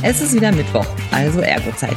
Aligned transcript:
Es 0.00 0.20
ist 0.20 0.33
wieder 0.33 0.52
Mittwoch, 0.52 0.86
also 1.11 1.41
Ergozeit. 1.41 1.97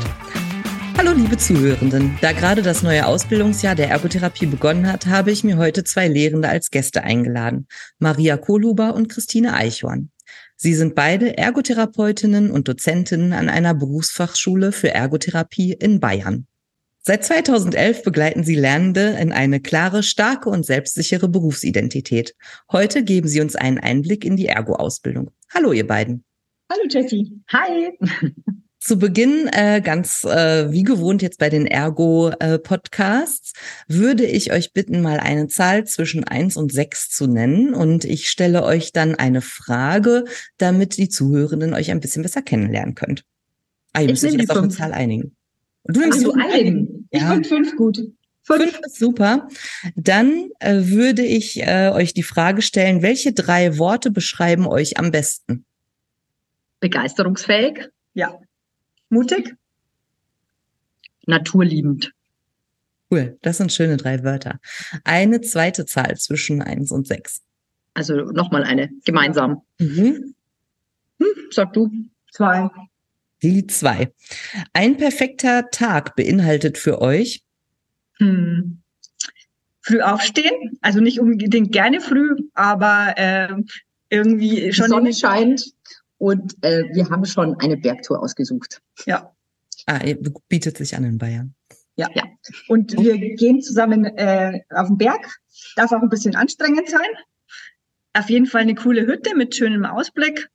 Hallo 1.06 1.18
liebe 1.18 1.36
Zuhörenden, 1.38 2.18
da 2.22 2.32
gerade 2.32 2.62
das 2.62 2.82
neue 2.82 3.06
Ausbildungsjahr 3.06 3.76
der 3.76 3.90
Ergotherapie 3.90 4.46
begonnen 4.46 4.90
hat, 4.90 5.06
habe 5.06 5.32
ich 5.32 5.44
mir 5.44 5.58
heute 5.58 5.84
zwei 5.84 6.08
Lehrende 6.08 6.48
als 6.48 6.72
Gäste 6.72 7.04
eingeladen, 7.04 7.68
Maria 8.00 8.38
Kohlhuber 8.38 8.94
und 8.94 9.10
Christine 9.10 9.54
Eichhorn. 9.54 10.12
Sie 10.56 10.74
sind 10.74 10.96
beide 10.96 11.38
Ergotherapeutinnen 11.38 12.50
und 12.50 12.70
Dozentinnen 12.70 13.34
an 13.34 13.50
einer 13.50 13.74
Berufsfachschule 13.74 14.72
für 14.72 14.92
Ergotherapie 14.92 15.74
in 15.74 16.00
Bayern. 16.00 16.48
Seit 17.02 17.26
2011 17.26 18.04
begleiten 18.04 18.46
sie 18.46 18.56
Lernende 18.56 19.18
in 19.20 19.34
eine 19.34 19.60
klare, 19.60 20.04
starke 20.04 20.50
und 20.50 20.66
selbstsichere 20.66 21.28
Berufsidentität. 21.28 22.34
Heute 22.72 23.04
geben 23.04 23.28
sie 23.28 23.42
uns 23.42 23.58
einen 23.58 23.78
Einblick 23.78 24.24
in 24.24 24.38
die 24.38 24.46
Ergo-Ausbildung. 24.46 25.32
Hallo 25.54 25.74
ihr 25.74 25.86
beiden. 25.86 26.24
Hallo 26.72 26.84
Jessie. 26.90 27.42
Hi. 27.50 27.92
Zu 28.84 29.00
Beginn, 29.00 29.48
äh, 29.48 29.80
ganz 29.82 30.26
äh, 30.26 30.70
wie 30.70 30.84
gewohnt 30.84 31.22
jetzt 31.22 31.40
bei 31.40 31.50
den 31.50 31.66
Ergo-Podcasts, 31.66 33.54
äh, 33.54 33.94
würde 33.94 34.26
ich 34.26 34.52
euch 34.52 34.74
bitten, 34.74 35.02
mal 35.02 35.22
eine 35.22 35.48
Zahl 35.48 35.86
zwischen 35.86 36.26
eins 36.26 36.58
und 36.58 36.74
sechs 36.74 37.10
zu 37.10 37.28
nennen. 37.28 37.74
Und 37.74 38.04
ich 38.04 38.30
stelle 38.30 38.62
euch 38.64 38.92
dann 38.92 39.16
eine 39.16 39.40
Frage, 39.40 40.26
damit 40.58 40.98
die 40.98 41.08
Zuhörenden 41.08 41.74
euch 41.74 41.92
ein 41.92 42.02
bisschen 42.02 42.24
besser 42.24 42.42
kennenlernen 42.42 42.94
könnt. 42.94 43.24
Ah, 43.94 44.02
ihr 44.02 44.10
müsst 44.10 44.26
euch 44.26 44.34
jetzt 44.34 44.52
auf 44.52 44.58
eine 44.58 44.68
Zahl 44.68 44.92
einigen. 44.92 45.34
Du 45.86 46.02
nimmst 46.02 46.20
so 46.20 46.34
einigen. 46.34 47.08
Ich 47.10 47.22
ja. 47.22 47.32
finde 47.32 47.48
fünf 47.48 47.78
gut. 47.78 48.00
Fünf. 48.42 48.64
fünf 48.64 48.80
ist 48.86 49.00
super. 49.00 49.48
Dann 49.96 50.50
äh, 50.60 50.88
würde 50.88 51.24
ich 51.24 51.62
äh, 51.62 51.90
euch 51.94 52.14
die 52.14 52.22
Frage 52.22 52.62
stellen, 52.62 53.02
welche 53.02 53.32
drei 53.32 53.78
Worte 53.78 54.12
beschreiben 54.12 54.68
euch 54.68 54.98
am 54.98 55.12
besten? 55.12 55.64
Begeisterungsfähig. 56.82 57.88
Ja. 58.14 58.38
Mutig? 59.14 59.56
Naturliebend. 61.28 62.12
Cool, 63.12 63.38
das 63.44 63.58
sind 63.58 63.72
schöne 63.72 63.98
drei 63.98 64.24
Wörter. 64.24 64.60
Eine 65.04 65.42
zweite 65.42 65.86
Zahl 65.86 66.18
zwischen 66.18 66.64
eins 66.64 66.92
und 66.92 67.06
sechs. 67.06 67.44
Also 67.94 68.16
nochmal 68.16 68.64
eine, 68.64 68.90
gemeinsam. 69.06 69.62
Mhm. 69.80 70.34
Hm, 71.20 71.28
sag 71.52 71.74
du. 71.74 71.92
Zwei. 72.32 72.72
Die 73.44 73.68
zwei. 73.68 74.12
Ein 74.74 74.98
perfekter 74.98 75.70
Tag 75.70 76.16
beinhaltet 76.16 76.80
für 76.80 77.00
euch? 77.00 77.44
Hm. 78.18 78.82
Früh 79.82 80.02
aufstehen, 80.02 80.80
also 80.82 81.02
nicht 81.02 81.20
unbedingt 81.20 81.72
gerne 81.72 82.02
früh, 82.02 82.36
aber 82.56 83.14
äh, 83.18 83.54
irgendwie 84.10 84.74
schon. 84.74 84.86
Die 84.86 84.90
Sonne 84.90 85.14
scheint 85.14 85.74
und 86.24 86.56
äh, 86.64 86.86
wir 86.94 87.10
haben 87.10 87.26
schon 87.26 87.60
eine 87.60 87.76
Bergtour 87.76 88.24
ausgesucht. 88.24 88.82
Ja. 89.06 89.36
Ah, 89.88 90.00
bietet 90.48 90.78
sich 90.78 90.96
an 90.96 91.04
in 91.04 91.18
Bayern. 91.18 91.54
Ja, 91.98 92.08
ja. 92.14 92.24
Und 92.70 92.98
wir 92.98 93.18
gehen 93.36 93.62
zusammen 93.62 94.06
äh, 94.06 94.62
auf 94.70 94.88
den 94.88 94.98
Berg. 94.98 95.20
Darf 95.76 95.92
auch 95.92 96.02
ein 96.02 96.08
bisschen 96.08 96.38
anstrengend 96.38 96.90
sein. 96.90 97.10
Auf 98.14 98.30
jeden 98.30 98.46
Fall 98.46 98.62
eine 98.62 98.74
coole 98.74 99.06
Hütte 99.06 99.36
mit 99.36 99.54
schönem 99.54 99.84
Ausblick. 99.84 100.48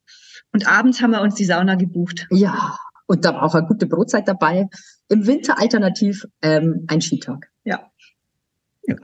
Und 0.55 0.67
abends 0.67 1.03
haben 1.03 1.11
wir 1.11 1.21
uns 1.21 1.35
die 1.35 1.45
Sauna 1.45 1.75
gebucht. 1.75 2.27
Ja, 2.31 2.79
und 3.07 3.27
da 3.27 3.35
war 3.35 3.43
auch 3.43 3.55
eine 3.55 3.67
gute 3.67 3.85
Brotzeit 3.85 4.27
dabei. 4.27 4.71
Im 5.11 5.27
Winter 5.27 5.59
alternativ 5.59 6.27
ähm, 6.41 6.87
ein 6.89 7.03
Skitag. 7.03 7.51
Ja. 7.65 7.91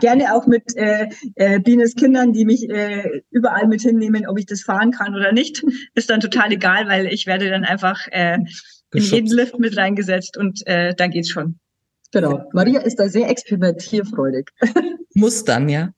Gerne 0.01 0.35
auch 0.35 0.47
mit 0.47 0.77
äh, 0.77 1.09
äh, 1.35 1.61
Bienes 1.61 1.95
Kindern, 1.95 2.33
die 2.33 2.45
mich 2.45 2.69
äh, 2.69 3.23
überall 3.31 3.67
mit 3.67 3.83
hinnehmen, 3.83 4.27
ob 4.27 4.39
ich 4.39 4.47
das 4.47 4.63
fahren 4.63 4.91
kann 4.91 5.15
oder 5.15 5.33
nicht, 5.33 5.63
ist 5.95 6.11
dann 6.11 6.21
total 6.21 6.53
egal, 6.53 6.89
weil 6.89 7.07
ich 7.07 7.27
werde 7.27 7.51
dann 7.51 7.65
einfach 7.65 8.07
äh, 8.11 8.39
in 8.93 9.03
jeden 9.03 9.29
Lift 9.29 9.59
mit 9.59 9.77
reingesetzt 9.77 10.37
und 10.37 10.67
äh, 10.67 10.95
dann 10.95 11.11
geht's 11.11 11.29
schon. 11.29 11.59
Genau. 12.13 12.49
Maria 12.53 12.81
ist 12.81 13.01
da 13.01 13.09
sehr 13.09 13.29
experimentierfreudig. 13.29 14.51
Muss 15.15 15.45
dann, 15.45 15.69
ja. 15.69 15.93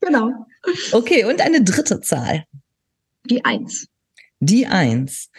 genau. 0.00 0.46
Okay, 0.92 1.24
und 1.24 1.40
eine 1.40 1.64
dritte 1.64 2.00
Zahl. 2.00 2.44
Die 3.24 3.44
Eins. 3.44 3.88
Die 4.40 4.66
Eins. 4.66 5.30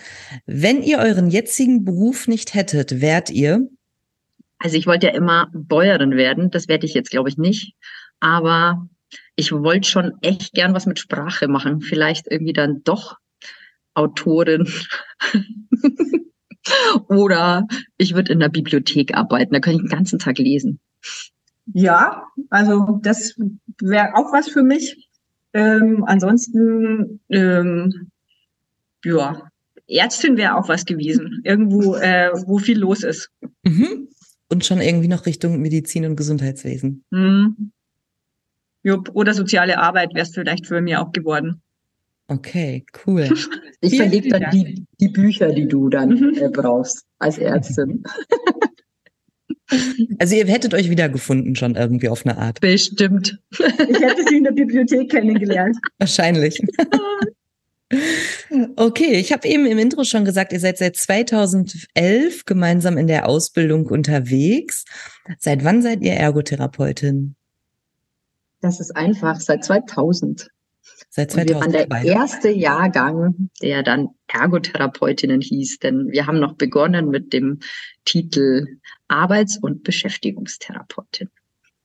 Wenn 0.46 0.82
ihr 0.82 0.98
euren 0.98 1.30
jetzigen 1.30 1.86
Beruf 1.86 2.28
nicht 2.28 2.56
hättet, 2.56 3.02
wärt 3.02 3.30
ihr? 3.30 3.70
Also 4.60 4.78
ich 4.78 4.88
wollte 4.88 5.08
ja 5.08 5.14
immer 5.14 5.50
Bäuerin 5.54 6.12
werden. 6.12 6.50
Das 6.50 6.68
werde 6.68 6.86
ich 6.86 6.94
jetzt, 6.94 7.12
glaube 7.12 7.30
ich, 7.30 7.38
nicht. 7.38 7.76
Aber 8.20 8.88
ich 9.36 9.52
wollte 9.52 9.88
schon 9.88 10.14
echt 10.22 10.54
gern 10.54 10.74
was 10.74 10.86
mit 10.86 11.00
Sprache 11.00 11.48
machen. 11.48 11.82
Vielleicht 11.82 12.28
irgendwie 12.28 12.54
dann 12.54 12.84
doch 12.84 13.18
Autorin. 13.94 14.68
Oder 17.08 17.66
ich 17.98 18.16
würde 18.16 18.34
in 18.34 18.40
der 18.40 18.50
Bibliothek 18.50 19.16
arbeiten. 19.16 19.54
Da 19.54 19.60
kann 19.60 19.76
ich 19.76 19.82
den 19.82 19.90
ganzen 19.90 20.20
Tag 20.20 20.38
lesen. 20.38 20.80
Ja, 21.74 22.26
also 22.50 23.00
das 23.02 23.36
wäre 23.80 24.16
auch 24.16 24.34
was 24.34 24.50
für 24.50 24.64
mich. 24.64 25.10
Ähm, 25.54 26.04
ansonsten, 26.06 27.22
ähm, 27.30 28.10
ja, 29.04 29.50
Ärztin 29.88 30.36
wäre 30.36 30.56
auch 30.56 30.68
was 30.68 30.86
gewesen. 30.86 31.42
Irgendwo, 31.44 31.96
äh, 31.96 32.32
wo 32.46 32.58
viel 32.58 32.80
los 32.80 33.04
ist. 33.04 33.32
Mhm 33.64 34.08
und 34.50 34.66
schon 34.66 34.82
irgendwie 34.82 35.08
noch 35.08 35.26
Richtung 35.26 35.62
Medizin 35.62 36.06
und 36.06 36.16
Gesundheitswesen. 36.16 37.04
Mhm. 37.12 37.72
Jupp, 38.84 39.12
oder 39.14 39.34
soziale 39.34 39.80
Arbeit 39.80 40.14
wäre 40.14 40.26
es 40.26 40.34
vielleicht 40.34 40.68
für 40.68 40.82
mich 40.82 40.96
auch 40.96 41.12
geworden. 41.12 41.62
Okay, 42.28 42.86
cool. 43.06 43.30
Ich 43.80 43.96
verlege 43.96 44.30
dann 44.30 44.50
die, 44.52 44.88
die 45.00 45.10
Bücher, 45.10 45.54
die 45.54 45.68
du 45.68 45.88
dann 45.90 46.10
mhm. 46.10 46.34
äh, 46.36 46.50
brauchst 46.50 47.06
als 47.20 47.38
Ärztin. 47.38 48.04
Also 50.20 50.36
ihr 50.36 50.46
hättet 50.48 50.74
euch 50.74 50.90
wiedergefunden 50.90 51.56
schon 51.56 51.76
irgendwie 51.76 52.10
auf 52.10 52.26
eine 52.26 52.38
Art. 52.38 52.60
Bestimmt. 52.62 53.40
Ich 53.52 54.00
hätte 54.00 54.24
sie 54.28 54.38
in 54.38 54.44
der 54.44 54.52
Bibliothek 54.52 55.10
kennengelernt. 55.12 55.78
Wahrscheinlich. 56.00 56.60
Okay, 58.76 59.14
ich 59.14 59.32
habe 59.32 59.48
eben 59.48 59.66
im 59.66 59.78
Intro 59.78 60.04
schon 60.04 60.26
gesagt, 60.26 60.52
ihr 60.52 60.60
seid 60.60 60.78
seit 60.78 60.98
2011 60.98 62.46
gemeinsam 62.46 62.98
in 62.98 63.08
der 63.08 63.28
Ausbildung 63.28 63.86
unterwegs. 63.88 64.86
Seit 65.40 65.64
wann 65.64 65.82
seid 65.82 66.02
ihr 66.02 66.14
Ergotherapeutin? 66.14 67.36
Das 68.60 68.80
ist 68.80 68.96
einfach, 68.96 69.40
seit 69.40 69.64
2000. 69.64 70.50
Seit 71.10 71.32
2000. 71.32 71.50
wir 71.50 71.60
waren 71.62 71.72
der 71.72 72.04
erste 72.04 72.50
Jahrgang, 72.50 73.50
der 73.62 73.84
dann 73.84 74.10
Ergotherapeutinnen 74.28 75.42
hieß, 75.42 75.80
denn 75.80 76.10
wir 76.10 76.28
haben 76.28 76.40
noch 76.40 76.56
begonnen 76.56 77.10
mit 77.10 77.32
dem 77.34 77.60
Titel 78.04 78.80
Arbeits- 79.08 79.58
und 79.58 79.84
Beschäftigungstherapeutin. 79.84 81.30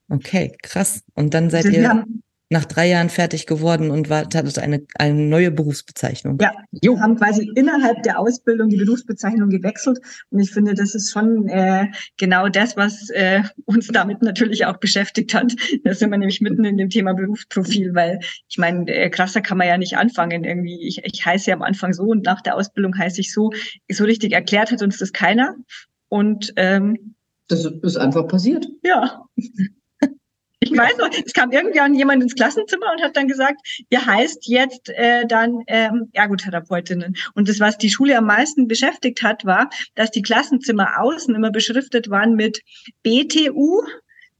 Okay, 0.09 0.57
krass. 0.63 1.03
Und 1.15 1.35
dann 1.35 1.51
seid 1.51 1.67
ihr. 1.67 2.05
Nach 2.53 2.67
drei 2.67 2.89
Jahren 2.89 3.09
fertig 3.09 3.47
geworden 3.47 3.91
und 3.91 4.11
war, 4.11 4.25
hattet 4.25 4.59
eine, 4.59 4.83
eine 4.97 5.15
neue 5.15 5.51
Berufsbezeichnung. 5.51 6.37
Ja, 6.39 6.53
wir 6.71 7.01
haben 7.01 7.17
quasi 7.17 7.51
innerhalb 7.55 8.03
der 8.03 8.19
Ausbildung 8.19 8.69
die 8.69 8.77
Berufsbezeichnung 8.77 9.49
gewechselt. 9.49 9.99
Und 10.29 10.39
ich 10.39 10.51
finde, 10.51 10.75
das 10.75 10.95
ist 10.95 11.11
schon 11.11 11.49
äh, 11.49 11.87
genau 12.19 12.51
das, 12.51 12.77
was 12.77 13.09
äh, 13.09 13.43
uns 13.65 13.89
damit 13.89 14.21
natürlich 14.21 14.67
auch 14.67 14.77
beschäftigt 14.77 15.33
hat. 15.33 15.55
Da 15.85 15.95
sind 15.95 16.11
wir 16.11 16.19
nämlich 16.19 16.43
mitten 16.43 16.65
in 16.67 16.77
dem 16.77 16.91
Thema 16.91 17.15
Berufsprofil, 17.15 17.95
weil 17.95 18.21
ich 18.51 18.59
meine, 18.59 18.87
äh, 18.87 19.09
krasser 19.09 19.41
kann 19.41 19.57
man 19.57 19.69
ja 19.69 19.79
nicht 19.79 19.97
anfangen. 19.97 20.45
Irgendwie, 20.45 20.87
ich, 20.87 21.03
ich 21.05 21.25
heiße 21.25 21.49
ja 21.49 21.57
am 21.57 21.63
Anfang 21.63 21.95
so 21.95 22.03
und 22.03 22.27
nach 22.27 22.43
der 22.43 22.57
Ausbildung 22.57 22.97
heiße 22.99 23.23
ich 23.23 23.33
so. 23.33 23.51
So 23.91 24.05
richtig 24.05 24.33
erklärt 24.33 24.71
hat 24.71 24.83
uns 24.83 24.99
das 24.99 25.15
keiner. 25.15 25.57
Und 26.11 26.53
ähm, 26.57 27.15
das 27.49 27.65
ist 27.65 27.97
einfach 27.97 28.29
passiert. 28.29 28.69
Ja. 28.83 29.25
Ich 30.63 30.77
weiß 30.77 30.97
noch, 30.99 31.11
es 31.25 31.33
kam 31.33 31.51
irgendwann 31.51 31.95
jemand 31.95 32.23
ins 32.23 32.35
Klassenzimmer 32.35 32.93
und 32.95 33.03
hat 33.03 33.17
dann 33.17 33.27
gesagt, 33.27 33.61
ihr 33.91 34.05
heißt 34.05 34.47
jetzt 34.47 34.91
äh, 34.91 35.27
dann 35.27 35.63
ähm, 35.67 36.09
Ergotherapeutinnen. 36.13 37.17
Und 37.35 37.49
das, 37.49 37.59
was 37.59 37.79
die 37.79 37.91
Schule 37.91 38.17
am 38.17 38.27
meisten 38.27 38.69
beschäftigt 38.69 39.23
hat, 39.23 39.45
war, 39.45 39.71
dass 39.97 40.13
die 40.13 40.23
Klassenzimmer 40.23 41.01
außen 41.01 41.35
immer 41.35 41.51
beschriftet 41.51 42.11
waren 42.11 42.37
mit 42.37 42.63
BTU, 43.03 43.83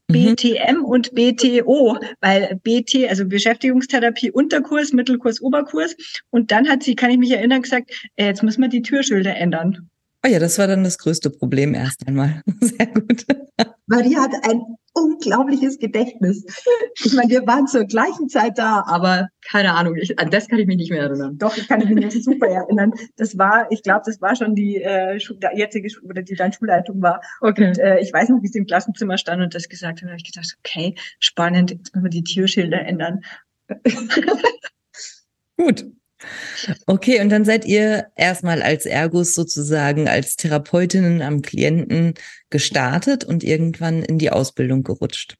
BTM 0.07 0.77
mhm. 0.77 0.85
und 0.85 1.13
BTO, 1.13 1.97
weil 2.21 2.59
BT, 2.63 3.09
also 3.09 3.25
Beschäftigungstherapie, 3.25 4.31
Unterkurs, 4.31 4.93
Mittelkurs, 4.93 5.41
Oberkurs. 5.41 5.95
Und 6.29 6.51
dann 6.51 6.69
hat 6.69 6.83
sie, 6.83 6.95
kann 6.95 7.11
ich 7.11 7.17
mich 7.17 7.31
erinnern, 7.31 7.61
gesagt, 7.61 7.91
äh, 8.15 8.27
jetzt 8.27 8.43
müssen 8.43 8.61
wir 8.61 8.69
die 8.69 8.81
Türschilder 8.81 9.35
ändern. 9.35 9.89
Oh 10.25 10.29
ja, 10.29 10.39
das 10.39 10.57
war 10.57 10.67
dann 10.67 10.85
das 10.85 10.97
größte 10.97 11.29
Problem 11.29 11.73
erst 11.73 12.07
einmal. 12.07 12.41
Sehr 12.61 12.87
gut. 12.87 13.25
Maria 13.87 14.21
hat 14.21 14.31
ein 14.43 14.61
unglaubliches 14.93 15.79
Gedächtnis. 15.79 16.45
Ich 17.03 17.13
meine, 17.13 17.29
wir 17.29 17.47
waren 17.47 17.67
zur 17.67 17.85
gleichen 17.85 18.29
Zeit 18.29 18.57
da, 18.57 18.83
aber 18.85 19.29
keine 19.49 19.73
Ahnung, 19.73 19.95
ich, 19.95 20.17
an 20.19 20.29
das 20.29 20.47
kann 20.47 20.59
ich 20.59 20.67
mich 20.67 20.77
nicht 20.77 20.91
mehr 20.91 21.03
erinnern. 21.03 21.37
Doch, 21.37 21.57
ich 21.57 21.67
kann 21.67 21.79
mich 21.79 21.89
nicht 21.89 22.23
super 22.23 22.47
erinnern. 22.47 22.91
Das 23.15 23.37
war, 23.37 23.67
ich 23.71 23.83
glaube, 23.83 24.03
das 24.05 24.21
war 24.21 24.35
schon 24.35 24.55
die 24.55 24.77
äh, 24.77 25.17
jetzige 25.55 25.89
oder 26.03 26.21
die 26.21 26.35
dann 26.35 26.53
Schulleitung 26.53 27.01
war. 27.01 27.21
Okay. 27.41 27.67
Und 27.67 27.79
äh, 27.79 27.99
ich 27.99 28.13
weiß 28.13 28.29
noch, 28.29 28.41
wie 28.41 28.47
sie 28.47 28.59
im 28.59 28.65
Klassenzimmer 28.65 29.17
stand 29.17 29.41
und 29.41 29.55
das 29.55 29.67
gesagt 29.67 30.01
hat, 30.01 30.07
habe 30.07 30.17
ich 30.17 30.31
gedacht, 30.31 30.55
okay, 30.59 30.95
spannend, 31.19 31.71
jetzt 31.71 31.93
müssen 31.93 32.05
wir 32.05 32.09
die 32.09 32.23
Türschilder 32.23 32.81
ändern. 32.85 33.21
Gut. 35.57 35.85
Okay, 36.87 37.21
und 37.21 37.29
dann 37.29 37.45
seid 37.45 37.65
ihr 37.65 38.07
erstmal 38.15 38.61
als 38.61 38.85
Ergus 38.85 39.33
sozusagen 39.33 40.07
als 40.07 40.35
Therapeutinnen 40.35 41.21
am 41.21 41.41
Klienten 41.41 42.13
gestartet 42.49 43.23
und 43.23 43.43
irgendwann 43.43 44.03
in 44.03 44.17
die 44.17 44.31
Ausbildung 44.31 44.83
gerutscht. 44.83 45.35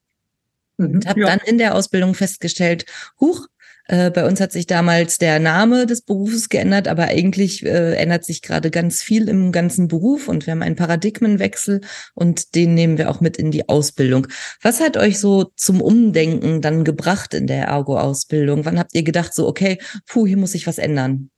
Mhm, 0.78 0.96
und 0.96 1.08
habt 1.08 1.20
ja. 1.20 1.28
dann 1.28 1.40
in 1.46 1.58
der 1.58 1.76
Ausbildung 1.76 2.16
festgestellt, 2.16 2.86
huch, 3.20 3.48
äh, 3.86 4.12
bei 4.12 4.26
uns 4.26 4.40
hat 4.40 4.52
sich 4.52 4.66
damals 4.66 5.18
der 5.18 5.40
Name 5.40 5.86
des 5.86 6.02
Berufes 6.02 6.50
geändert, 6.50 6.88
aber 6.88 7.04
eigentlich 7.04 7.66
äh, 7.66 7.96
ändert 7.96 8.24
sich 8.24 8.42
gerade 8.42 8.72
ganz 8.72 9.02
viel 9.02 9.28
im 9.28 9.52
ganzen 9.52 9.88
Beruf 9.88 10.28
und 10.28 10.46
wir 10.46 10.52
haben 10.52 10.62
einen 10.62 10.76
Paradigmenwechsel 10.76 11.82
und 12.14 12.56
den 12.56 12.74
nehmen 12.74 12.98
wir 12.98 13.10
auch 13.10 13.20
mit 13.20 13.38
in 13.38 13.52
die 13.52 13.68
Ausbildung. 13.68 14.28
Was 14.62 14.80
hat 14.80 14.96
euch 14.96 15.20
so 15.20 15.52
zum 15.56 15.82
Umdenken 15.82 16.62
dann 16.62 16.84
gebracht 16.84 17.34
in 17.34 17.48
der 17.48 17.66
Ergo-Ausbildung? 17.66 18.66
Wann 18.66 18.80
habt 18.80 18.96
ihr 18.96 19.04
gedacht, 19.04 19.34
so, 19.34 19.48
okay, 19.48 19.80
puh, 20.08 20.26
hier 20.26 20.38
muss 20.38 20.54
sich 20.54 20.66
was 20.66 20.78
ändern? 20.78 21.30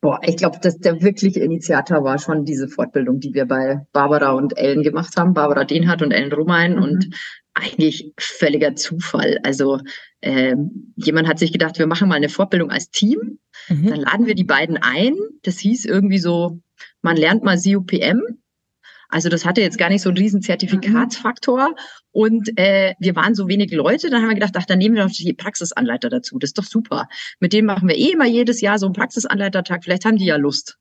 Boah, 0.00 0.20
ich 0.22 0.36
glaube, 0.36 0.58
dass 0.60 0.76
der 0.76 1.00
wirkliche 1.00 1.40
Initiator 1.40 2.04
war 2.04 2.18
schon 2.18 2.44
diese 2.44 2.68
Fortbildung, 2.68 3.20
die 3.20 3.32
wir 3.32 3.46
bei 3.46 3.86
Barbara 3.94 4.32
und 4.32 4.56
Ellen 4.58 4.82
gemacht 4.82 5.16
haben, 5.16 5.32
Barbara 5.32 5.64
Denhardt 5.64 6.02
und 6.02 6.12
Ellen 6.12 6.30
Romain. 6.30 6.76
Mhm. 6.76 6.82
Und 6.82 7.08
eigentlich 7.54 8.12
völliger 8.18 8.74
Zufall. 8.74 9.38
Also 9.42 9.80
äh, 10.20 10.56
jemand 10.96 11.28
hat 11.28 11.38
sich 11.38 11.52
gedacht, 11.52 11.78
wir 11.78 11.86
machen 11.86 12.08
mal 12.08 12.16
eine 12.16 12.28
Fortbildung 12.28 12.70
als 12.70 12.90
Team. 12.90 13.38
Mhm. 13.68 13.88
Dann 13.88 14.00
laden 14.00 14.26
wir 14.26 14.34
die 14.34 14.44
beiden 14.44 14.76
ein. 14.76 15.14
Das 15.42 15.58
hieß 15.58 15.84
irgendwie 15.84 16.18
so, 16.18 16.60
man 17.02 17.16
lernt 17.16 17.44
mal 17.44 17.58
CUPM. 17.58 18.20
Also 19.08 19.28
das 19.28 19.44
hatte 19.44 19.60
jetzt 19.60 19.78
gar 19.78 19.90
nicht 19.90 20.02
so 20.02 20.08
einen 20.08 20.18
riesen 20.18 20.42
Zertifikatsfaktor. 20.42 21.68
Mhm. 21.68 21.74
Und 22.10 22.58
äh, 22.58 22.94
wir 22.98 23.14
waren 23.14 23.36
so 23.36 23.48
wenig 23.48 23.70
Leute, 23.70 24.10
dann 24.10 24.22
haben 24.22 24.30
wir 24.30 24.34
gedacht, 24.34 24.54
ach, 24.56 24.66
dann 24.66 24.78
nehmen 24.78 24.96
wir 24.96 25.04
noch 25.04 25.12
die 25.12 25.32
Praxisanleiter 25.34 26.08
dazu. 26.08 26.38
Das 26.38 26.48
ist 26.48 26.58
doch 26.58 26.64
super. 26.64 27.06
Mit 27.38 27.52
denen 27.52 27.66
machen 27.66 27.88
wir 27.88 27.96
eh 27.96 28.12
immer 28.12 28.26
jedes 28.26 28.60
Jahr 28.60 28.78
so 28.78 28.86
einen 28.86 28.94
Praxisanleitertag. 28.94 29.84
Vielleicht 29.84 30.04
haben 30.04 30.16
die 30.16 30.26
ja 30.26 30.36
Lust. 30.36 30.78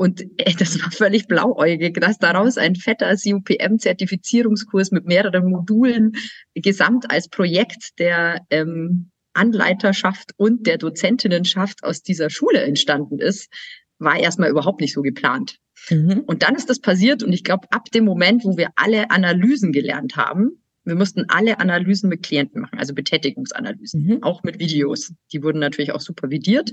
Und 0.00 0.24
das 0.58 0.82
war 0.82 0.90
völlig 0.90 1.26
blauäugig, 1.28 2.00
dass 2.00 2.16
daraus 2.16 2.56
ein 2.56 2.74
fetter 2.74 3.14
CUPM-Zertifizierungskurs 3.14 4.92
mit 4.92 5.04
mehreren 5.04 5.50
Modulen 5.50 6.12
gesamt 6.54 7.10
als 7.10 7.28
Projekt 7.28 7.98
der 7.98 8.40
ähm, 8.48 9.10
Anleiterschaft 9.34 10.30
und 10.38 10.66
der 10.66 10.78
Dozentinnenschaft 10.78 11.84
aus 11.84 12.00
dieser 12.02 12.30
Schule 12.30 12.62
entstanden 12.62 13.18
ist, 13.18 13.52
war 13.98 14.18
erstmal 14.18 14.48
überhaupt 14.48 14.80
nicht 14.80 14.94
so 14.94 15.02
geplant. 15.02 15.58
Mhm. 15.90 16.22
Und 16.26 16.44
dann 16.44 16.54
ist 16.54 16.70
das 16.70 16.80
passiert 16.80 17.22
und 17.22 17.34
ich 17.34 17.44
glaube, 17.44 17.66
ab 17.70 17.90
dem 17.90 18.06
Moment, 18.06 18.44
wo 18.44 18.56
wir 18.56 18.70
alle 18.76 19.10
Analysen 19.10 19.70
gelernt 19.70 20.16
haben, 20.16 20.62
wir 20.84 20.94
mussten 20.94 21.26
alle 21.28 21.60
Analysen 21.60 22.08
mit 22.08 22.22
Klienten 22.22 22.62
machen, 22.62 22.78
also 22.78 22.94
Betätigungsanalysen, 22.94 24.06
mhm. 24.06 24.22
auch 24.22 24.44
mit 24.44 24.60
Videos. 24.60 25.12
Die 25.30 25.42
wurden 25.42 25.58
natürlich 25.58 25.92
auch 25.92 26.00
supervidiert. 26.00 26.72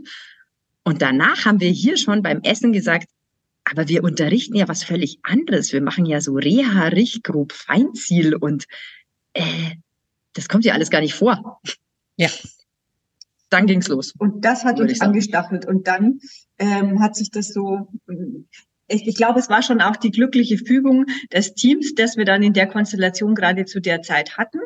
Und 0.86 1.02
danach 1.02 1.44
haben 1.44 1.60
wir 1.60 1.70
hier 1.70 1.98
schon 1.98 2.22
beim 2.22 2.40
Essen 2.44 2.72
gesagt, 2.72 3.10
aber 3.70 3.88
wir 3.88 4.04
unterrichten 4.04 4.56
ja 4.56 4.68
was 4.68 4.84
völlig 4.84 5.20
anderes. 5.24 5.74
Wir 5.74 5.82
machen 5.82 6.06
ja 6.06 6.22
so 6.22 6.34
Reha, 6.34 6.88
Richtgrub, 6.88 7.52
Feinziel 7.52 8.36
und 8.36 8.66
äh, 9.34 9.76
das 10.34 10.48
kommt 10.48 10.66
ja 10.66 10.74
alles 10.74 10.90
gar 10.90 11.02
nicht 11.02 11.16
vor. 11.16 11.60
Ja. 12.16 12.30
Dann 13.50 13.66
ging's 13.66 13.88
los. 13.88 14.14
Und 14.18 14.44
das 14.44 14.66
hat 14.66 14.80
uns 14.80 15.00
angestachelt. 15.00 15.66
Und 15.66 15.88
dann 15.88 16.20
ähm, 16.60 17.02
hat 17.02 17.16
sich 17.16 17.32
das 17.32 17.50
so, 17.50 17.88
ich, 18.88 19.08
ich 19.08 19.16
glaube, 19.16 19.40
es 19.40 19.50
war 19.50 19.62
schon 19.62 19.82
auch 19.82 19.96
die 19.96 20.12
glückliche 20.12 20.58
Fügung 20.58 21.06
des 21.32 21.54
Teams, 21.54 21.94
das 21.96 22.18
wir 22.18 22.26
dann 22.26 22.44
in 22.44 22.54
der 22.54 22.68
Konstellation 22.68 23.36
gerade 23.36 23.66
zu 23.66 23.80
der 23.80 24.02
Zeit 24.02 24.38
hatten. 24.38 24.60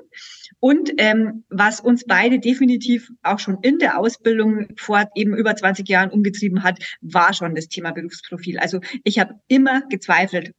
Und 0.60 0.92
ähm, 0.98 1.44
was 1.50 1.80
uns 1.80 2.06
beide 2.06 2.40
definitiv 2.40 3.10
auch 3.24 3.40
schon 3.40 3.58
in 3.62 3.80
der 3.80 3.98
Ausbildung 3.98 4.68
vor 4.78 5.10
eben 5.16 5.36
über 5.36 5.56
20 5.56 5.88
Jahren 5.90 6.12
umgetrieben 6.12 6.64
hat, 6.64 6.80
war 7.02 7.34
schon 7.34 7.56
das 7.56 7.68
Thema 7.68 7.92
Berufsprofil. 7.92 8.60
Also 8.60 8.80
ich 9.04 9.18
habe 9.18 9.40
immer 9.48 9.82
gezweifelt, 9.90 10.54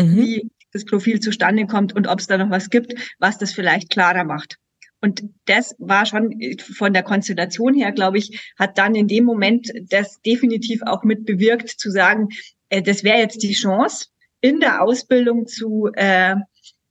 mhm. 0.00 0.16
wie 0.16 0.50
das 0.72 0.84
Profil 0.84 1.20
zustande 1.20 1.66
kommt 1.66 1.94
und 1.94 2.08
ob 2.08 2.18
es 2.18 2.26
da 2.26 2.36
noch 2.36 2.50
was 2.50 2.68
gibt, 2.68 2.94
was 3.18 3.38
das 3.38 3.52
vielleicht 3.52 3.90
klarer 3.90 4.24
macht. 4.24 4.56
Und 5.00 5.22
das 5.44 5.76
war 5.78 6.06
schon 6.06 6.40
von 6.58 6.92
der 6.92 7.04
Konstellation 7.04 7.74
her, 7.74 7.92
glaube 7.92 8.18
ich, 8.18 8.52
hat 8.58 8.78
dann 8.78 8.96
in 8.96 9.06
dem 9.06 9.24
Moment 9.24 9.70
das 9.90 10.20
definitiv 10.22 10.82
auch 10.82 11.04
mit 11.04 11.24
bewirkt, 11.24 11.68
zu 11.68 11.90
sagen, 11.90 12.28
äh, 12.68 12.82
das 12.82 13.04
wäre 13.04 13.18
jetzt 13.18 13.42
die 13.42 13.52
Chance, 13.52 14.06
in 14.40 14.60
der 14.60 14.82
Ausbildung 14.82 15.46
zu 15.46 15.88
äh, 15.94 16.36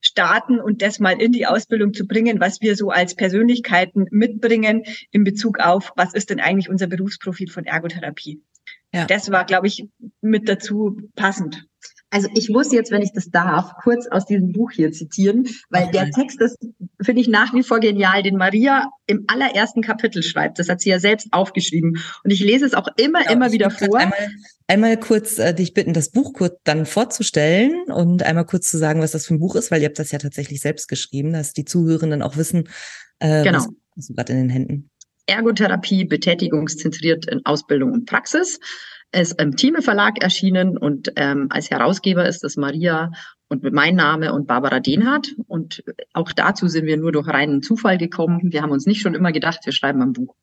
starten 0.01 0.59
und 0.59 0.81
das 0.81 0.99
mal 0.99 1.19
in 1.21 1.31
die 1.31 1.45
Ausbildung 1.45 1.93
zu 1.93 2.07
bringen, 2.07 2.39
was 2.39 2.61
wir 2.61 2.75
so 2.75 2.89
als 2.89 3.15
Persönlichkeiten 3.15 4.05
mitbringen 4.11 4.83
in 5.11 5.23
Bezug 5.23 5.59
auf, 5.59 5.91
was 5.95 6.13
ist 6.13 6.29
denn 6.29 6.39
eigentlich 6.39 6.69
unser 6.69 6.87
Berufsprofil 6.87 7.49
von 7.49 7.65
Ergotherapie. 7.65 8.41
Ja. 8.93 9.05
Das 9.05 9.31
war, 9.31 9.45
glaube 9.45 9.67
ich, 9.67 9.87
mit 10.21 10.47
dazu 10.47 10.97
passend. 11.15 11.65
Also 12.09 12.29
ich 12.35 12.49
muss 12.49 12.71
jetzt, 12.71 12.89
wenn 12.91 13.01
ich 13.01 13.11
das 13.11 13.29
darf, 13.29 13.73
kurz 13.83 14.07
aus 14.07 14.25
diesem 14.25 14.53
Buch 14.53 14.71
hier 14.71 14.93
zitieren, 14.93 15.45
weil 15.69 15.83
okay. 15.83 15.91
der 15.91 16.11
Text 16.11 16.39
ist, 16.41 16.57
finde 17.01 17.21
ich, 17.21 17.27
nach 17.27 17.53
wie 17.53 17.63
vor 17.63 17.81
genial, 17.81 18.23
den 18.23 18.37
Maria 18.37 18.89
im 19.07 19.25
allerersten 19.27 19.81
Kapitel 19.81 20.23
schreibt. 20.23 20.57
Das 20.57 20.69
hat 20.69 20.79
sie 20.79 20.89
ja 20.89 20.99
selbst 20.99 21.27
aufgeschrieben. 21.31 22.01
Und 22.23 22.31
ich 22.31 22.39
lese 22.39 22.65
es 22.65 22.73
auch 22.75 22.87
immer, 22.95 23.25
ja, 23.25 23.31
immer 23.31 23.51
wieder 23.51 23.69
vor. 23.69 23.99
Einmal, 23.99 24.29
einmal 24.67 24.99
kurz 24.99 25.39
äh, 25.39 25.53
dich 25.53 25.73
bitten, 25.73 25.93
das 25.93 26.11
Buch 26.11 26.33
kurz 26.33 26.55
dann 26.63 26.85
vorzustellen 26.85 27.91
und 27.91 28.23
einmal 28.23 28.45
kurz 28.45 28.69
zu 28.69 28.77
sagen, 28.77 29.01
was 29.01 29.11
das 29.11 29.25
für 29.25 29.33
ein 29.33 29.39
Buch 29.39 29.55
ist, 29.55 29.71
weil 29.71 29.81
ihr 29.81 29.87
habt 29.87 29.99
das 29.99 30.11
ja 30.11 30.19
tatsächlich 30.19 30.61
selbst 30.61 30.87
geschrieben, 30.87 31.33
dass 31.33 31.53
die 31.53 31.65
Zuhörenden 31.65 32.21
auch 32.21 32.37
wissen, 32.37 32.69
äh, 33.19 33.43
genau. 33.43 33.59
was 33.59 33.69
hast 33.97 34.09
du 34.09 34.13
gerade 34.13 34.33
in 34.33 34.39
den 34.39 34.49
Händen. 34.49 34.89
Ergotherapie, 35.25 36.05
betätigungszentriert 36.05 37.25
in 37.27 37.45
Ausbildung 37.45 37.91
und 37.91 38.05
Praxis 38.05 38.59
ist 39.13 39.39
im 39.41 39.55
Thieme 39.55 39.81
Verlag 39.81 40.21
erschienen 40.21 40.77
und 40.77 41.11
ähm, 41.15 41.47
als 41.49 41.71
Herausgeber 41.71 42.27
ist 42.27 42.43
das 42.43 42.57
Maria 42.57 43.11
und 43.49 43.63
mein 43.71 43.95
Name 43.95 44.33
und 44.33 44.47
Barbara 44.47 44.79
Denhardt. 44.79 45.35
Und 45.47 45.83
auch 46.13 46.31
dazu 46.31 46.67
sind 46.67 46.85
wir 46.85 46.97
nur 46.97 47.11
durch 47.11 47.27
reinen 47.27 47.61
Zufall 47.61 47.97
gekommen. 47.97 48.51
Wir 48.51 48.61
haben 48.61 48.71
uns 48.71 48.85
nicht 48.85 49.01
schon 49.01 49.15
immer 49.15 49.31
gedacht, 49.31 49.59
wir 49.65 49.73
schreiben 49.73 50.01
ein 50.01 50.13
Buch. 50.13 50.35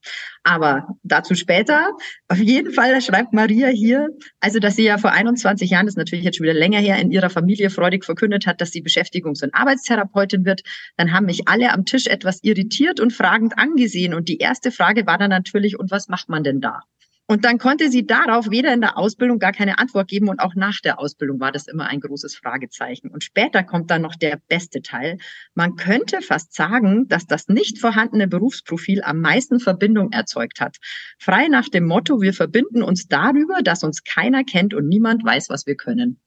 Aber 0.42 0.88
dazu 1.02 1.34
später. 1.34 1.90
Auf 2.28 2.38
jeden 2.38 2.72
Fall 2.72 3.00
schreibt 3.02 3.32
Maria 3.32 3.68
hier, 3.68 4.08
also 4.40 4.58
dass 4.58 4.76
sie 4.76 4.84
ja 4.84 4.98
vor 4.98 5.12
21 5.12 5.70
Jahren, 5.70 5.86
das 5.86 5.94
ist 5.94 5.98
natürlich 5.98 6.24
jetzt 6.24 6.36
schon 6.36 6.44
wieder 6.44 6.54
länger 6.54 6.80
her, 6.80 6.98
in 6.98 7.10
ihrer 7.10 7.30
Familie 7.30 7.70
freudig 7.70 8.04
verkündet 8.04 8.46
hat, 8.46 8.60
dass 8.60 8.70
sie 8.70 8.82
Beschäftigungs- 8.82 9.42
und 9.44 9.54
Arbeitstherapeutin 9.54 10.44
wird. 10.44 10.62
Dann 10.96 11.12
haben 11.12 11.26
mich 11.26 11.46
alle 11.46 11.72
am 11.72 11.84
Tisch 11.84 12.06
etwas 12.06 12.42
irritiert 12.42 13.00
und 13.00 13.12
fragend 13.12 13.58
angesehen. 13.58 14.14
Und 14.14 14.28
die 14.28 14.38
erste 14.38 14.70
Frage 14.70 15.06
war 15.06 15.18
dann 15.18 15.30
natürlich, 15.30 15.78
und 15.78 15.90
was 15.90 16.08
macht 16.08 16.28
man 16.28 16.42
denn 16.42 16.60
da? 16.60 16.82
Und 17.26 17.46
dann 17.46 17.56
konnte 17.56 17.90
sie 17.90 18.06
darauf 18.06 18.50
weder 18.50 18.74
in 18.74 18.82
der 18.82 18.98
Ausbildung 18.98 19.38
gar 19.38 19.52
keine 19.52 19.78
Antwort 19.78 20.08
geben 20.08 20.28
und 20.28 20.40
auch 20.40 20.54
nach 20.54 20.80
der 20.80 20.98
Ausbildung 20.98 21.40
war 21.40 21.52
das 21.52 21.66
immer 21.66 21.86
ein 21.86 22.00
großes 22.00 22.36
Fragezeichen. 22.36 23.08
Und 23.08 23.24
später 23.24 23.62
kommt 23.62 23.90
dann 23.90 24.02
noch 24.02 24.14
der 24.14 24.38
beste 24.48 24.82
Teil. 24.82 25.16
Man 25.54 25.76
könnte 25.76 26.20
fast 26.20 26.52
sagen, 26.54 27.08
dass 27.08 27.26
das 27.26 27.48
nicht 27.48 27.78
vorhandene 27.78 28.28
Berufsprofil 28.28 29.02
am 29.02 29.20
meisten 29.20 29.58
Verbindung 29.58 30.12
erzeugt 30.12 30.60
hat. 30.60 30.76
Frei 31.18 31.48
nach 31.48 31.70
dem 31.70 31.86
Motto, 31.86 32.20
wir 32.20 32.34
verbinden 32.34 32.82
uns 32.82 33.08
darüber, 33.08 33.62
dass 33.62 33.84
uns 33.84 34.04
keiner 34.04 34.44
kennt 34.44 34.74
und 34.74 34.86
niemand 34.86 35.24
weiß, 35.24 35.48
was 35.48 35.66
wir 35.66 35.76
können. 35.76 36.20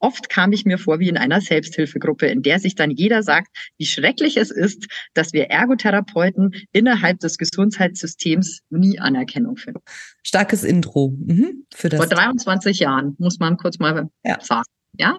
Oft 0.00 0.28
kam 0.28 0.52
ich 0.52 0.64
mir 0.64 0.78
vor 0.78 1.00
wie 1.00 1.08
in 1.08 1.16
einer 1.16 1.40
Selbsthilfegruppe, 1.40 2.26
in 2.26 2.42
der 2.42 2.60
sich 2.60 2.74
dann 2.74 2.90
jeder 2.90 3.22
sagt, 3.22 3.48
wie 3.78 3.86
schrecklich 3.86 4.36
es 4.36 4.50
ist, 4.50 4.86
dass 5.14 5.32
wir 5.32 5.50
Ergotherapeuten 5.50 6.54
innerhalb 6.72 7.20
des 7.20 7.38
Gesundheitssystems 7.38 8.60
nie 8.70 8.98
Anerkennung 8.98 9.56
finden. 9.56 9.80
Starkes 10.22 10.64
Intro 10.64 11.16
mhm, 11.18 11.66
für 11.74 11.88
das. 11.88 11.98
Vor 11.98 12.08
23 12.08 12.78
Jahren, 12.78 13.16
muss 13.18 13.38
man 13.38 13.56
kurz 13.56 13.78
mal 13.78 14.08
ja. 14.24 14.38
sagen. 14.40 14.68
Ja, 14.98 15.18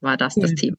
war 0.00 0.16
das 0.16 0.36
cool. 0.36 0.42
das 0.42 0.54
Thema. 0.54 0.76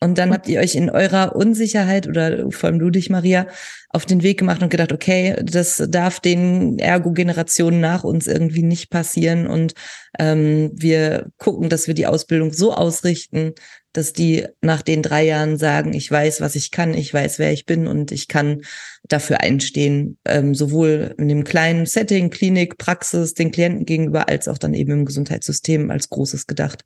Und 0.00 0.18
dann 0.18 0.32
habt 0.32 0.48
ihr 0.48 0.60
euch 0.60 0.74
in 0.74 0.90
eurer 0.90 1.34
Unsicherheit 1.34 2.06
oder 2.06 2.50
vor 2.50 2.68
allem 2.68 2.78
du 2.78 2.90
dich, 2.90 3.10
Maria, 3.10 3.46
auf 3.88 4.04
den 4.04 4.22
Weg 4.22 4.38
gemacht 4.38 4.62
und 4.62 4.70
gedacht, 4.70 4.92
okay, 4.92 5.36
das 5.42 5.82
darf 5.88 6.20
den 6.20 6.78
Ergo-Generationen 6.78 7.80
nach 7.80 8.04
uns 8.04 8.26
irgendwie 8.26 8.64
nicht 8.64 8.90
passieren. 8.90 9.46
Und 9.46 9.74
ähm, 10.18 10.72
wir 10.74 11.30
gucken, 11.38 11.68
dass 11.68 11.86
wir 11.86 11.94
die 11.94 12.06
Ausbildung 12.06 12.52
so 12.52 12.74
ausrichten, 12.74 13.54
dass 13.92 14.12
die 14.12 14.46
nach 14.60 14.82
den 14.82 15.02
drei 15.02 15.24
Jahren 15.24 15.56
sagen, 15.56 15.94
ich 15.94 16.10
weiß, 16.10 16.40
was 16.40 16.56
ich 16.56 16.72
kann, 16.72 16.92
ich 16.94 17.14
weiß, 17.14 17.38
wer 17.38 17.52
ich 17.52 17.64
bin 17.64 17.86
und 17.86 18.10
ich 18.10 18.26
kann 18.26 18.62
dafür 19.04 19.40
einstehen, 19.40 20.18
ähm, 20.24 20.54
sowohl 20.54 21.14
in 21.16 21.28
dem 21.28 21.44
kleinen 21.44 21.86
Setting, 21.86 22.30
Klinik, 22.30 22.76
Praxis, 22.76 23.34
den 23.34 23.52
Klienten 23.52 23.86
gegenüber, 23.86 24.28
als 24.28 24.48
auch 24.48 24.58
dann 24.58 24.74
eben 24.74 24.92
im 24.92 25.04
Gesundheitssystem 25.04 25.90
als 25.92 26.10
Großes 26.10 26.48
gedacht. 26.48 26.84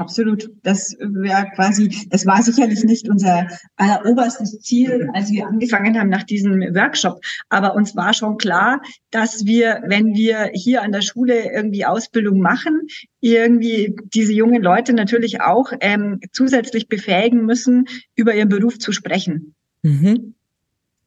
Absolut. 0.00 0.50
Das 0.62 0.96
wäre 0.98 1.50
quasi, 1.54 2.06
das 2.08 2.24
war 2.24 2.42
sicherlich 2.42 2.82
nicht 2.84 3.06
unser 3.10 3.48
alleroberstes 3.76 4.58
Ziel, 4.60 5.10
als 5.12 5.30
wir 5.30 5.46
angefangen 5.46 5.98
haben 5.98 6.08
nach 6.08 6.22
diesem 6.22 6.58
Workshop. 6.74 7.20
Aber 7.50 7.74
uns 7.74 7.94
war 7.94 8.14
schon 8.14 8.38
klar, 8.38 8.80
dass 9.10 9.44
wir, 9.44 9.82
wenn 9.88 10.14
wir 10.14 10.52
hier 10.54 10.80
an 10.80 10.92
der 10.92 11.02
Schule 11.02 11.52
irgendwie 11.52 11.84
Ausbildung 11.84 12.40
machen, 12.40 12.86
irgendwie 13.20 13.94
diese 14.14 14.32
jungen 14.32 14.62
Leute 14.62 14.94
natürlich 14.94 15.42
auch 15.42 15.70
ähm, 15.80 16.18
zusätzlich 16.32 16.88
befähigen 16.88 17.44
müssen, 17.44 17.84
über 18.16 18.34
ihren 18.34 18.48
Beruf 18.48 18.78
zu 18.78 18.92
sprechen. 18.92 19.54
Mhm. 19.82 20.34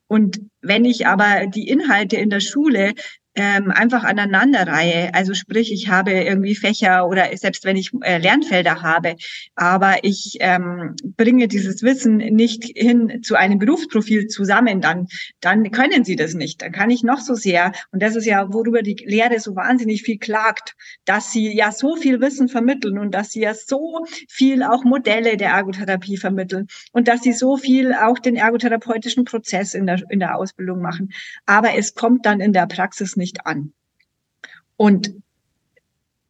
Und 0.05 0.39
wenn 0.62 0.85
ich 0.85 1.07
aber 1.07 1.47
die 1.47 1.67
Inhalte 1.67 2.17
in 2.17 2.29
der 2.29 2.41
Schule 2.41 2.93
ähm, 3.35 3.71
einfach 3.71 4.03
aneinanderreihe. 4.03 5.13
Also 5.13 5.33
sprich, 5.33 5.71
ich 5.71 5.89
habe 5.89 6.11
irgendwie 6.11 6.55
Fächer 6.55 7.07
oder 7.07 7.35
selbst 7.35 7.65
wenn 7.65 7.75
ich 7.75 7.91
äh, 8.01 8.17
Lernfelder 8.17 8.81
habe, 8.81 9.15
aber 9.55 10.03
ich 10.03 10.37
ähm, 10.39 10.95
bringe 11.17 11.47
dieses 11.47 11.81
Wissen 11.81 12.17
nicht 12.17 12.63
hin 12.75 13.21
zu 13.23 13.35
einem 13.35 13.59
Berufsprofil 13.59 14.27
zusammen, 14.27 14.81
dann, 14.81 15.07
dann 15.41 15.71
können 15.71 16.03
sie 16.03 16.15
das 16.15 16.33
nicht. 16.33 16.61
Dann 16.61 16.71
kann 16.71 16.89
ich 16.89 17.03
noch 17.03 17.19
so 17.19 17.33
sehr, 17.33 17.71
und 17.91 18.03
das 18.03 18.15
ist 18.15 18.25
ja, 18.25 18.53
worüber 18.53 18.81
die 18.81 19.03
Lehre 19.05 19.39
so 19.39 19.55
wahnsinnig 19.55 20.03
viel 20.03 20.19
klagt, 20.19 20.75
dass 21.05 21.31
sie 21.31 21.55
ja 21.55 21.71
so 21.71 21.95
viel 21.95 22.21
Wissen 22.21 22.49
vermitteln 22.49 22.99
und 22.99 23.11
dass 23.11 23.31
sie 23.31 23.41
ja 23.41 23.53
so 23.53 24.05
viel 24.29 24.63
auch 24.63 24.83
Modelle 24.83 25.37
der 25.37 25.49
Ergotherapie 25.49 26.17
vermitteln 26.17 26.67
und 26.91 27.07
dass 27.07 27.21
sie 27.21 27.33
so 27.33 27.57
viel 27.57 27.93
auch 27.93 28.19
den 28.19 28.35
ergotherapeutischen 28.35 29.25
Prozess 29.25 29.73
in 29.73 29.87
der, 29.87 30.01
in 30.09 30.19
der 30.19 30.37
Ausbildung 30.37 30.81
machen. 30.81 31.11
Aber 31.45 31.75
es 31.75 31.95
kommt 31.95 32.25
dann 32.25 32.39
in 32.39 32.53
der 32.53 32.67
Praxis 32.67 33.15
nicht 33.15 33.23
nicht 33.24 33.46
an. 33.46 33.72
Und 34.75 35.13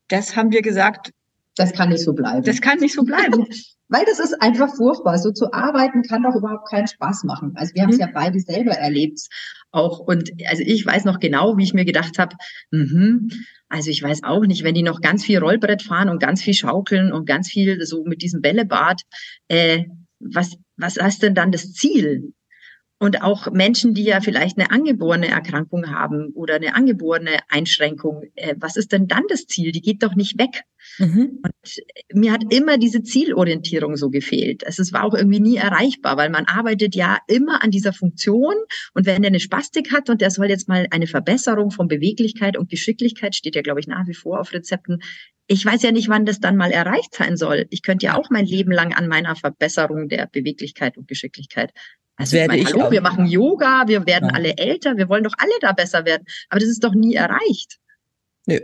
das 0.10 0.36
haben 0.36 0.52
wir 0.52 0.62
gesagt. 0.62 1.12
Das 1.56 1.74
kann 1.74 1.90
nicht 1.90 2.04
so 2.04 2.14
bleiben. 2.14 2.44
Das 2.44 2.62
kann 2.62 2.80
nicht 2.80 2.94
so 2.94 3.04
bleiben. 3.04 3.48
Weil 3.90 4.06
das 4.06 4.20
ist 4.20 4.42
einfach 4.42 4.76
furchtbar. 4.76 5.18
So 5.18 5.32
zu 5.32 5.52
arbeiten 5.54 6.04
kann 6.04 6.24
doch 6.24 6.36
überhaupt 6.36 6.70
keinen 6.70 6.88
Spaß 6.88 7.24
machen. 7.26 7.54
Also 7.56 7.74
wir 7.74 7.84
haben 7.84 7.90
es 7.90 7.98
mhm. 7.98 8.02
ja 8.02 8.10
beide 8.14 8.40
selber 8.40 8.72
erlebt. 8.72 9.20
Auch 9.72 10.00
und 10.00 10.32
also 10.48 10.64
ich 10.64 10.86
weiß 10.86 11.06
noch 11.06 11.20
genau, 11.20 11.58
wie 11.58 11.64
ich 11.64 11.74
mir 11.74 11.86
gedacht 11.86 12.20
habe, 12.20 12.36
mhm, 12.72 13.30
also 13.70 13.90
ich 13.90 14.02
weiß 14.02 14.24
auch 14.24 14.46
nicht, 14.46 14.64
wenn 14.64 14.76
die 14.76 14.84
noch 14.84 15.02
ganz 15.02 15.24
viel 15.24 15.40
Rollbrett 15.40 15.82
fahren 15.82 16.10
und 16.10 16.20
ganz 16.20 16.44
viel 16.44 16.54
schaukeln 16.54 17.12
und 17.12 17.26
ganz 17.26 17.50
viel 17.50 17.84
so 17.86 18.04
mit 18.04 18.22
diesem 18.22 18.42
Bällebad, 18.42 19.02
äh, 19.48 19.86
was, 20.20 20.58
was 20.78 20.98
ist 20.98 21.24
denn 21.24 21.36
dann 21.36 21.52
das 21.52 21.74
Ziel? 21.74 22.34
Und 23.00 23.22
auch 23.22 23.52
Menschen, 23.52 23.94
die 23.94 24.04
ja 24.04 24.22
vielleicht 24.22 24.58
eine 24.58 24.72
angeborene 24.72 25.28
Erkrankung 25.28 25.92
haben 25.92 26.32
oder 26.36 26.56
eine 26.56 26.76
angeborene 26.76 27.40
Einschränkung, 27.50 28.24
äh, 28.36 28.56
was 28.58 28.78
ist 28.78 28.94
denn 28.94 29.08
dann 29.08 29.24
das 29.28 29.46
Ziel? 29.46 29.72
Die 29.72 29.82
geht 29.82 30.04
doch 30.04 30.16
nicht 30.16 30.40
weg. 30.40 30.62
Mhm. 31.00 31.42
Und 31.44 31.84
mir 32.14 32.32
hat 32.32 32.44
immer 32.50 32.78
diese 32.78 33.04
Zielorientierung 33.04 33.98
so 33.98 34.10
gefehlt. 34.10 34.64
Es 34.66 34.94
war 34.94 35.04
auch 35.04 35.14
irgendwie 35.14 35.42
nie 35.42 35.58
erreichbar, 35.58 36.18
weil 36.18 36.30
man 36.30 36.46
arbeitet 36.46 36.96
ja 36.96 37.18
immer 37.28 37.64
an 37.64 37.72
dieser 37.72 37.94
Funktion. 37.94 38.56
Und 38.94 39.06
wenn 39.06 39.22
der 39.22 39.30
eine 39.30 39.40
Spastik 39.40 39.92
hat 39.92 40.10
und 40.10 40.22
der 40.22 40.30
soll 40.30 40.48
jetzt 40.48 40.70
mal 40.70 40.88
eine 40.92 41.08
Verbesserung 41.08 41.72
von 41.72 41.88
Beweglichkeit 41.88 42.58
und 42.58 42.70
Geschicklichkeit, 42.70 43.36
steht 43.36 43.56
ja, 43.56 43.62
glaube 43.62 43.80
ich, 43.80 43.88
nach 43.88 44.08
wie 44.08 44.14
vor 44.14 44.40
auf 44.40 44.54
Rezepten, 44.54 45.00
ich 45.48 45.66
weiß 45.66 45.84
ja 45.84 45.92
nicht, 45.92 46.08
wann 46.08 46.26
das 46.26 46.40
dann 46.40 46.56
mal 46.56 46.72
erreicht 46.72 47.14
sein 47.14 47.36
soll. 47.36 47.66
Ich 47.70 47.82
könnte 47.82 48.06
ja 48.06 48.16
auch 48.16 48.30
mein 48.30 48.46
Leben 48.46 48.72
lang 48.72 48.94
an 48.94 49.10
meiner 49.10 49.36
Verbesserung 49.36 50.08
der 50.08 50.28
Beweglichkeit 50.32 50.98
und 50.98 51.08
Geschicklichkeit 51.08 51.74
also 52.16 52.34
werde 52.34 52.58
ich, 52.58 52.64
mein, 52.66 52.74
hallo, 52.74 52.92
wir 52.92 53.02
machen 53.02 53.26
Yoga, 53.26 53.84
wir 53.88 54.06
werden 54.06 54.30
ja. 54.30 54.36
alle 54.36 54.58
älter, 54.58 54.98
wir 54.98 55.10
wollen 55.10 55.24
doch 55.24 55.34
alle 55.38 55.54
da 55.62 55.72
besser 55.72 56.06
werden. 56.06 56.24
Aber 56.50 56.60
das 56.60 56.70
ist 56.70 56.84
doch 56.84 56.94
nie 56.94 57.16
erreicht. 57.16 57.80
Nö. 58.46 58.60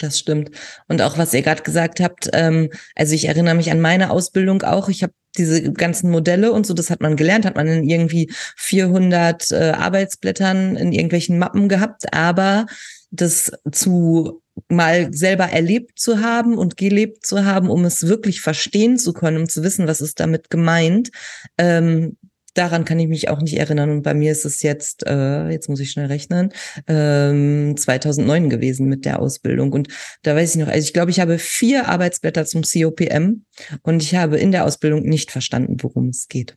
Das 0.00 0.16
stimmt. 0.18 0.52
Und 0.86 1.02
auch 1.02 1.18
was 1.18 1.34
ihr 1.34 1.42
gerade 1.42 1.62
gesagt 1.62 1.98
habt, 1.98 2.30
ähm, 2.32 2.70
also 2.94 3.14
ich 3.14 3.26
erinnere 3.26 3.56
mich 3.56 3.72
an 3.72 3.80
meine 3.80 4.10
Ausbildung 4.10 4.62
auch. 4.62 4.88
Ich 4.88 5.02
habe 5.02 5.12
diese 5.36 5.72
ganzen 5.72 6.10
Modelle 6.10 6.52
und 6.52 6.66
so, 6.66 6.74
das 6.74 6.88
hat 6.88 7.00
man 7.00 7.16
gelernt, 7.16 7.44
hat 7.44 7.56
man 7.56 7.66
in 7.66 7.84
irgendwie 7.84 8.30
400 8.56 9.50
äh, 9.50 9.70
Arbeitsblättern 9.76 10.76
in 10.76 10.92
irgendwelchen 10.92 11.38
Mappen 11.38 11.68
gehabt, 11.68 12.14
aber 12.14 12.66
das 13.10 13.50
zu 13.72 14.42
mal 14.68 15.12
selber 15.12 15.44
erlebt 15.46 15.98
zu 15.98 16.20
haben 16.20 16.58
und 16.58 16.76
gelebt 16.76 17.26
zu 17.26 17.44
haben, 17.44 17.70
um 17.70 17.84
es 17.84 18.06
wirklich 18.06 18.40
verstehen 18.40 18.98
zu 18.98 19.12
können, 19.12 19.38
um 19.38 19.48
zu 19.48 19.62
wissen, 19.62 19.86
was 19.86 20.00
ist 20.00 20.20
damit 20.20 20.50
gemeint, 20.50 21.10
ähm, 21.58 22.16
daran 22.58 22.84
kann 22.84 22.98
ich 22.98 23.08
mich 23.08 23.28
auch 23.28 23.40
nicht 23.40 23.56
erinnern. 23.56 23.90
Und 23.90 24.02
bei 24.02 24.14
mir 24.14 24.32
ist 24.32 24.44
es 24.44 24.62
jetzt, 24.62 25.06
äh, 25.06 25.48
jetzt 25.48 25.68
muss 25.68 25.80
ich 25.80 25.90
schnell 25.90 26.06
rechnen, 26.06 26.50
ähm, 26.86 27.76
2009 27.76 28.50
gewesen 28.50 28.88
mit 28.88 29.04
der 29.04 29.20
Ausbildung. 29.20 29.72
Und 29.72 29.88
da 30.22 30.34
weiß 30.34 30.54
ich 30.54 30.60
noch, 30.60 30.68
also 30.68 30.84
ich 30.84 30.92
glaube, 30.92 31.10
ich 31.10 31.20
habe 31.20 31.38
vier 31.38 31.88
Arbeitsblätter 31.88 32.44
zum 32.44 32.62
COPM 32.62 33.44
und 33.82 34.02
ich 34.02 34.14
habe 34.14 34.38
in 34.38 34.52
der 34.52 34.64
Ausbildung 34.64 35.02
nicht 35.02 35.30
verstanden, 35.30 35.76
worum 35.80 36.08
es 36.08 36.28
geht. 36.28 36.56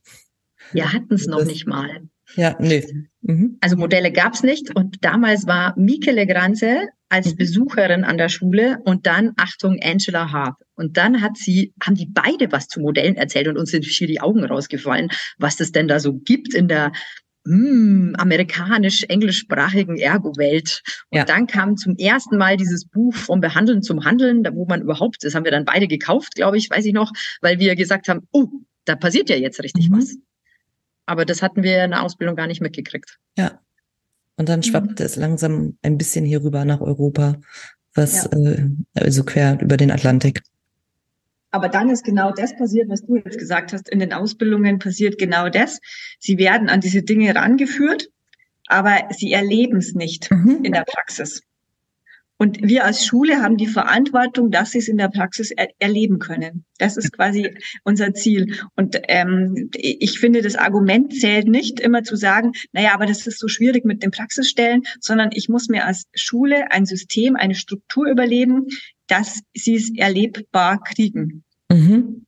Wir 0.74 0.92
hatten 0.92 1.14
es 1.14 1.28
noch 1.28 1.46
nicht 1.46 1.68
mal. 1.68 2.02
Ja, 2.36 2.56
nee. 2.60 2.86
Mhm. 3.22 3.58
Also 3.62 3.76
Modelle 3.76 4.12
gab 4.12 4.34
es 4.34 4.44
nicht 4.44 4.76
und 4.76 5.04
damals 5.04 5.48
war 5.48 5.78
Michele 5.78 6.26
Granze 6.26 6.88
als 7.10 7.32
mhm. 7.34 7.38
Besucherin 7.38 8.04
an 8.04 8.18
der 8.18 8.30
Schule 8.30 8.80
und 8.86 9.06
dann, 9.06 9.34
Achtung, 9.36 9.80
Angela 9.82 10.32
Harp. 10.32 10.56
Und 10.82 10.98
dann 10.98 11.22
hat 11.22 11.38
sie, 11.38 11.74
haben 11.84 11.94
die 11.94 12.08
beide 12.08 12.52
was 12.52 12.68
zu 12.68 12.80
Modellen 12.80 13.16
erzählt 13.16 13.48
und 13.48 13.56
uns 13.56 13.70
sind 13.70 13.86
schier 13.86 14.08
die 14.08 14.20
Augen 14.20 14.44
rausgefallen, 14.44 15.10
was 15.38 15.60
es 15.60 15.72
denn 15.72 15.88
da 15.88 16.00
so 16.00 16.14
gibt 16.14 16.56
in 16.56 16.68
der 16.68 16.92
hm, 17.46 18.16
amerikanisch-englischsprachigen 18.18 19.98
Ergo-Welt. 19.98 20.82
Und 21.12 21.20
ja. 21.20 21.26
dann 21.26 21.46
kam 21.46 21.78
zum 21.78 21.96
ersten 21.98 22.38
Mal 22.38 22.58
dieses 22.58 22.86
Buch 22.86 23.14
vom 23.14 23.42
Behandeln 23.42 23.84
zum 23.84 24.06
Handeln, 24.06 24.44
wo 24.54 24.66
man 24.66 24.82
überhaupt, 24.82 25.24
das 25.24 25.36
haben 25.36 25.44
wir 25.44 25.52
dann 25.52 25.66
beide 25.66 25.88
gekauft, 25.88 26.34
glaube 26.34 26.58
ich, 26.58 26.70
weiß 26.70 26.86
ich 26.86 26.94
noch, 26.94 27.12
weil 27.42 27.60
wir 27.60 27.76
gesagt 27.76 28.08
haben, 28.08 28.28
oh, 28.32 28.48
da 28.86 28.96
passiert 28.96 29.30
ja 29.30 29.36
jetzt 29.36 29.62
richtig 29.62 29.90
mhm. 29.90 29.98
was. 29.98 30.16
Aber 31.06 31.26
das 31.26 31.44
hatten 31.44 31.62
wir 31.62 31.84
in 31.84 31.92
der 31.92 32.02
Ausbildung 32.02 32.36
gar 32.36 32.48
nicht 32.48 32.62
mitgekriegt. 32.62 33.20
Ja. 33.38 33.60
Und 34.36 34.50
dann 34.50 34.64
schwappte 34.64 35.04
mhm. 35.04 35.06
es 35.06 35.16
langsam 35.16 35.78
ein 35.84 36.00
bisschen 36.00 36.26
hier 36.26 36.44
rüber 36.44 36.66
nach 36.66 36.82
Europa, 36.82 37.40
was 37.94 38.24
ja. 38.32 38.40
äh, 38.40 38.70
also 38.94 39.24
quer 39.24 39.60
über 39.62 39.78
den 39.78 39.92
Atlantik. 39.92 40.42
Aber 41.52 41.68
dann 41.68 41.90
ist 41.90 42.04
genau 42.04 42.32
das 42.32 42.56
passiert, 42.56 42.90
was 42.90 43.06
du 43.06 43.18
jetzt 43.18 43.38
gesagt 43.38 43.74
hast. 43.74 43.90
In 43.90 44.00
den 44.00 44.14
Ausbildungen 44.14 44.80
passiert 44.80 45.18
genau 45.18 45.50
das. 45.50 45.80
Sie 46.20 46.38
werden 46.38 46.70
an 46.70 46.80
diese 46.80 47.04
Dinge 47.04 47.36
rangeführt, 47.36 48.10
aber 48.68 49.10
sie 49.12 49.34
erleben 49.34 49.78
es 49.78 49.94
nicht 49.94 50.32
mhm. 50.32 50.62
in 50.64 50.72
der 50.72 50.86
Praxis. 50.86 51.42
Und 52.42 52.60
wir 52.64 52.86
als 52.86 53.06
Schule 53.06 53.44
haben 53.44 53.56
die 53.56 53.68
Verantwortung, 53.68 54.50
dass 54.50 54.72
sie 54.72 54.80
es 54.80 54.88
in 54.88 54.98
der 54.98 55.10
Praxis 55.10 55.52
er 55.52 55.70
erleben 55.78 56.18
können. 56.18 56.66
Das 56.80 56.98
ist 56.98 57.14
quasi 57.14 57.56
unser 57.84 58.16
Ziel. 58.16 58.58
Und 58.76 59.00
ähm, 59.10 59.70
ich 59.76 60.20
finde, 60.20 60.42
das 60.42 60.56
Argument 60.56 61.14
zählt 61.14 61.48
nicht 61.48 61.80
immer 61.80 62.02
zu 62.02 62.16
sagen, 62.16 62.54
naja, 62.72 62.96
aber 62.96 63.06
das 63.06 63.28
ist 63.28 63.38
so 63.38 63.48
schwierig 63.48 63.86
mit 63.86 64.02
den 64.02 64.10
Praxisstellen, 64.10 64.82
sondern 65.00 65.30
ich 65.34 65.50
muss 65.50 65.68
mir 65.68 65.86
als 65.86 66.06
Schule 66.16 66.72
ein 66.72 66.88
System, 66.88 67.36
eine 67.36 67.54
Struktur 67.54 68.08
überleben, 68.08 68.66
dass 69.12 69.42
sie 69.54 69.76
es 69.76 69.92
erlebbar 69.96 70.82
kriegen. 70.82 71.44
Mhm. 71.70 72.26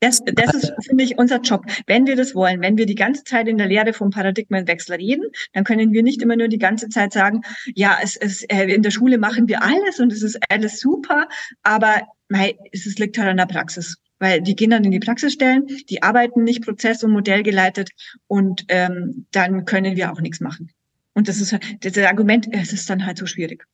Das, 0.00 0.20
das 0.24 0.54
ist, 0.54 0.72
finde 0.84 1.04
ich, 1.04 1.16
unser 1.16 1.40
Job. 1.40 1.64
Wenn 1.86 2.06
wir 2.06 2.16
das 2.16 2.34
wollen, 2.34 2.60
wenn 2.60 2.76
wir 2.76 2.86
die 2.86 2.96
ganze 2.96 3.22
Zeit 3.22 3.46
in 3.46 3.56
der 3.56 3.68
Lehre 3.68 3.92
vom 3.92 4.10
Paradigmenwechsel 4.10 4.96
reden, 4.96 5.26
dann 5.52 5.62
können 5.62 5.92
wir 5.92 6.02
nicht 6.02 6.22
immer 6.22 6.34
nur 6.34 6.48
die 6.48 6.58
ganze 6.58 6.88
Zeit 6.88 7.12
sagen, 7.12 7.42
ja, 7.76 7.98
es 8.02 8.16
ist, 8.16 8.50
äh, 8.52 8.64
in 8.64 8.82
der 8.82 8.90
Schule 8.90 9.18
machen 9.18 9.46
wir 9.46 9.62
alles 9.62 10.00
und 10.00 10.10
es 10.10 10.22
ist 10.22 10.40
alles 10.48 10.80
super, 10.80 11.28
aber 11.62 12.02
mei, 12.28 12.56
es 12.72 12.98
liegt 12.98 13.16
halt 13.16 13.28
an 13.28 13.36
der 13.36 13.46
Praxis. 13.46 13.98
Weil 14.18 14.40
die 14.40 14.56
gehen 14.56 14.70
dann 14.70 14.84
in 14.84 14.90
die 14.90 15.00
Praxisstellen, 15.00 15.66
die 15.88 16.02
arbeiten 16.02 16.42
nicht 16.42 16.64
prozess- 16.64 17.04
und 17.04 17.12
modellgeleitet 17.12 17.90
und 18.26 18.64
ähm, 18.68 19.26
dann 19.30 19.66
können 19.66 19.96
wir 19.96 20.10
auch 20.10 20.20
nichts 20.20 20.40
machen. 20.40 20.70
Und 21.14 21.28
das 21.28 21.40
ist 21.40 21.56
das 21.80 21.98
Argument, 21.98 22.48
es 22.50 22.72
ist 22.72 22.90
dann 22.90 23.06
halt 23.06 23.18
so 23.18 23.26
schwierig 23.26 23.66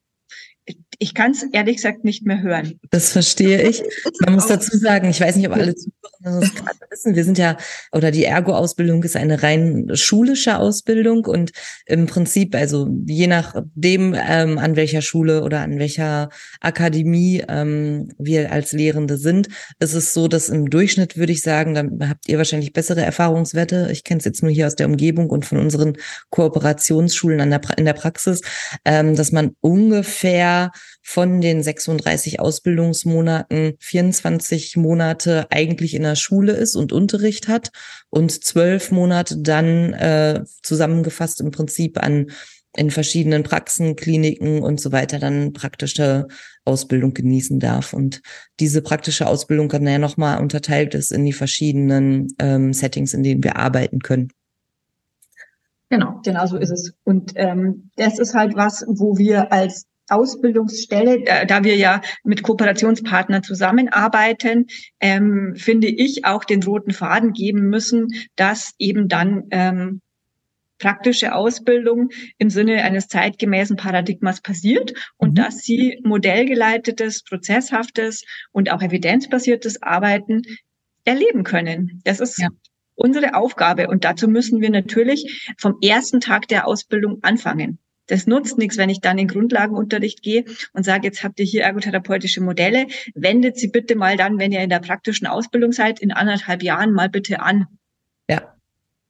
ich 0.99 1.13
kann 1.13 1.31
es 1.31 1.43
ehrlich 1.53 1.77
gesagt 1.77 2.03
nicht 2.03 2.25
mehr 2.25 2.41
hören. 2.41 2.77
Das 2.91 3.13
verstehe 3.13 3.61
ich. 3.61 3.81
Man 4.19 4.35
muss 4.35 4.47
dazu 4.47 4.77
sagen, 4.77 5.09
ich 5.09 5.21
weiß 5.21 5.37
nicht, 5.37 5.47
ob 5.47 5.55
alle 5.55 5.73
Zuhörer 5.73 5.99
das 6.21 6.55
gerade 6.55 6.79
wissen. 6.89 7.15
Wir 7.15 7.23
sind 7.23 7.37
ja, 7.37 7.57
oder 7.93 8.11
die 8.11 8.25
Ergo-Ausbildung 8.25 9.01
ist 9.03 9.15
eine 9.15 9.41
rein 9.41 9.89
schulische 9.93 10.57
Ausbildung 10.57 11.25
und 11.25 11.51
im 11.85 12.05
Prinzip, 12.05 12.53
also 12.55 12.89
je 13.05 13.27
nachdem, 13.27 14.13
ähm, 14.13 14.57
an 14.57 14.75
welcher 14.75 15.01
Schule 15.01 15.43
oder 15.43 15.61
an 15.61 15.79
welcher 15.79 16.29
Akademie 16.59 17.43
ähm, 17.47 18.11
wir 18.17 18.51
als 18.51 18.73
Lehrende 18.73 19.17
sind, 19.17 19.47
ist 19.79 19.93
es 19.93 20.13
so, 20.13 20.27
dass 20.27 20.49
im 20.49 20.69
Durchschnitt 20.69 21.17
würde 21.17 21.31
ich 21.31 21.41
sagen, 21.41 21.75
da 21.75 22.09
habt 22.09 22.27
ihr 22.27 22.37
wahrscheinlich 22.37 22.73
bessere 22.73 23.01
Erfahrungswerte. 23.01 23.89
Ich 23.91 24.03
kenne 24.03 24.19
es 24.19 24.25
jetzt 24.25 24.43
nur 24.43 24.51
hier 24.51 24.67
aus 24.67 24.75
der 24.75 24.87
Umgebung 24.87 25.29
und 25.29 25.45
von 25.45 25.59
unseren 25.59 25.97
Kooperationsschulen 26.29 27.39
an 27.39 27.49
der, 27.51 27.61
in 27.77 27.85
der 27.85 27.93
Praxis, 27.93 28.41
ähm, 28.83 29.15
dass 29.15 29.31
man 29.31 29.55
ungefähr 29.61 30.71
von 31.01 31.41
den 31.41 31.63
36 31.63 32.39
Ausbildungsmonaten 32.39 33.73
24 33.79 34.77
Monate 34.77 35.47
eigentlich 35.49 35.95
in 35.95 36.03
der 36.03 36.15
Schule 36.15 36.53
ist 36.53 36.75
und 36.75 36.93
Unterricht 36.93 37.47
hat 37.47 37.71
und 38.09 38.43
zwölf 38.43 38.91
Monate 38.91 39.37
dann 39.37 39.93
äh, 39.93 40.43
zusammengefasst 40.61 41.41
im 41.41 41.51
Prinzip 41.51 42.01
an 42.01 42.27
in 42.77 42.91
verschiedenen 42.91 43.43
Praxen, 43.43 43.95
Kliniken 43.95 44.61
und 44.61 44.79
so 44.79 44.91
weiter 44.91 45.19
dann 45.19 45.53
praktische 45.53 46.27
Ausbildung 46.65 47.13
genießen 47.13 47.59
darf. 47.59 47.93
Und 47.93 48.21
diese 48.59 48.81
praktische 48.81 49.27
Ausbildung 49.27 49.69
dann 49.69 49.87
ja 49.87 49.97
nochmal 49.97 50.39
unterteilt 50.39 50.93
ist 50.93 51.11
in 51.11 51.25
die 51.25 51.33
verschiedenen 51.33 52.27
ähm, 52.39 52.73
Settings, 52.73 53.13
in 53.13 53.23
denen 53.23 53.43
wir 53.43 53.55
arbeiten 53.55 53.99
können. 53.99 54.29
Genau, 55.89 56.19
genau 56.23 56.45
so 56.45 56.57
ist 56.57 56.69
es. 56.69 56.93
Und 57.03 57.33
ähm, 57.35 57.89
das 57.95 58.19
ist 58.19 58.35
halt 58.35 58.55
was, 58.55 58.85
wo 58.87 59.17
wir 59.17 59.51
als 59.51 59.87
Ausbildungsstelle, 60.09 61.45
da, 61.47 61.63
wir 61.63 61.75
ja 61.75 62.01
mit 62.23 62.43
Kooperationspartnern 62.43 63.43
zusammenarbeiten, 63.43 64.67
ähm, 64.99 65.55
finde 65.55 65.87
ich 65.87 66.25
auch 66.25 66.43
den 66.43 66.63
roten 66.63 66.91
Faden 66.91 67.33
geben 67.33 67.69
müssen, 67.69 68.07
dass 68.35 68.73
eben 68.77 69.07
dann 69.07 69.45
ähm, 69.51 70.01
praktische 70.79 71.35
Ausbildung 71.35 72.09
im 72.37 72.49
Sinne 72.49 72.83
eines 72.83 73.07
zeitgemäßen 73.07 73.75
Paradigmas 73.75 74.41
passiert 74.41 74.93
und 75.17 75.31
mhm. 75.31 75.35
dass 75.35 75.59
sie 75.59 75.99
modellgeleitetes, 76.03 77.23
prozesshaftes 77.23 78.23
und 78.51 78.71
auch 78.71 78.81
evidenzbasiertes 78.81 79.83
Arbeiten 79.83 80.41
erleben 81.03 81.43
können. 81.43 82.01
Das 82.05 82.19
ist 82.19 82.39
ja. 82.39 82.47
unsere 82.95 83.35
Aufgabe 83.35 83.87
und 83.87 84.05
dazu 84.05 84.27
müssen 84.27 84.61
wir 84.61 84.69
natürlich 84.69 85.53
vom 85.57 85.75
ersten 85.81 86.19
Tag 86.19 86.47
der 86.47 86.65
Ausbildung 86.65 87.19
anfangen. 87.21 87.79
Das 88.09 88.27
nutzt 88.27 88.57
nichts, 88.57 88.77
wenn 88.77 88.89
ich 88.89 89.01
dann 89.01 89.17
in 89.17 89.27
Grundlagenunterricht 89.27 90.21
gehe 90.21 90.43
und 90.73 90.83
sage, 90.83 91.07
jetzt 91.07 91.23
habt 91.23 91.39
ihr 91.39 91.45
hier 91.45 91.63
ergotherapeutische 91.63 92.41
Modelle, 92.41 92.87
wendet 93.13 93.57
sie 93.57 93.67
bitte 93.67 93.95
mal 93.95 94.17
dann, 94.17 94.39
wenn 94.39 94.51
ihr 94.51 94.61
in 94.61 94.69
der 94.69 94.79
praktischen 94.79 95.27
Ausbildung 95.27 95.71
seid, 95.71 95.99
in 95.99 96.11
anderthalb 96.11 96.63
Jahren 96.63 96.91
mal 96.91 97.07
bitte 97.07 97.39
an. 97.39 97.67
Ja, 98.27 98.55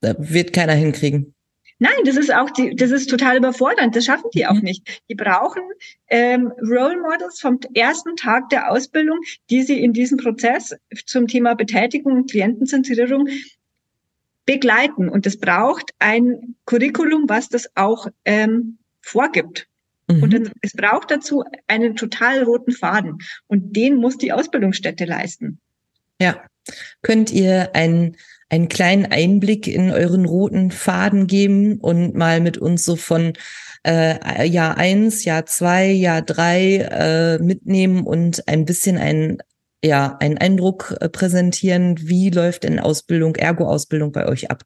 da 0.00 0.14
wird 0.18 0.52
keiner 0.52 0.74
hinkriegen. 0.74 1.34
Nein, 1.82 2.04
das 2.04 2.18
ist 2.18 2.32
auch 2.32 2.50
die, 2.50 2.76
das 2.76 2.90
ist 2.90 3.08
total 3.08 3.38
überfordernd. 3.38 3.96
Das 3.96 4.04
schaffen 4.04 4.28
die 4.34 4.46
auch 4.46 4.52
mhm. 4.54 4.64
nicht. 4.64 5.02
Die 5.08 5.14
brauchen 5.14 5.62
ähm, 6.08 6.52
Role 6.60 7.00
Models 7.00 7.40
vom 7.40 7.58
ersten 7.72 8.16
Tag 8.16 8.50
der 8.50 8.70
Ausbildung, 8.70 9.18
die 9.48 9.62
sie 9.62 9.82
in 9.82 9.94
diesem 9.94 10.18
Prozess 10.18 10.76
zum 11.06 11.26
Thema 11.26 11.54
Betätigung 11.54 12.12
und 12.12 12.30
Klientenzentrierung 12.30 13.28
begleiten. 14.44 15.08
Und 15.08 15.26
es 15.26 15.40
braucht 15.40 15.92
ein 15.98 16.54
Curriculum, 16.66 17.24
was 17.28 17.48
das 17.48 17.70
auch 17.76 18.08
ähm, 18.26 18.76
vorgibt. 19.02 19.66
Mhm. 20.08 20.22
Und 20.22 20.52
es 20.62 20.72
braucht 20.72 21.10
dazu 21.10 21.44
einen 21.66 21.96
total 21.96 22.42
roten 22.42 22.72
Faden. 22.72 23.18
Und 23.46 23.76
den 23.76 23.96
muss 23.96 24.18
die 24.18 24.32
Ausbildungsstätte 24.32 25.04
leisten. 25.04 25.60
Ja. 26.20 26.42
Könnt 27.02 27.32
ihr 27.32 27.74
einen, 27.74 28.16
einen 28.48 28.68
kleinen 28.68 29.06
Einblick 29.06 29.66
in 29.66 29.90
euren 29.90 30.26
roten 30.26 30.70
Faden 30.70 31.26
geben 31.26 31.78
und 31.78 32.14
mal 32.14 32.40
mit 32.40 32.58
uns 32.58 32.84
so 32.84 32.96
von 32.96 33.32
äh, 33.86 34.44
Jahr 34.46 34.76
eins, 34.76 35.24
Jahr 35.24 35.46
zwei, 35.46 35.86
Jahr 35.86 36.22
drei 36.22 36.76
äh, 36.76 37.42
mitnehmen 37.42 38.04
und 38.04 38.46
ein 38.46 38.66
bisschen 38.66 38.98
einen 38.98 39.38
ja, 39.82 40.18
einen 40.20 40.36
Eindruck 40.38 40.94
äh, 41.00 41.08
präsentieren, 41.08 41.96
wie 41.98 42.30
läuft 42.30 42.64
denn 42.64 42.78
Ausbildung, 42.78 43.36
Ergo-Ausbildung 43.36 44.12
bei 44.12 44.28
euch 44.28 44.50
ab? 44.50 44.62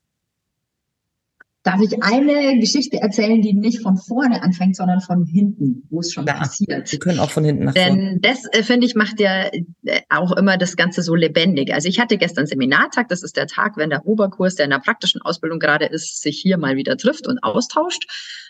Darf 1.65 1.81
ich 1.81 2.03
eine 2.03 2.61
Geschichte 2.61 3.01
erzählen, 3.01 3.41
die 3.41 3.55
nicht 3.55 3.81
von 3.81 3.97
vorne 3.97 4.43
anfängt, 4.43 4.77
sondern 4.77 5.01
von 5.01 5.25
hinten, 5.25 5.85
wo 5.89 6.01
es 6.01 6.13
schon 6.13 6.27
ja, 6.27 6.35
passiert? 6.35 6.93
Wir 6.93 6.99
können 6.99 7.19
auch 7.19 7.31
von 7.31 7.43
hinten 7.43 7.65
nach 7.65 7.75
vorne. 7.75 7.97
Denn 7.97 8.21
das, 8.21 8.45
äh, 8.53 8.63
finde 8.63 8.87
ich, 8.87 8.95
macht 8.95 9.19
ja 9.19 9.47
äh, 9.47 10.01
auch 10.11 10.33
immer 10.33 10.59
das 10.59 10.77
Ganze 10.77 11.01
so 11.03 11.15
lebendig. 11.15 11.73
Also 11.73 11.89
ich 11.89 11.99
hatte 11.99 12.19
gestern 12.19 12.45
Seminartag, 12.45 13.09
das 13.09 13.23
ist 13.23 13.39
der 13.39 13.47
Tag, 13.47 13.79
wenn 13.79 13.89
der 13.89 14.05
Oberkurs, 14.05 14.57
der 14.57 14.67
in 14.67 14.73
der 14.73 14.79
praktischen 14.79 15.23
Ausbildung 15.23 15.59
gerade 15.59 15.87
ist, 15.87 16.21
sich 16.21 16.39
hier 16.39 16.59
mal 16.59 16.77
wieder 16.77 16.99
trifft 16.99 17.27
und 17.27 17.43
austauscht. 17.43 18.05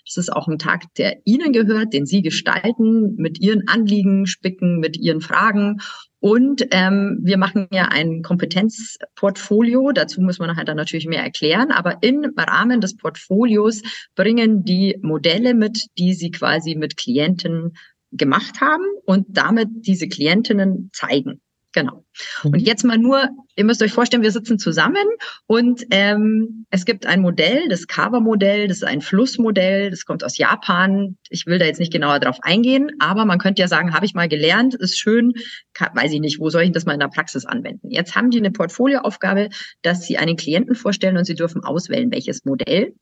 Das 0.05 0.17
ist 0.17 0.33
auch 0.33 0.49
ein 0.49 0.59
Tag, 0.59 0.93
der 0.99 1.19
Ihnen 1.25 1.53
gehört, 1.53 1.93
den 1.93 2.07
Sie 2.07 2.21
gestalten, 2.21 3.15
mit 3.15 3.39
Ihren 3.39 3.69
Anliegen 3.69 4.27
spicken, 4.27 4.81
mit 4.81 4.97
Ihren 4.97 5.21
Fragen. 5.21 5.79
Und 6.25 6.69
ähm, 6.71 7.19
wir 7.23 7.37
machen 7.37 7.69
ja 7.71 7.89
ein 7.89 8.23
Kompetenzportfolio. 8.23 9.93
Dazu 9.93 10.23
muss 10.23 10.39
man 10.39 10.49
nachher 10.49 10.65
dann 10.65 10.79
natürlich 10.79 11.07
mehr 11.07 11.23
erklären. 11.23 11.71
Aber 11.71 11.99
im 12.01 12.33
Rahmen 12.35 12.81
des 12.81 12.97
Portfolios 12.97 13.83
bringen 14.15 14.65
die 14.65 14.99
Modelle 15.03 15.53
mit, 15.53 15.85
die 15.99 16.15
sie 16.15 16.31
quasi 16.31 16.77
mit 16.77 16.97
Klienten 16.97 17.77
gemacht 18.11 18.63
haben 18.63 18.87
und 19.05 19.27
damit 19.37 19.69
diese 19.87 20.09
Klientinnen 20.09 20.89
zeigen. 20.95 21.43
Genau. 21.75 22.05
Und 22.45 22.53
mhm. 22.53 22.59
jetzt 22.61 22.85
mal 22.85 22.99
nur, 22.99 23.29
ihr 23.57 23.65
müsst 23.65 23.83
euch 23.83 23.93
vorstellen, 23.93 24.23
wir 24.23 24.31
sitzen 24.31 24.61
zusammen 24.61 25.05
und 25.47 25.83
ähm, 25.91 26.67
es 26.71 26.85
gibt 26.85 27.05
ein 27.05 27.21
Modell, 27.21 27.69
das 27.69 27.89
Kava-Modell, 27.89 28.69
das 28.69 28.79
ist 28.79 28.85
ein 28.85 29.01
Flussmodell, 29.01 29.91
das 29.91 30.07
kommt 30.07 30.23
aus 30.23 30.39
Japan. 30.39 31.19
Ich 31.31 31.47
will 31.47 31.59
da 31.59 31.65
jetzt 31.65 31.81
nicht 31.81 31.93
genauer 31.93 32.21
drauf 32.21 32.39
eingehen, 32.43 32.93
aber 33.01 33.25
man 33.25 33.41
könnte 33.41 33.61
ja 33.61 33.67
sagen, 33.67 33.93
habe 33.93 34.07
ich 34.07 34.15
mal 34.15 34.29
gelernt, 34.29 34.75
ist 34.77 34.97
schön, 34.97 35.33
kann, 35.73 35.91
weiß 35.95 36.13
ich 36.13 36.21
nicht, 36.21 36.39
wo 36.39 36.49
soll 36.49 36.63
ich 36.63 36.71
das 36.71 36.85
mal 36.85 36.95
in 36.95 37.01
der 37.01 37.09
Praxis 37.09 37.45
anwenden? 37.45 37.91
Jetzt 37.91 38.15
haben 38.15 38.31
die 38.31 38.39
eine 38.39 38.53
Portfolioaufgabe, 38.53 39.49
dass 39.83 40.07
sie 40.07 40.17
einen 40.17 40.37
Klienten 40.37 40.77
vorstellen 40.77 41.17
und 41.17 41.25
sie 41.25 41.35
dürfen 41.35 41.65
auswählen, 41.65 42.13
welches 42.13 42.45
Modell. 42.45 42.95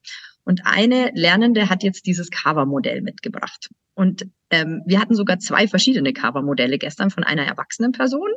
Und 0.44 0.62
eine 0.64 1.12
Lernende 1.14 1.68
hat 1.68 1.82
jetzt 1.82 2.06
dieses 2.06 2.30
Cover-Modell 2.30 3.02
mitgebracht. 3.02 3.70
Und 3.94 4.26
ähm, 4.50 4.82
wir 4.86 5.00
hatten 5.00 5.14
sogar 5.14 5.38
zwei 5.38 5.68
verschiedene 5.68 6.12
Cover-Modelle 6.12 6.78
gestern 6.78 7.10
von 7.10 7.24
einer 7.24 7.44
erwachsenen 7.44 7.92
Person 7.92 8.28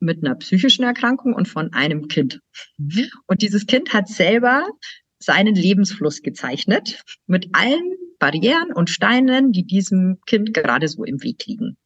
mit 0.00 0.24
einer 0.24 0.34
psychischen 0.36 0.84
Erkrankung 0.84 1.34
und 1.34 1.48
von 1.48 1.72
einem 1.72 2.08
Kind. 2.08 2.40
Mhm. 2.76 3.08
Und 3.26 3.42
dieses 3.42 3.66
Kind 3.66 3.92
hat 3.92 4.08
selber 4.08 4.66
seinen 5.18 5.54
Lebensfluss 5.54 6.22
gezeichnet 6.22 7.02
mit 7.26 7.48
allen 7.52 7.96
Barrieren 8.18 8.72
und 8.72 8.90
Steinen, 8.90 9.52
die 9.52 9.64
diesem 9.64 10.18
Kind 10.26 10.52
gerade 10.52 10.88
so 10.88 11.04
im 11.04 11.22
Weg 11.22 11.46
liegen. 11.46 11.76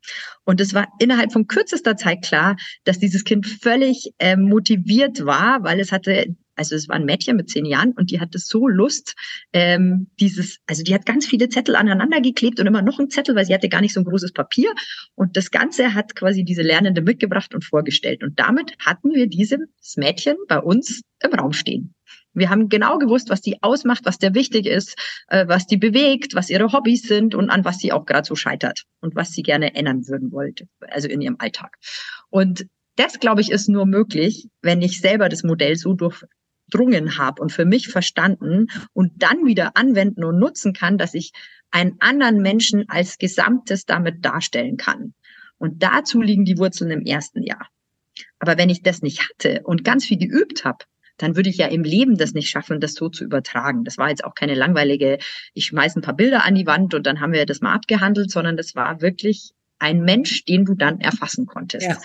Und 0.45 0.61
es 0.61 0.73
war 0.73 0.89
innerhalb 0.99 1.33
von 1.33 1.47
kürzester 1.47 1.97
Zeit 1.97 2.23
klar, 2.23 2.57
dass 2.85 2.99
dieses 2.99 3.25
Kind 3.25 3.47
völlig 3.47 4.13
äh, 4.19 4.37
motiviert 4.37 5.25
war, 5.27 5.63
weil 5.63 5.81
es 5.81 5.93
hatte 5.93 6.35
also 6.63 6.77
es 6.77 6.89
war 6.89 6.95
ein 6.95 7.05
Mädchen 7.05 7.37
mit 7.37 7.51
zehn 7.51 7.65
Jahren 7.65 7.91
und 7.93 8.13
die 8.13 8.21
hatte 8.21 8.39
so 8.39 8.69
Lust, 8.69 9.15
ähm, 9.53 10.07
dieses, 10.21 10.59
also 10.67 10.85
die 10.85 10.95
hat 10.95 11.07
ganz 11.07 11.27
viele 11.27 11.49
Zettel 11.49 11.75
aneinander 11.75 12.21
geklebt 12.21 12.61
und 12.61 12.69
immer 12.69 12.83
noch 12.83 13.01
ein 13.01 13.11
Zettel, 13.11 13.35
weil 13.35 13.45
sie 13.45 13.53
hatte 13.53 13.69
gar 13.69 13.81
nicht 13.81 13.95
so 13.95 14.01
ein 14.01 14.05
großes 14.05 14.33
Papier. 14.33 14.73
Und 15.17 15.37
das 15.37 15.51
Ganze 15.51 15.95
hat 15.95 16.15
quasi 16.15 16.45
diese 16.45 16.63
Lernende 16.63 17.03
mitgebracht 17.03 17.53
und 17.53 17.65
vorgestellt. 17.65 18.23
Und 18.23 18.39
damit 18.39 18.75
hatten 18.79 19.13
wir 19.13 19.27
dieses 19.27 19.59
Mädchen 19.97 20.37
bei 20.47 20.61
uns 20.61 21.03
im 21.21 21.33
Raum 21.33 21.53
stehen. 21.53 21.95
Wir 22.33 22.49
haben 22.49 22.69
genau 22.69 22.99
gewusst, 22.99 23.29
was 23.29 23.41
die 23.41 23.61
ausmacht, 23.63 24.05
was 24.05 24.19
der 24.19 24.35
wichtig 24.35 24.67
ist, 24.67 24.97
äh, 25.29 25.49
was 25.49 25.67
die 25.67 25.77
bewegt, 25.77 26.37
was 26.37 26.49
ihre 26.49 26.73
Hobbys 26.73 27.03
sind 27.03 27.35
und 27.35 27.51
an 27.51 27.65
was 27.65 27.79
sie 27.79 27.93
auch 27.93 28.07
gerade 28.07 28.27
so 28.27 28.37
scheitert 28.37 28.85
und 29.01 29.17
was 29.17 29.33
sie 29.33 29.43
gerne 29.43 29.75
ändern 29.75 30.07
würden 30.07 30.31
wollte, 30.31 30.69
also 30.81 31.09
in 31.09 31.21
ihrem 31.21 31.37
Alltag. 31.41 31.77
Und 32.31 32.67
das, 32.97 33.21
glaube 33.21 33.41
ich, 33.41 33.51
ist 33.51 33.69
nur 33.69 33.87
möglich, 33.87 34.49
wenn 34.61 34.83
ich 34.83 35.01
selber 35.01 35.29
das 35.29 35.43
Modell 35.43 35.77
so 35.77 35.95
durchdrungen 36.73 37.19
habe 37.19 37.43
und 37.43 37.53
für 37.53 37.65
mich 37.65 37.89
verstanden 37.89 38.69
und 38.93 39.23
dann 39.23 39.47
wieder 39.47 39.77
anwenden 39.77 40.25
und 40.25 40.39
nutzen 40.39 40.73
kann, 40.73 40.99
dass 40.99 41.15
ich 41.15 41.33
einen 41.71 41.97
anderen 42.01 42.43
Menschen 42.43 42.89
als 42.89 43.19
Gesamtes 43.19 43.87
damit 43.87 44.25
darstellen 44.25 44.77
kann. 44.77 45.15
Und 45.59 45.83
dazu 45.83 46.21
liegen 46.21 46.45
die 46.45 46.59
Wurzeln 46.59 46.91
im 46.91 47.03
ersten 47.03 47.43
Jahr. 47.43 47.69
Aber 48.39 48.59
wenn 48.59 48.69
ich 48.69 48.83
das 48.83 49.01
nicht 49.03 49.29
hatte 49.29 49.63
und 49.65 49.85
ganz 49.85 50.05
viel 50.05 50.19
geübt 50.19 50.65
habe, 50.65 50.85
dann 51.19 51.37
würde 51.37 51.51
ich 51.51 51.59
ja 51.59 51.67
im 51.67 51.85
Leben 51.85 52.17
das 52.17 52.33
nicht 52.33 52.51
schaffen, 52.51 52.81
das 52.81 52.95
so 52.95 53.09
zu 53.09 53.25
übertragen. 53.25 53.85
Das 53.85 53.97
war 53.97 54.09
jetzt 54.09 54.25
auch 54.25 54.35
keine 54.35 54.55
langweilige, 54.55 55.19
ich 55.55 55.67
schmeiße 55.67 56.01
ein 56.01 56.03
paar 56.03 56.17
Bilder 56.17 56.45
an 56.45 56.55
die 56.55 56.67
Wand 56.67 56.95
und 56.95 57.07
dann 57.07 57.21
haben 57.21 57.33
wir 57.33 57.47
das 57.47 57.61
mal 57.61 57.75
abgehandelt, 57.75 58.31
sondern 58.31 58.57
das 58.57 58.75
war 58.75 59.01
wirklich 59.01 59.53
ein 59.79 60.03
Mensch, 60.03 60.45
den 60.45 60.65
du 60.65 60.75
dann 60.75 61.01
erfassen 61.01 61.47
konntest. 61.47 61.87
Ja. 61.87 61.99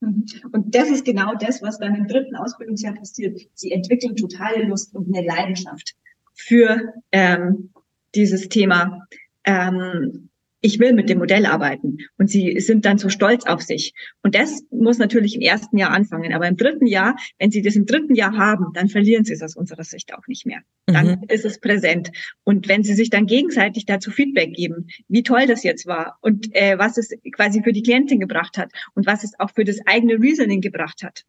Mhm. 0.00 0.26
Und 0.52 0.74
das 0.74 0.90
ist 0.90 1.04
genau 1.04 1.34
das, 1.34 1.62
was 1.62 1.78
dann 1.78 1.94
im 1.94 2.06
dritten 2.06 2.36
Ausbildungsjahr 2.36 2.94
passiert. 2.94 3.40
Sie 3.54 3.72
entwickeln 3.72 4.16
totale 4.16 4.64
Lust 4.64 4.94
und 4.94 5.14
eine 5.14 5.26
Leidenschaft 5.26 5.94
für 6.34 6.94
ähm, 7.12 7.70
dieses 8.14 8.48
Thema. 8.48 9.06
Ähm, 9.44 10.28
ich 10.60 10.78
will 10.80 10.92
mit 10.92 11.08
dem 11.08 11.18
Modell 11.18 11.46
arbeiten. 11.46 11.98
Und 12.16 12.28
sie 12.28 12.58
sind 12.60 12.84
dann 12.84 12.98
so 12.98 13.08
stolz 13.08 13.46
auf 13.46 13.62
sich. 13.62 13.92
Und 14.22 14.34
das 14.34 14.62
muss 14.70 14.98
natürlich 14.98 15.34
im 15.36 15.40
ersten 15.40 15.78
Jahr 15.78 15.90
anfangen. 15.90 16.32
Aber 16.32 16.48
im 16.48 16.56
dritten 16.56 16.86
Jahr, 16.86 17.16
wenn 17.38 17.50
sie 17.50 17.62
das 17.62 17.76
im 17.76 17.86
dritten 17.86 18.14
Jahr 18.14 18.36
haben, 18.36 18.66
dann 18.74 18.88
verlieren 18.88 19.24
sie 19.24 19.34
es 19.34 19.42
aus 19.42 19.56
unserer 19.56 19.84
Sicht 19.84 20.14
auch 20.14 20.26
nicht 20.26 20.46
mehr. 20.46 20.60
Dann 20.86 21.06
mhm. 21.06 21.24
ist 21.28 21.44
es 21.44 21.60
präsent. 21.60 22.10
Und 22.44 22.68
wenn 22.68 22.82
sie 22.82 22.94
sich 22.94 23.10
dann 23.10 23.26
gegenseitig 23.26 23.86
dazu 23.86 24.10
Feedback 24.10 24.52
geben, 24.54 24.88
wie 25.08 25.22
toll 25.22 25.46
das 25.46 25.62
jetzt 25.62 25.86
war 25.86 26.18
und 26.22 26.54
äh, 26.54 26.78
was 26.78 26.98
es 26.98 27.10
quasi 27.32 27.62
für 27.62 27.72
die 27.72 27.82
Klientin 27.82 28.18
gebracht 28.18 28.58
hat 28.58 28.72
und 28.94 29.06
was 29.06 29.22
es 29.22 29.38
auch 29.38 29.50
für 29.50 29.64
das 29.64 29.78
eigene 29.86 30.14
Reasoning 30.14 30.60
gebracht 30.60 31.02
hat. 31.04 31.24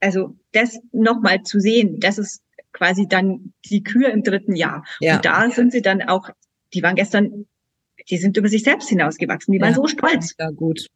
Also 0.00 0.36
das 0.52 0.78
nochmal 0.92 1.42
zu 1.42 1.60
sehen, 1.60 1.98
das 2.00 2.18
ist 2.18 2.42
quasi 2.72 3.06
dann 3.08 3.52
die 3.64 3.82
Kür 3.82 4.10
im 4.10 4.22
dritten 4.22 4.56
Jahr. 4.56 4.84
Ja. 5.00 5.16
Und 5.16 5.24
da 5.24 5.50
sind 5.50 5.72
sie 5.72 5.82
dann 5.82 6.02
auch, 6.02 6.30
die 6.72 6.82
waren 6.82 6.96
gestern 6.96 7.46
die 8.10 8.18
sind 8.18 8.36
über 8.36 8.48
sich 8.48 8.62
selbst 8.62 8.88
hinausgewachsen. 8.88 9.52
Die 9.52 9.60
waren 9.60 9.70
ja, 9.70 9.76
so 9.76 9.86
stolz. 9.86 10.34
Ja, 10.38 10.50
gut. 10.50 10.86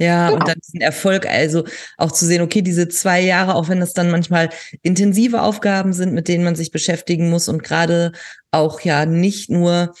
Ja, 0.00 0.28
genau. 0.28 0.38
und 0.38 0.48
dann 0.48 0.58
diesen 0.64 0.80
Erfolg, 0.80 1.26
also 1.26 1.64
auch 1.96 2.12
zu 2.12 2.24
sehen, 2.24 2.42
okay, 2.42 2.62
diese 2.62 2.88
zwei 2.88 3.20
Jahre, 3.20 3.56
auch 3.56 3.68
wenn 3.68 3.80
das 3.80 3.94
dann 3.94 4.10
manchmal 4.10 4.50
intensive 4.82 5.42
Aufgaben 5.42 5.92
sind, 5.92 6.14
mit 6.14 6.28
denen 6.28 6.44
man 6.44 6.54
sich 6.54 6.70
beschäftigen 6.70 7.30
muss 7.30 7.48
und 7.48 7.64
gerade 7.64 8.12
auch 8.52 8.80
ja 8.80 9.06
nicht 9.06 9.50
nur 9.50 9.94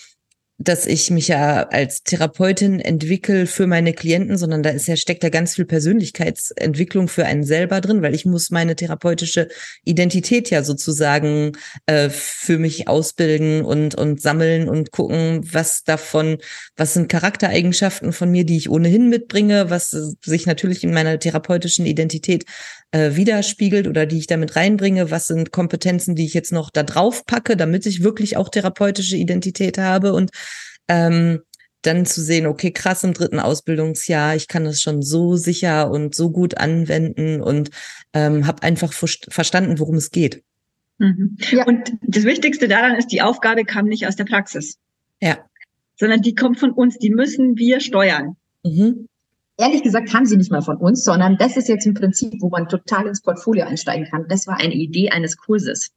dass 0.60 0.86
ich 0.86 1.10
mich 1.10 1.28
ja 1.28 1.68
als 1.68 2.02
Therapeutin 2.02 2.80
entwickle 2.80 3.46
für 3.46 3.68
meine 3.68 3.92
Klienten, 3.92 4.36
sondern 4.36 4.64
da 4.64 4.70
ist 4.70 4.88
ja, 4.88 4.96
steckt 4.96 5.22
ja 5.22 5.28
ganz 5.28 5.54
viel 5.54 5.64
Persönlichkeitsentwicklung 5.64 7.06
für 7.06 7.24
einen 7.24 7.44
selber 7.44 7.80
drin, 7.80 8.02
weil 8.02 8.12
ich 8.12 8.26
muss 8.26 8.50
meine 8.50 8.74
therapeutische 8.74 9.48
Identität 9.84 10.50
ja 10.50 10.64
sozusagen 10.64 11.52
äh, 11.86 12.10
für 12.10 12.58
mich 12.58 12.88
ausbilden 12.88 13.64
und, 13.64 13.94
und 13.94 14.20
sammeln 14.20 14.68
und 14.68 14.90
gucken, 14.90 15.48
was 15.52 15.84
davon, 15.84 16.38
was 16.76 16.94
sind 16.94 17.08
Charaktereigenschaften 17.08 18.12
von 18.12 18.28
mir, 18.28 18.44
die 18.44 18.56
ich 18.56 18.68
ohnehin 18.68 19.08
mitbringe, 19.08 19.70
was 19.70 19.90
sich 19.90 20.46
natürlich 20.46 20.82
in 20.82 20.92
meiner 20.92 21.20
therapeutischen 21.20 21.86
Identität 21.86 22.44
äh, 22.90 23.16
widerspiegelt 23.16 23.86
oder 23.86 24.06
die 24.06 24.18
ich 24.18 24.26
damit 24.26 24.56
reinbringe, 24.56 25.10
was 25.10 25.26
sind 25.26 25.52
Kompetenzen, 25.52 26.14
die 26.14 26.24
ich 26.24 26.34
jetzt 26.34 26.52
noch 26.52 26.70
da 26.70 26.82
drauf 26.82 27.26
packe, 27.26 27.56
damit 27.56 27.86
ich 27.86 28.02
wirklich 28.02 28.36
auch 28.36 28.48
therapeutische 28.48 29.16
Identität 29.16 29.78
habe 29.78 30.14
und 30.14 30.30
ähm, 30.88 31.40
dann 31.82 32.06
zu 32.06 32.20
sehen, 32.20 32.46
okay, 32.46 32.72
krass 32.72 33.04
im 33.04 33.12
dritten 33.12 33.38
Ausbildungsjahr, 33.38 34.34
ich 34.34 34.48
kann 34.48 34.64
das 34.64 34.80
schon 34.80 35.02
so 35.02 35.36
sicher 35.36 35.90
und 35.90 36.14
so 36.14 36.30
gut 36.30 36.56
anwenden 36.56 37.40
und 37.40 37.70
ähm, 38.14 38.46
habe 38.46 38.62
einfach 38.62 38.92
verstanden, 38.92 39.78
worum 39.78 39.96
es 39.96 40.10
geht. 40.10 40.42
Mhm. 40.98 41.36
Ja. 41.50 41.66
Und 41.66 41.92
das 42.02 42.24
Wichtigste 42.24 42.66
daran 42.66 42.96
ist, 42.96 43.12
die 43.12 43.22
Aufgabe 43.22 43.64
kam 43.64 43.86
nicht 43.86 44.06
aus 44.08 44.16
der 44.16 44.24
Praxis. 44.24 44.78
Ja. 45.20 45.38
Sondern 45.96 46.22
die 46.22 46.34
kommt 46.34 46.58
von 46.58 46.72
uns, 46.72 46.98
die 46.98 47.10
müssen 47.10 47.56
wir 47.56 47.80
steuern. 47.80 48.36
Mhm 48.64 49.08
ehrlich 49.58 49.82
gesagt 49.82 50.08
kam 50.08 50.24
sie 50.24 50.36
nicht 50.36 50.50
mal 50.50 50.62
von 50.62 50.76
uns, 50.76 51.04
sondern 51.04 51.36
das 51.36 51.56
ist 51.56 51.68
jetzt 51.68 51.86
ein 51.86 51.94
Prinzip, 51.94 52.34
wo 52.40 52.48
man 52.48 52.68
total 52.68 53.06
ins 53.06 53.20
Portfolio 53.20 53.66
einsteigen 53.66 54.06
kann. 54.08 54.26
Das 54.28 54.46
war 54.46 54.58
eine 54.58 54.74
Idee 54.74 55.10
eines 55.10 55.36
Kurses. 55.36 55.90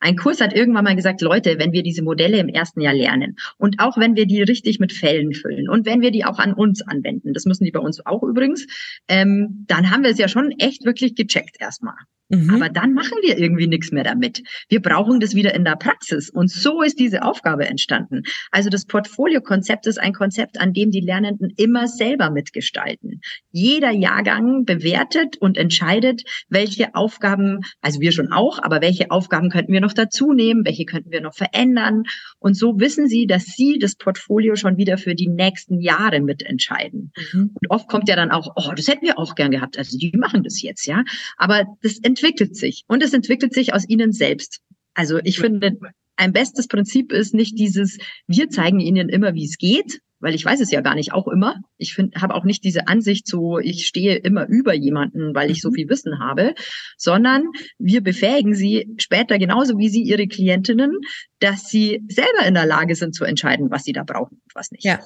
Ein 0.00 0.16
Kurs 0.16 0.40
hat 0.40 0.54
irgendwann 0.54 0.84
mal 0.84 0.96
gesagt, 0.96 1.20
Leute, 1.20 1.58
wenn 1.58 1.72
wir 1.72 1.82
diese 1.82 2.02
Modelle 2.02 2.38
im 2.38 2.48
ersten 2.48 2.80
Jahr 2.80 2.94
lernen 2.94 3.36
und 3.58 3.80
auch 3.80 3.98
wenn 3.98 4.16
wir 4.16 4.26
die 4.26 4.42
richtig 4.42 4.78
mit 4.78 4.92
Fällen 4.92 5.34
füllen 5.34 5.68
und 5.68 5.84
wenn 5.84 6.00
wir 6.00 6.12
die 6.12 6.24
auch 6.24 6.38
an 6.38 6.54
uns 6.54 6.82
anwenden, 6.82 7.34
das 7.34 7.44
müssen 7.44 7.64
die 7.64 7.72
bei 7.72 7.80
uns 7.80 8.04
auch 8.06 8.22
übrigens, 8.22 8.66
ähm, 9.08 9.64
dann 9.66 9.90
haben 9.90 10.04
wir 10.04 10.10
es 10.10 10.18
ja 10.18 10.28
schon 10.28 10.52
echt 10.52 10.84
wirklich 10.84 11.14
gecheckt 11.14 11.56
erstmal. 11.60 11.96
Mhm. 12.30 12.50
Aber 12.54 12.68
dann 12.68 12.94
machen 12.94 13.18
wir 13.22 13.38
irgendwie 13.38 13.66
nichts 13.66 13.90
mehr 13.90 14.04
damit. 14.04 14.42
Wir 14.68 14.80
brauchen 14.80 15.20
das 15.20 15.34
wieder 15.34 15.54
in 15.54 15.64
der 15.64 15.76
Praxis. 15.76 16.30
Und 16.30 16.50
so 16.50 16.82
ist 16.82 16.98
diese 16.98 17.22
Aufgabe 17.22 17.66
entstanden. 17.66 18.22
Also 18.50 18.70
das 18.70 18.86
Portfolio-Konzept 18.86 19.86
ist 19.86 19.98
ein 19.98 20.12
Konzept, 20.12 20.60
an 20.60 20.72
dem 20.72 20.90
die 20.90 21.00
Lernenden 21.00 21.52
immer 21.56 21.88
selber 21.88 22.30
mitgestalten. 22.30 23.20
Jeder 23.50 23.90
Jahrgang 23.90 24.64
bewertet 24.64 25.36
und 25.38 25.58
entscheidet, 25.58 26.22
welche 26.48 26.94
Aufgaben, 26.94 27.60
also 27.80 28.00
wir 28.00 28.12
schon 28.12 28.32
auch, 28.32 28.62
aber 28.62 28.80
welche 28.80 29.10
Aufgaben 29.10 29.50
könnten 29.50 29.72
wir 29.72 29.80
noch 29.80 29.92
dazu 29.92 30.32
nehmen, 30.32 30.64
welche 30.64 30.84
könnten 30.84 31.10
wir 31.10 31.20
noch 31.20 31.34
verändern. 31.34 32.04
Und 32.38 32.54
so 32.54 32.78
wissen 32.78 33.08
sie, 33.08 33.26
dass 33.26 33.46
sie 33.46 33.78
das 33.80 33.96
Portfolio 33.96 34.54
schon 34.54 34.76
wieder 34.76 34.98
für 34.98 35.16
die 35.16 35.28
nächsten 35.28 35.80
Jahre 35.80 36.20
mitentscheiden. 36.20 37.12
Mhm. 37.32 37.50
Und 37.60 37.70
oft 37.70 37.88
kommt 37.88 38.08
ja 38.08 38.14
dann 38.14 38.30
auch, 38.30 38.52
oh, 38.54 38.72
das 38.76 38.86
hätten 38.86 39.04
wir 39.04 39.18
auch 39.18 39.34
gern 39.34 39.50
gehabt. 39.50 39.76
Also 39.76 39.98
die 39.98 40.12
machen 40.16 40.44
das 40.44 40.62
jetzt, 40.62 40.86
ja. 40.86 41.02
Aber 41.36 41.64
das 41.82 41.98
entwickelt 42.20 42.56
sich 42.56 42.84
und 42.86 43.02
es 43.02 43.12
entwickelt 43.12 43.54
sich 43.54 43.74
aus 43.74 43.88
ihnen 43.88 44.12
selbst. 44.12 44.60
Also 44.94 45.18
ich 45.22 45.38
finde, 45.38 45.78
ein 46.16 46.32
bestes 46.32 46.68
Prinzip 46.68 47.12
ist 47.12 47.34
nicht 47.34 47.58
dieses, 47.58 47.98
wir 48.26 48.50
zeigen 48.50 48.80
ihnen 48.80 49.08
immer, 49.08 49.34
wie 49.34 49.44
es 49.44 49.56
geht, 49.56 50.00
weil 50.18 50.34
ich 50.34 50.44
weiß 50.44 50.60
es 50.60 50.70
ja 50.70 50.82
gar 50.82 50.94
nicht 50.94 51.14
auch 51.14 51.28
immer. 51.28 51.56
Ich 51.78 51.94
finde, 51.94 52.20
habe 52.20 52.34
auch 52.34 52.44
nicht 52.44 52.62
diese 52.62 52.88
Ansicht 52.88 53.26
so, 53.26 53.58
ich 53.58 53.86
stehe 53.86 54.16
immer 54.16 54.46
über 54.46 54.74
jemanden, 54.74 55.34
weil 55.34 55.50
ich 55.50 55.62
so 55.62 55.70
mhm. 55.70 55.74
viel 55.74 55.88
Wissen 55.88 56.18
habe, 56.18 56.54
sondern 56.98 57.44
wir 57.78 58.02
befähigen 58.02 58.54
sie 58.54 58.94
später 58.98 59.38
genauso 59.38 59.78
wie 59.78 59.88
sie 59.88 60.02
ihre 60.02 60.26
Klientinnen, 60.26 60.92
dass 61.38 61.70
sie 61.70 62.02
selber 62.08 62.46
in 62.46 62.54
der 62.54 62.66
Lage 62.66 62.96
sind 62.96 63.14
zu 63.14 63.24
entscheiden, 63.24 63.70
was 63.70 63.84
sie 63.84 63.92
da 63.92 64.02
brauchen 64.02 64.42
und 64.44 64.54
was 64.54 64.70
nicht. 64.72 64.84
Ja. 64.84 65.00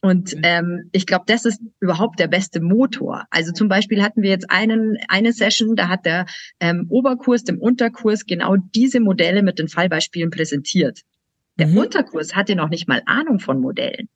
Und 0.00 0.34
mhm. 0.34 0.40
ähm, 0.44 0.90
ich 0.92 1.06
glaube, 1.06 1.24
das 1.26 1.44
ist 1.44 1.60
überhaupt 1.78 2.18
der 2.18 2.28
beste 2.28 2.60
Motor. 2.60 3.26
Also 3.30 3.52
zum 3.52 3.68
Beispiel 3.68 4.02
hatten 4.02 4.22
wir 4.22 4.30
jetzt 4.30 4.50
einen, 4.50 4.96
eine 5.08 5.32
Session, 5.32 5.76
da 5.76 5.88
hat 5.88 6.06
der 6.06 6.26
ähm, 6.58 6.86
Oberkurs 6.88 7.44
dem 7.44 7.58
Unterkurs 7.58 8.24
genau 8.24 8.56
diese 8.56 9.00
Modelle 9.00 9.42
mit 9.42 9.58
den 9.58 9.68
Fallbeispielen 9.68 10.30
präsentiert. 10.30 11.00
Der 11.58 11.66
mhm. 11.66 11.78
Unterkurs 11.78 12.34
hatte 12.34 12.56
noch 12.56 12.70
nicht 12.70 12.88
mal 12.88 13.02
Ahnung 13.04 13.38
von 13.40 13.60
Modellen. 13.60 14.08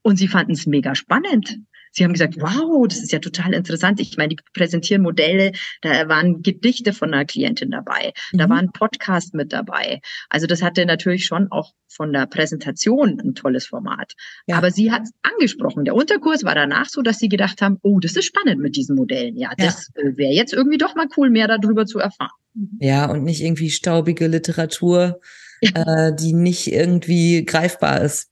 Und 0.00 0.16
sie 0.16 0.28
fanden 0.28 0.52
es 0.52 0.66
mega 0.66 0.94
spannend. 0.94 1.58
Sie 1.96 2.04
haben 2.04 2.12
gesagt, 2.12 2.36
wow, 2.38 2.86
das 2.86 2.98
ist 2.98 3.12
ja 3.12 3.20
total 3.20 3.54
interessant. 3.54 4.00
Ich 4.00 4.18
meine, 4.18 4.28
die 4.28 4.42
präsentieren 4.52 5.02
Modelle, 5.02 5.52
da 5.80 6.08
waren 6.08 6.42
Gedichte 6.42 6.92
von 6.92 7.14
einer 7.14 7.24
Klientin 7.24 7.70
dabei, 7.70 8.12
mhm. 8.32 8.38
da 8.38 8.48
war 8.50 8.58
ein 8.58 8.70
Podcast 8.70 9.32
mit 9.32 9.50
dabei. 9.50 10.00
Also 10.28 10.46
das 10.46 10.60
hatte 10.60 10.84
natürlich 10.84 11.24
schon 11.24 11.50
auch 11.50 11.72
von 11.88 12.12
der 12.12 12.26
Präsentation 12.26 13.18
ein 13.18 13.34
tolles 13.34 13.66
Format. 13.66 14.12
Ja. 14.46 14.58
Aber 14.58 14.70
sie 14.70 14.92
hat 14.92 15.04
es 15.04 15.12
angesprochen. 15.22 15.86
Der 15.86 15.94
Unterkurs 15.94 16.44
war 16.44 16.54
danach 16.54 16.86
so, 16.90 17.00
dass 17.00 17.18
sie 17.18 17.30
gedacht 17.30 17.62
haben, 17.62 17.78
oh, 17.80 17.98
das 17.98 18.14
ist 18.14 18.26
spannend 18.26 18.60
mit 18.60 18.76
diesen 18.76 18.94
Modellen. 18.94 19.34
Ja, 19.38 19.52
das 19.56 19.90
ja. 19.96 20.02
Äh, 20.02 20.18
wäre 20.18 20.34
jetzt 20.34 20.52
irgendwie 20.52 20.78
doch 20.78 20.94
mal 20.96 21.08
cool, 21.16 21.30
mehr 21.30 21.48
darüber 21.48 21.86
zu 21.86 21.98
erfahren. 21.98 22.30
Ja, 22.78 23.10
und 23.10 23.24
nicht 23.24 23.42
irgendwie 23.42 23.70
staubige 23.70 24.26
Literatur, 24.26 25.18
äh, 25.62 26.12
die 26.14 26.34
nicht 26.34 26.70
irgendwie 26.70 27.46
greifbar 27.46 28.02
ist. 28.02 28.28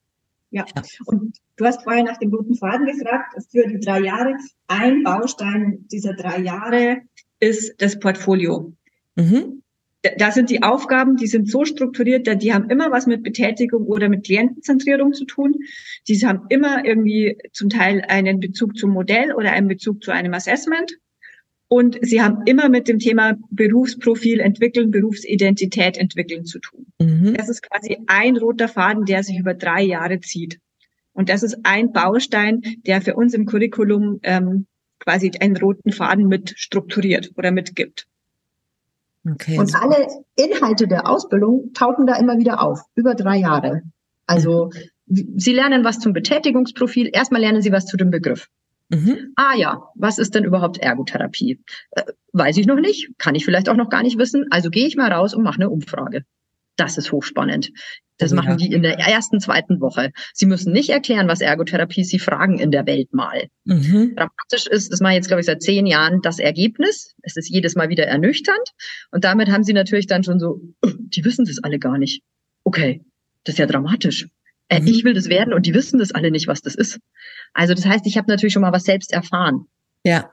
Ja. 0.51 0.67
ja. 0.77 0.83
Und 1.07 1.39
du 1.57 1.65
hast 1.65 1.83
vorher 1.83 2.05
nach 2.05 2.19
dem 2.19 2.33
roten 2.33 2.55
Faden 2.55 2.87
gefragt, 2.87 3.35
für 3.51 3.67
die 3.67 3.81
drei 3.81 4.01
Jahre. 4.01 4.35
Ein 4.67 5.03
Baustein 5.03 5.87
dieser 5.91 6.15
drei 6.15 6.41
Jahre 6.41 6.99
ist 7.41 7.75
das 7.81 7.99
Portfolio. 7.99 8.73
Mhm. 9.17 9.63
Da 10.19 10.31
sind 10.31 10.51
die 10.51 10.63
Aufgaben, 10.63 11.17
die 11.17 11.27
sind 11.27 11.51
so 11.51 11.65
strukturiert, 11.65 12.29
die 12.43 12.53
haben 12.53 12.69
immer 12.69 12.91
was 12.91 13.07
mit 13.07 13.23
Betätigung 13.23 13.87
oder 13.87 14.11
mit 14.11 14.27
Klientenzentrierung 14.27 15.15
zu 15.15 15.25
tun. 15.25 15.55
Die 16.09 16.19
haben 16.27 16.43
immer 16.51 16.85
irgendwie 16.85 17.39
zum 17.53 17.71
Teil 17.71 18.03
einen 18.07 18.39
Bezug 18.39 18.77
zum 18.77 18.91
Modell 18.91 19.33
oder 19.33 19.53
einen 19.53 19.69
Bezug 19.69 20.03
zu 20.03 20.11
einem 20.11 20.35
Assessment. 20.35 20.99
Und 21.69 21.99
sie 22.03 22.23
haben 22.23 22.43
immer 22.45 22.69
mit 22.69 22.87
dem 22.87 22.99
Thema 22.99 23.39
Berufsprofil 23.51 24.41
entwickeln, 24.41 24.91
Berufsidentität 24.91 25.97
entwickeln 25.97 26.45
zu 26.45 26.59
tun. 26.59 26.87
Mhm. 27.01 27.35
Das 27.35 27.49
ist 27.49 27.63
quasi 27.63 27.97
ein 28.07 28.37
roter 28.37 28.69
Faden, 28.69 29.07
der 29.07 29.23
sich 29.23 29.39
über 29.39 29.55
drei 29.55 29.83
Jahre 29.83 30.21
zieht. 30.21 30.61
Und 31.15 31.29
das 31.29 31.43
ist 31.43 31.59
ein 31.63 31.93
Baustein, 31.93 32.61
der 32.87 33.01
für 33.01 33.15
uns 33.15 33.33
im 33.35 33.47
Curriculum 33.47 34.21
ähm, 34.23 34.67
quasi 34.99 35.33
einen 35.41 35.57
roten 35.57 35.93
Faden 35.93 36.27
mit 36.27 36.55
strukturiert 36.57 37.31
oder 37.37 37.51
mitgibt. 37.51 38.07
Okay, 39.27 39.59
und 39.59 39.71
super. 39.71 39.85
alle 39.85 40.07
Inhalte 40.37 40.87
der 40.87 41.09
Ausbildung 41.09 41.73
tauchen 41.73 42.07
da 42.07 42.17
immer 42.17 42.39
wieder 42.39 42.61
auf, 42.61 42.81
über 42.95 43.15
drei 43.15 43.39
Jahre. 43.39 43.83
Also 44.27 44.71
mhm. 45.07 45.39
Sie 45.39 45.53
lernen 45.53 45.85
was 45.85 45.99
zum 45.99 46.13
Betätigungsprofil, 46.13 47.11
erstmal 47.13 47.41
lernen 47.41 47.63
Sie 47.63 47.73
was 47.73 47.87
zu 47.87 47.97
dem 47.97 48.11
Begriff. 48.11 48.49
Mhm. 48.91 49.33
Ah 49.37 49.55
ja, 49.57 49.83
was 49.95 50.19
ist 50.19 50.35
denn 50.35 50.45
überhaupt 50.45 50.79
Ergotherapie? 50.79 51.61
Äh, 51.93 52.03
weiß 52.33 52.57
ich 52.59 52.67
noch 52.67 52.81
nicht, 52.81 53.11
kann 53.19 53.35
ich 53.35 53.45
vielleicht 53.45 53.69
auch 53.69 53.77
noch 53.77 53.89
gar 53.89 54.03
nicht 54.03 54.19
wissen. 54.19 54.47
Also 54.51 54.71
gehe 54.71 54.87
ich 54.87 54.97
mal 54.97 55.11
raus 55.13 55.35
und 55.35 55.43
mache 55.43 55.57
eine 55.57 55.71
Umfrage. 55.71 56.25
Das 56.77 56.99
ist 56.99 57.13
hochspannend. 57.13 57.71
Das 58.19 58.33
oh, 58.33 58.37
machen 58.37 58.51
ja. 58.51 58.57
die 58.57 58.73
in 58.73 58.83
der 58.83 58.99
ersten, 58.99 59.41
zweiten 59.41 59.81
Woche. 59.81 60.13
Sie 60.33 60.47
müssen 60.47 60.73
nicht 60.73 60.91
erklären, 60.91 61.27
was 61.29 61.41
Ergotherapie 61.41 62.03
ist. 62.03 62.11
Sie 62.11 62.19
fragen 62.19 62.59
in 62.59 62.71
der 62.71 62.87
Welt 62.87 63.13
mal. 63.13 63.49
Mhm. 63.65 64.15
Dramatisch 64.15 64.67
ist, 64.71 64.93
das 64.93 65.01
mache 65.01 65.15
jetzt, 65.15 65.29
glaube 65.29 65.41
ich, 65.41 65.47
seit 65.47 65.63
zehn 65.63 65.87
Jahren 65.87 66.21
das 66.23 66.39
Ergebnis. 66.39 67.15
Es 67.23 67.37
ist 67.37 67.49
jedes 67.49 67.75
Mal 67.75 67.89
wieder 67.89 68.07
ernüchternd. 68.07 68.71
Und 69.11 69.25
damit 69.25 69.51
haben 69.51 69.65
sie 69.65 69.73
natürlich 69.73 70.07
dann 70.07 70.23
schon 70.23 70.39
so, 70.39 70.61
oh, 70.83 70.91
die 70.97 71.25
wissen 71.25 71.45
das 71.45 71.59
alle 71.63 71.79
gar 71.79 71.99
nicht. 71.99 72.23
Okay, 72.63 73.03
das 73.45 73.55
ist 73.55 73.59
ja 73.59 73.67
dramatisch. 73.67 74.29
Äh, 74.69 74.81
mhm. 74.81 74.87
Ich 74.87 75.05
will 75.05 75.15
das 75.15 75.29
werden 75.29 75.53
und 75.53 75.67
die 75.67 75.75
wissen 75.75 75.99
das 75.99 76.13
alle 76.13 76.31
nicht, 76.31 76.47
was 76.47 76.63
das 76.63 76.75
ist. 76.75 77.01
Also 77.53 77.75
das 77.75 77.85
heißt, 77.85 78.07
ich 78.07 78.17
habe 78.17 78.31
natürlich 78.31 78.53
schon 78.53 78.63
mal 78.63 78.73
was 78.73 78.85
selbst 78.85 79.13
erfahren. 79.13 79.67
Ja. 80.05 80.31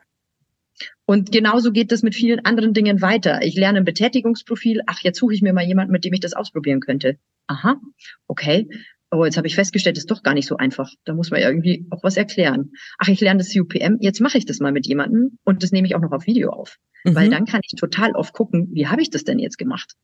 Und 1.06 1.32
genauso 1.32 1.72
geht 1.72 1.92
es 1.92 2.04
mit 2.04 2.16
vielen 2.16 2.46
anderen 2.46 2.74
Dingen 2.74 3.02
weiter. 3.02 3.42
Ich 3.44 3.56
lerne 3.56 3.80
ein 3.80 3.86
Betätigungsprofil. 3.86 4.82
Ach, 4.88 5.00
jetzt 5.02 5.20
suche 5.20 5.34
ich 5.34 5.42
mir 5.42 5.54
mal 5.54 5.66
jemanden, 5.66 5.92
mit 5.92 6.06
dem 6.06 6.14
ich 6.14 6.20
das 6.20 6.34
ausprobieren 6.34 6.80
könnte. 6.80 7.18
Aha, 7.48 7.80
okay. 8.28 8.68
oh, 9.12 9.26
jetzt 9.26 9.36
habe 9.36 9.48
ich 9.48 9.56
festgestellt, 9.56 9.98
das 9.98 10.04
ist 10.04 10.12
doch 10.12 10.24
gar 10.24 10.34
nicht 10.34 10.48
so 10.48 10.56
einfach. 10.58 10.90
Da 11.04 11.14
muss 11.14 11.32
man 11.32 11.42
ja 11.42 11.50
irgendwie 11.50 11.86
auch 11.90 12.02
was 12.04 12.16
erklären. 12.16 12.72
Ach, 12.98 13.10
ich 13.10 13.20
lerne 13.20 13.40
das 13.40 13.54
CUPM, 13.54 13.98
jetzt 14.00 14.22
mache 14.22 14.38
ich 14.38 14.46
das 14.46 14.60
mal 14.60 14.72
mit 14.72 14.88
jemandem 14.88 15.38
und 15.44 15.64
das 15.64 15.72
nehme 15.72 15.86
ich 15.86 15.96
auch 15.96 16.02
noch 16.02 16.14
auf 16.14 16.28
Video 16.28 16.52
auf. 16.52 16.78
Mhm. 17.04 17.16
Weil 17.16 17.30
dann 17.30 17.46
kann 17.46 17.62
ich 17.64 17.78
total 17.78 18.14
oft 18.14 18.34
gucken, 18.34 18.70
wie 18.72 18.88
habe 18.88 19.02
ich 19.02 19.10
das 19.10 19.26
denn 19.26 19.38
jetzt 19.40 19.58
gemacht? 19.58 19.96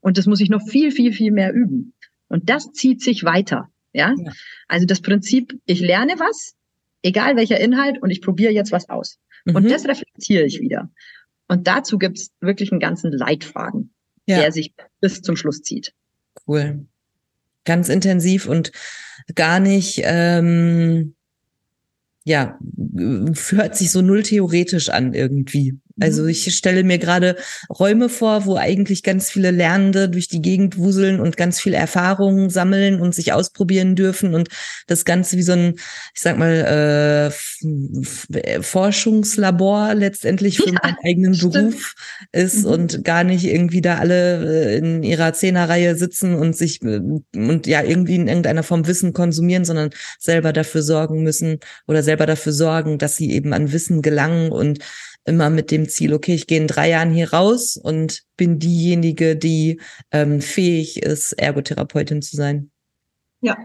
Und 0.00 0.18
das 0.18 0.26
muss 0.26 0.40
ich 0.40 0.50
noch 0.50 0.66
viel, 0.66 0.90
viel, 0.90 1.12
viel 1.12 1.30
mehr 1.30 1.52
üben. 1.52 1.94
Und 2.28 2.50
das 2.50 2.72
zieht 2.72 3.00
sich 3.00 3.24
weiter. 3.24 3.68
Ja? 3.92 4.14
ja. 4.16 4.32
Also 4.68 4.84
das 4.86 5.00
Prinzip, 5.00 5.54
ich 5.64 5.80
lerne 5.80 6.14
was, 6.18 6.56
egal 7.02 7.36
welcher 7.36 7.60
Inhalt, 7.60 8.02
und 8.02 8.10
ich 8.10 8.20
probiere 8.20 8.52
jetzt 8.52 8.72
was 8.72 8.88
aus. 8.88 9.18
Mhm. 9.46 9.56
Und 9.56 9.70
das 9.70 9.86
reflektiere 9.86 10.44
ich 10.44 10.60
wieder. 10.60 10.90
Und 11.48 11.66
dazu 11.66 11.98
gibt's 11.98 12.32
wirklich 12.40 12.72
einen 12.72 12.80
ganzen 12.80 13.12
Leitfaden, 13.12 13.94
ja. 14.26 14.40
der 14.40 14.52
sich 14.52 14.74
bis 15.00 15.22
zum 15.22 15.36
Schluss 15.36 15.62
zieht. 15.62 15.94
Cool. 16.46 16.86
Ganz 17.64 17.88
intensiv 17.88 18.46
und 18.46 18.72
gar 19.34 19.60
nicht, 19.60 20.00
ähm, 20.04 21.14
ja, 22.24 22.58
hört 23.48 23.76
sich 23.76 23.90
so 23.90 24.02
null 24.02 24.22
theoretisch 24.24 24.88
an 24.88 25.14
irgendwie. 25.14 25.78
Also 26.00 26.24
mhm. 26.24 26.28
ich 26.28 26.54
stelle 26.54 26.84
mir 26.84 26.98
gerade 26.98 27.36
Räume 27.70 28.08
vor, 28.08 28.44
wo 28.44 28.56
eigentlich 28.56 29.02
ganz 29.02 29.30
viele 29.30 29.50
Lernende 29.50 30.08
durch 30.08 30.28
die 30.28 30.42
Gegend 30.42 30.76
wuseln 30.76 31.20
und 31.20 31.36
ganz 31.36 31.60
viel 31.60 31.72
Erfahrungen 31.72 32.50
sammeln 32.50 33.00
und 33.00 33.14
sich 33.14 33.32
ausprobieren 33.32 33.96
dürfen 33.96 34.34
und 34.34 34.48
das 34.86 35.04
Ganze 35.04 35.38
wie 35.38 35.42
so 35.42 35.52
ein, 35.52 35.74
ich 36.14 36.20
sag 36.20 36.36
mal, 36.36 37.32
äh, 37.32 38.62
Forschungslabor 38.62 39.94
letztendlich 39.94 40.58
für 40.58 40.70
ja, 40.70 40.80
meinen 40.82 40.96
eigenen 41.04 41.34
stimmt. 41.34 41.52
Beruf 41.54 41.94
ist 42.32 42.64
mhm. 42.64 42.70
und 42.70 43.04
gar 43.04 43.24
nicht 43.24 43.44
irgendwie 43.44 43.80
da 43.80 43.96
alle 43.96 44.74
äh, 44.74 44.76
in 44.76 45.02
ihrer 45.02 45.32
Zehnerreihe 45.32 45.96
sitzen 45.96 46.34
und 46.34 46.56
sich 46.56 46.82
äh, 46.82 47.00
und 47.34 47.66
ja 47.66 47.82
irgendwie 47.82 48.16
in 48.16 48.28
irgendeiner 48.28 48.62
Form 48.62 48.86
Wissen 48.86 49.14
konsumieren, 49.14 49.64
sondern 49.64 49.90
selber 50.18 50.52
dafür 50.52 50.82
sorgen 50.82 51.22
müssen 51.22 51.60
oder 51.86 52.02
selber 52.02 52.26
dafür 52.26 52.52
sorgen, 52.52 52.98
dass 52.98 53.16
sie 53.16 53.30
eben 53.30 53.54
an 53.54 53.72
Wissen 53.72 54.02
gelangen 54.02 54.52
und 54.52 54.80
immer 55.26 55.50
mit 55.50 55.70
dem 55.70 55.88
Ziel, 55.88 56.14
okay, 56.14 56.34
ich 56.34 56.46
gehe 56.46 56.60
in 56.60 56.66
drei 56.66 56.90
Jahren 56.90 57.10
hier 57.10 57.32
raus 57.32 57.76
und 57.76 58.24
bin 58.36 58.58
diejenige, 58.58 59.36
die 59.36 59.80
ähm, 60.10 60.40
fähig 60.40 61.02
ist, 61.02 61.32
Ergotherapeutin 61.32 62.22
zu 62.22 62.36
sein. 62.36 62.70
Ja. 63.40 63.56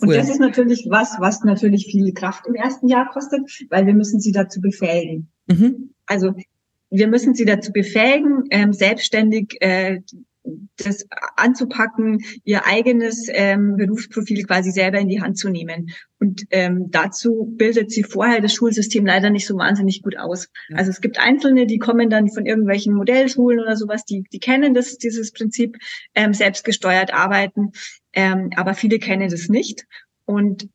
Cool. 0.00 0.08
Und 0.08 0.16
das 0.16 0.28
ist 0.28 0.40
natürlich 0.40 0.86
was, 0.88 1.16
was 1.18 1.42
natürlich 1.42 1.86
viel 1.86 2.12
Kraft 2.12 2.46
im 2.46 2.54
ersten 2.54 2.88
Jahr 2.88 3.10
kostet, 3.12 3.42
weil 3.70 3.86
wir 3.86 3.94
müssen 3.94 4.20
sie 4.20 4.32
dazu 4.32 4.60
befähigen. 4.60 5.28
Mhm. 5.46 5.90
Also 6.06 6.34
wir 6.90 7.08
müssen 7.08 7.34
sie 7.34 7.44
dazu 7.44 7.72
befähigen, 7.72 8.44
ähm, 8.50 8.72
selbstständig 8.72 9.56
äh, 9.60 10.00
das 10.76 11.06
anzupacken, 11.36 12.18
ihr 12.44 12.66
eigenes 12.66 13.28
ähm, 13.30 13.76
Berufsprofil 13.76 14.44
quasi 14.44 14.70
selber 14.70 14.98
in 14.98 15.08
die 15.08 15.20
Hand 15.20 15.38
zu 15.38 15.48
nehmen. 15.48 15.90
Und 16.18 16.42
ähm, 16.50 16.90
dazu 16.90 17.52
bildet 17.56 17.90
sie 17.90 18.02
vorher 18.02 18.40
das 18.40 18.54
Schulsystem 18.54 19.04
leider 19.04 19.30
nicht 19.30 19.46
so 19.46 19.56
wahnsinnig 19.56 20.02
gut 20.02 20.16
aus. 20.16 20.48
Ja. 20.68 20.78
Also 20.78 20.90
es 20.90 21.00
gibt 21.00 21.18
Einzelne, 21.18 21.66
die 21.66 21.78
kommen 21.78 22.08
dann 22.10 22.28
von 22.28 22.46
irgendwelchen 22.46 22.94
Modellschulen 22.94 23.60
oder 23.60 23.76
sowas, 23.76 24.04
die, 24.04 24.24
die 24.32 24.38
kennen 24.38 24.74
das, 24.74 24.96
dieses 24.98 25.32
Prinzip 25.32 25.76
ähm, 26.14 26.32
selbstgesteuert 26.32 27.12
arbeiten, 27.12 27.72
ähm, 28.12 28.50
aber 28.56 28.74
viele 28.74 28.98
kennen 28.98 29.28
das 29.28 29.48
nicht. 29.48 29.84
Und 30.24 30.68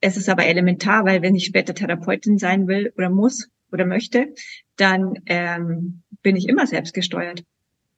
es 0.00 0.16
ist 0.18 0.28
aber 0.28 0.44
elementar, 0.44 1.06
weil 1.06 1.22
wenn 1.22 1.34
ich 1.34 1.46
später 1.46 1.74
Therapeutin 1.74 2.36
sein 2.36 2.68
will 2.68 2.92
oder 2.96 3.08
muss 3.08 3.48
oder 3.72 3.86
möchte, 3.86 4.34
dann 4.76 5.14
ähm, 5.26 6.02
bin 6.22 6.36
ich 6.36 6.48
immer 6.48 6.66
selbstgesteuert. 6.66 7.42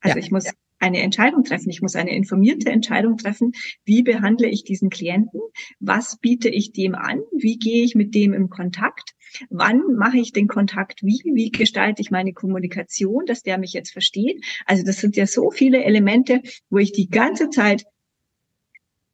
Also 0.00 0.18
ja. 0.18 0.24
ich 0.24 0.30
muss 0.30 0.52
eine 0.78 1.00
Entscheidung 1.00 1.44
treffen. 1.44 1.70
Ich 1.70 1.82
muss 1.82 1.96
eine 1.96 2.14
informierte 2.14 2.70
Entscheidung 2.70 3.16
treffen. 3.16 3.52
Wie 3.84 4.02
behandle 4.02 4.48
ich 4.48 4.64
diesen 4.64 4.90
Klienten? 4.90 5.40
Was 5.80 6.18
biete 6.18 6.48
ich 6.48 6.72
dem 6.72 6.94
an? 6.94 7.20
Wie 7.36 7.58
gehe 7.58 7.84
ich 7.84 7.94
mit 7.94 8.14
dem 8.14 8.32
im 8.32 8.50
Kontakt? 8.50 9.14
Wann 9.50 9.82
mache 9.96 10.18
ich 10.18 10.32
den 10.32 10.48
Kontakt 10.48 11.02
wie? 11.02 11.22
Wie 11.34 11.50
gestalte 11.50 12.02
ich 12.02 12.10
meine 12.10 12.32
Kommunikation, 12.32 13.24
dass 13.26 13.42
der 13.42 13.58
mich 13.58 13.72
jetzt 13.72 13.90
versteht? 13.90 14.44
Also 14.66 14.84
das 14.84 14.98
sind 14.98 15.16
ja 15.16 15.26
so 15.26 15.50
viele 15.50 15.82
Elemente, 15.84 16.42
wo 16.70 16.78
ich 16.78 16.92
die 16.92 17.08
ganze 17.08 17.50
Zeit 17.50 17.84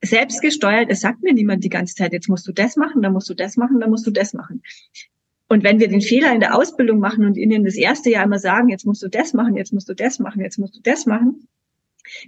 selbst 0.04 0.42
gesteuert, 0.42 0.90
es 0.90 1.00
sagt 1.00 1.22
mir 1.22 1.32
niemand 1.32 1.62
die 1.62 1.68
ganze 1.68 1.94
Zeit, 1.94 2.12
jetzt 2.12 2.28
musst 2.28 2.46
du 2.46 2.52
das 2.52 2.76
machen, 2.76 3.02
dann 3.02 3.12
musst 3.12 3.30
du 3.30 3.34
das 3.34 3.56
machen, 3.56 3.78
dann 3.78 3.90
musst 3.90 4.06
du 4.06 4.10
das 4.10 4.34
machen. 4.34 4.62
Und 5.52 5.64
wenn 5.64 5.80
wir 5.80 5.88
den 5.88 6.00
Fehler 6.00 6.32
in 6.32 6.40
der 6.40 6.56
Ausbildung 6.56 6.98
machen 6.98 7.26
und 7.26 7.36
ihnen 7.36 7.62
das 7.62 7.74
erste 7.74 8.08
Jahr 8.08 8.24
immer 8.24 8.38
sagen, 8.38 8.70
jetzt 8.70 8.86
musst 8.86 9.02
du 9.02 9.08
das 9.08 9.34
machen, 9.34 9.54
jetzt 9.54 9.70
musst 9.70 9.86
du 9.86 9.92
das 9.92 10.18
machen, 10.18 10.40
jetzt 10.40 10.56
musst 10.56 10.76
du 10.76 10.80
das 10.82 11.04
machen, 11.04 11.46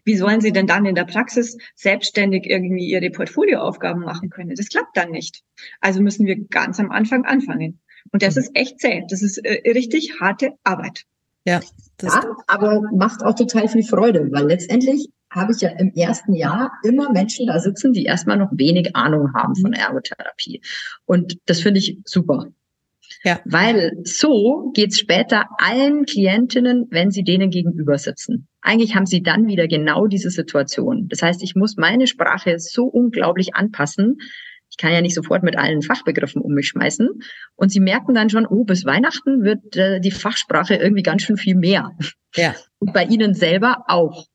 wie 0.05 0.19
sollen 0.19 0.43
sie 0.43 0.53
denn 0.53 0.67
dann 0.67 0.85
in 0.85 0.95
der 0.95 1.07
Praxis 1.07 1.57
selbstständig 1.75 2.45
irgendwie 2.45 2.87
ihre 2.87 3.09
Portfolioaufgaben 3.09 4.03
machen 4.03 4.29
können? 4.29 4.55
Das 4.55 4.69
klappt 4.69 4.95
dann 4.95 5.11
nicht. 5.11 5.43
Also 5.81 6.03
müssen 6.03 6.27
wir 6.27 6.37
ganz 6.37 6.79
am 6.79 6.91
Anfang 6.91 7.25
anfangen. 7.25 7.81
Und 8.13 8.23
das 8.23 8.35
mhm. 8.35 8.43
ist 8.43 8.51
echt 8.53 8.81
zäh. 8.81 9.05
Das 9.09 9.23
ist 9.23 9.39
äh, 9.39 9.71
richtig 9.71 10.21
harte 10.21 10.51
Arbeit. 10.63 11.05
Ja, 11.47 11.61
das 11.97 12.13
ja, 12.13 12.37
aber 12.47 12.83
macht 12.93 13.23
auch 13.23 13.35
total 13.35 13.69
viel 13.69 13.85
Freude, 13.85 14.29
weil 14.33 14.49
letztendlich 14.49 15.09
habe 15.31 15.53
ich 15.53 15.63
ja 15.63 15.71
im 15.71 15.95
ersten 15.95 16.35
Jahr 16.35 16.73
immer 16.83 17.11
Menschen 17.11 17.47
da 17.47 17.59
sitzen, 17.59 17.95
die 17.95 18.05
erstmal 18.05 18.37
noch 18.37 18.51
wenig 18.53 18.95
Ahnung 18.95 19.33
haben 19.33 19.57
von 19.57 19.71
mhm. 19.71 19.79
Ergotherapie. 19.79 20.61
Und 21.07 21.39
das 21.47 21.63
finde 21.63 21.81
ich 21.81 22.01
super. 22.05 22.51
Ja. 23.25 23.41
Weil 23.47 23.93
so 24.05 24.71
geht's 24.75 24.99
später 24.99 25.47
allen 25.57 26.05
Klientinnen, 26.05 26.87
wenn 26.91 27.11
sie 27.11 27.25
denen 27.25 27.51
gegenüber 27.51 27.97
sitzen. 27.97 28.49
Eigentlich 28.61 28.95
haben 28.95 29.07
sie 29.07 29.23
dann 29.23 29.47
wieder 29.47 29.67
genau 29.67 30.07
diese 30.07 30.31
Situation. 30.31 31.09
Das 31.09 31.23
heißt, 31.23 31.43
ich 31.43 31.55
muss 31.55 31.77
meine 31.77 32.07
Sprache 32.07 32.59
so 32.59 32.85
unglaublich 32.85 33.55
anpassen. 33.55 34.19
Ich 34.71 34.77
kann 34.77 34.93
ja 34.93 35.01
nicht 35.01 35.15
sofort 35.15 35.43
mit 35.43 35.57
allen 35.57 35.81
Fachbegriffen 35.81 36.43
um 36.43 36.53
mich 36.53 36.69
schmeißen. 36.69 37.09
Und 37.55 37.71
sie 37.71 37.81
merken 37.81 38.13
dann 38.13 38.29
schon, 38.29 38.47
oh, 38.47 38.65
bis 38.65 38.85
Weihnachten 38.85 39.43
wird 39.43 39.75
äh, 39.77 40.01
die 40.01 40.11
Fachsprache 40.11 40.75
irgendwie 40.75 41.03
ganz 41.03 41.23
schön 41.23 41.37
viel 41.39 41.55
mehr. 41.55 41.93
Ja. 42.35 42.55
Und 42.79 42.93
bei 42.93 43.05
ihnen 43.05 43.33
selber 43.35 43.85
auch. 43.89 44.27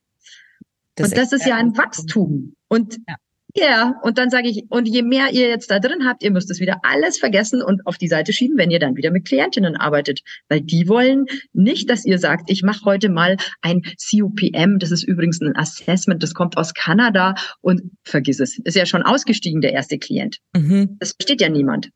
Das 0.96 1.10
und 1.10 1.18
das 1.18 1.32
ist 1.32 1.46
ja 1.46 1.58
ein 1.58 1.78
Wachstum. 1.78 2.56
Und 2.68 2.98
ja. 3.08 3.16
Ja, 3.56 3.96
und 4.04 4.18
dann 4.18 4.30
sage 4.30 4.48
ich, 4.48 4.66
und 4.70 4.88
je 4.88 5.02
mehr 5.02 5.30
ihr 5.32 5.48
jetzt 5.48 5.72
da 5.72 5.80
drin 5.80 6.06
habt, 6.06 6.24
ihr 6.24 6.32
müsst 6.32 6.52
es 6.52 6.60
wieder 6.60 6.82
alles 6.84 7.18
vergessen 7.18 7.62
und 7.64 7.86
auf 7.88 7.98
die 7.98 8.08
Seite 8.08 8.32
schieben, 8.32 8.58
wenn 8.58 8.70
ihr 8.70 8.80
dann 8.80 8.96
wieder 8.96 9.10
mit 9.12 9.26
Klientinnen 9.26 9.76
arbeitet. 9.76 10.22
Weil 10.50 10.62
die 10.62 10.88
wollen 10.88 11.26
nicht, 11.54 11.90
dass 11.90 12.06
ihr 12.06 12.20
sagt, 12.20 12.52
ich 12.52 12.62
mache 12.62 12.86
heute 12.86 13.10
mal 13.10 13.38
ein 13.62 13.82
COPM, 13.82 14.78
das 14.78 14.92
ist 14.92 15.04
übrigens 15.04 15.42
ein 15.42 15.56
Assessment, 15.56 16.22
das 16.22 16.36
kommt 16.36 16.58
aus 16.58 16.74
Kanada 16.76 17.34
und 17.62 17.82
vergiss 18.04 18.40
es. 18.40 18.60
Ist 18.60 18.76
ja 18.76 18.86
schon 18.86 19.02
ausgestiegen, 19.02 19.62
der 19.62 19.74
erste 19.74 19.98
Klient. 19.98 20.38
Mhm. 20.56 20.98
Das 21.00 21.14
versteht 21.14 21.42
ja 21.42 21.50
niemand. 21.50 21.90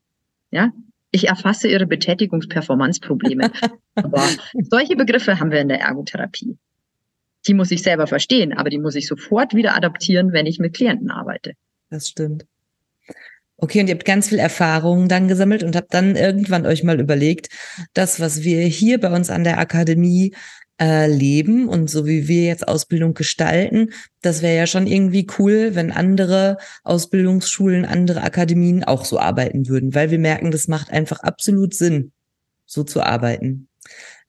Ja, 0.50 0.72
ich 1.12 1.28
erfasse 1.28 1.68
ihre 1.68 1.86
Betätigungsperformanzprobleme. 1.86 3.52
Aber 3.96 4.28
solche 4.70 4.96
Begriffe 4.96 5.39
haben 5.39 5.52
wir 5.52 5.62
in 5.62 5.68
der 5.68 5.82
Ergotherapie 5.82 6.58
die 7.48 7.54
muss 7.54 7.72
ich 7.72 7.84
selber 7.84 8.08
verstehen, 8.08 8.54
aber 8.54 8.70
die 8.70 8.80
muss 8.80 8.96
ich 8.96 9.08
sofort 9.08 9.54
wieder 9.54 9.76
adaptieren, 9.76 10.34
wenn 10.34 10.46
ich 10.46 10.60
mit 10.60 10.74
Klienten 10.74 11.12
arbeite. 11.12 11.54
Das 11.90 12.08
stimmt. 12.08 12.46
Okay, 13.58 13.80
und 13.80 13.88
ihr 13.88 13.94
habt 13.94 14.06
ganz 14.06 14.30
viel 14.30 14.40
Erfahrung 14.40 15.08
dann 15.08 15.28
gesammelt 15.28 15.64
und 15.64 15.76
habt 15.76 15.94
dann 15.94 16.16
irgendwann 16.16 16.66
euch 16.66 16.84
mal 16.84 17.00
überlegt, 17.00 17.48
das, 17.94 18.20
was 18.20 18.44
wir 18.44 18.62
hier 18.66 19.00
bei 19.00 19.16
uns 19.16 19.30
an 19.30 19.46
der 19.46 19.58
Akademie 19.58 20.34
äh, 20.82 21.08
leben 21.08 21.70
und 21.70 21.90
so 21.90 22.06
wie 22.06 22.28
wir 22.28 22.44
jetzt 22.44 22.68
Ausbildung 22.68 23.14
gestalten, 23.14 23.92
das 24.22 24.42
wäre 24.42 24.58
ja 24.58 24.68
schon 24.68 24.86
irgendwie 24.86 25.28
cool, 25.38 25.76
wenn 25.76 25.92
andere 25.92 26.58
Ausbildungsschulen, 26.84 27.86
andere 27.86 28.24
Akademien 28.24 28.84
auch 28.84 29.06
so 29.06 29.18
arbeiten 29.18 29.70
würden, 29.70 29.96
weil 29.96 30.12
wir 30.12 30.20
merken, 30.20 30.52
das 30.52 30.68
macht 30.68 30.92
einfach 30.92 31.22
absolut 31.22 31.74
Sinn, 31.74 32.12
so 32.66 32.84
zu 32.84 33.02
arbeiten. 33.02 33.70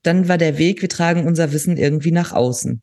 Dann 0.05 0.29
war 0.29 0.39
der 0.39 0.59
Weg, 0.59 0.81
wir 0.81 0.89
tragen 0.89 1.27
unser 1.27 1.53
Wissen 1.53 1.77
irgendwie 1.77 2.13
nach 2.13 2.33
außen. 2.33 2.83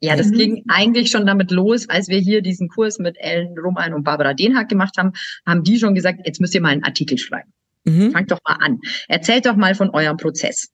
Ja, 0.00 0.16
das 0.16 0.28
mhm. 0.28 0.36
ging 0.36 0.64
eigentlich 0.68 1.10
schon 1.10 1.26
damit 1.26 1.50
los, 1.50 1.88
als 1.88 2.08
wir 2.08 2.18
hier 2.18 2.40
diesen 2.40 2.68
Kurs 2.68 2.98
mit 2.98 3.16
Ellen 3.18 3.54
Roman 3.58 3.92
und 3.92 4.02
Barbara 4.04 4.32
Denhack 4.34 4.68
gemacht 4.68 4.96
haben, 4.96 5.12
haben 5.46 5.62
die 5.62 5.78
schon 5.78 5.94
gesagt, 5.94 6.20
jetzt 6.24 6.40
müsst 6.40 6.54
ihr 6.54 6.62
mal 6.62 6.70
einen 6.70 6.84
Artikel 6.84 7.18
schreiben. 7.18 7.52
Mhm. 7.84 8.12
Fangt 8.12 8.30
doch 8.30 8.40
mal 8.46 8.56
an. 8.60 8.80
Erzählt 9.08 9.46
doch 9.46 9.56
mal 9.56 9.74
von 9.74 9.90
eurem 9.90 10.16
Prozess. 10.16 10.70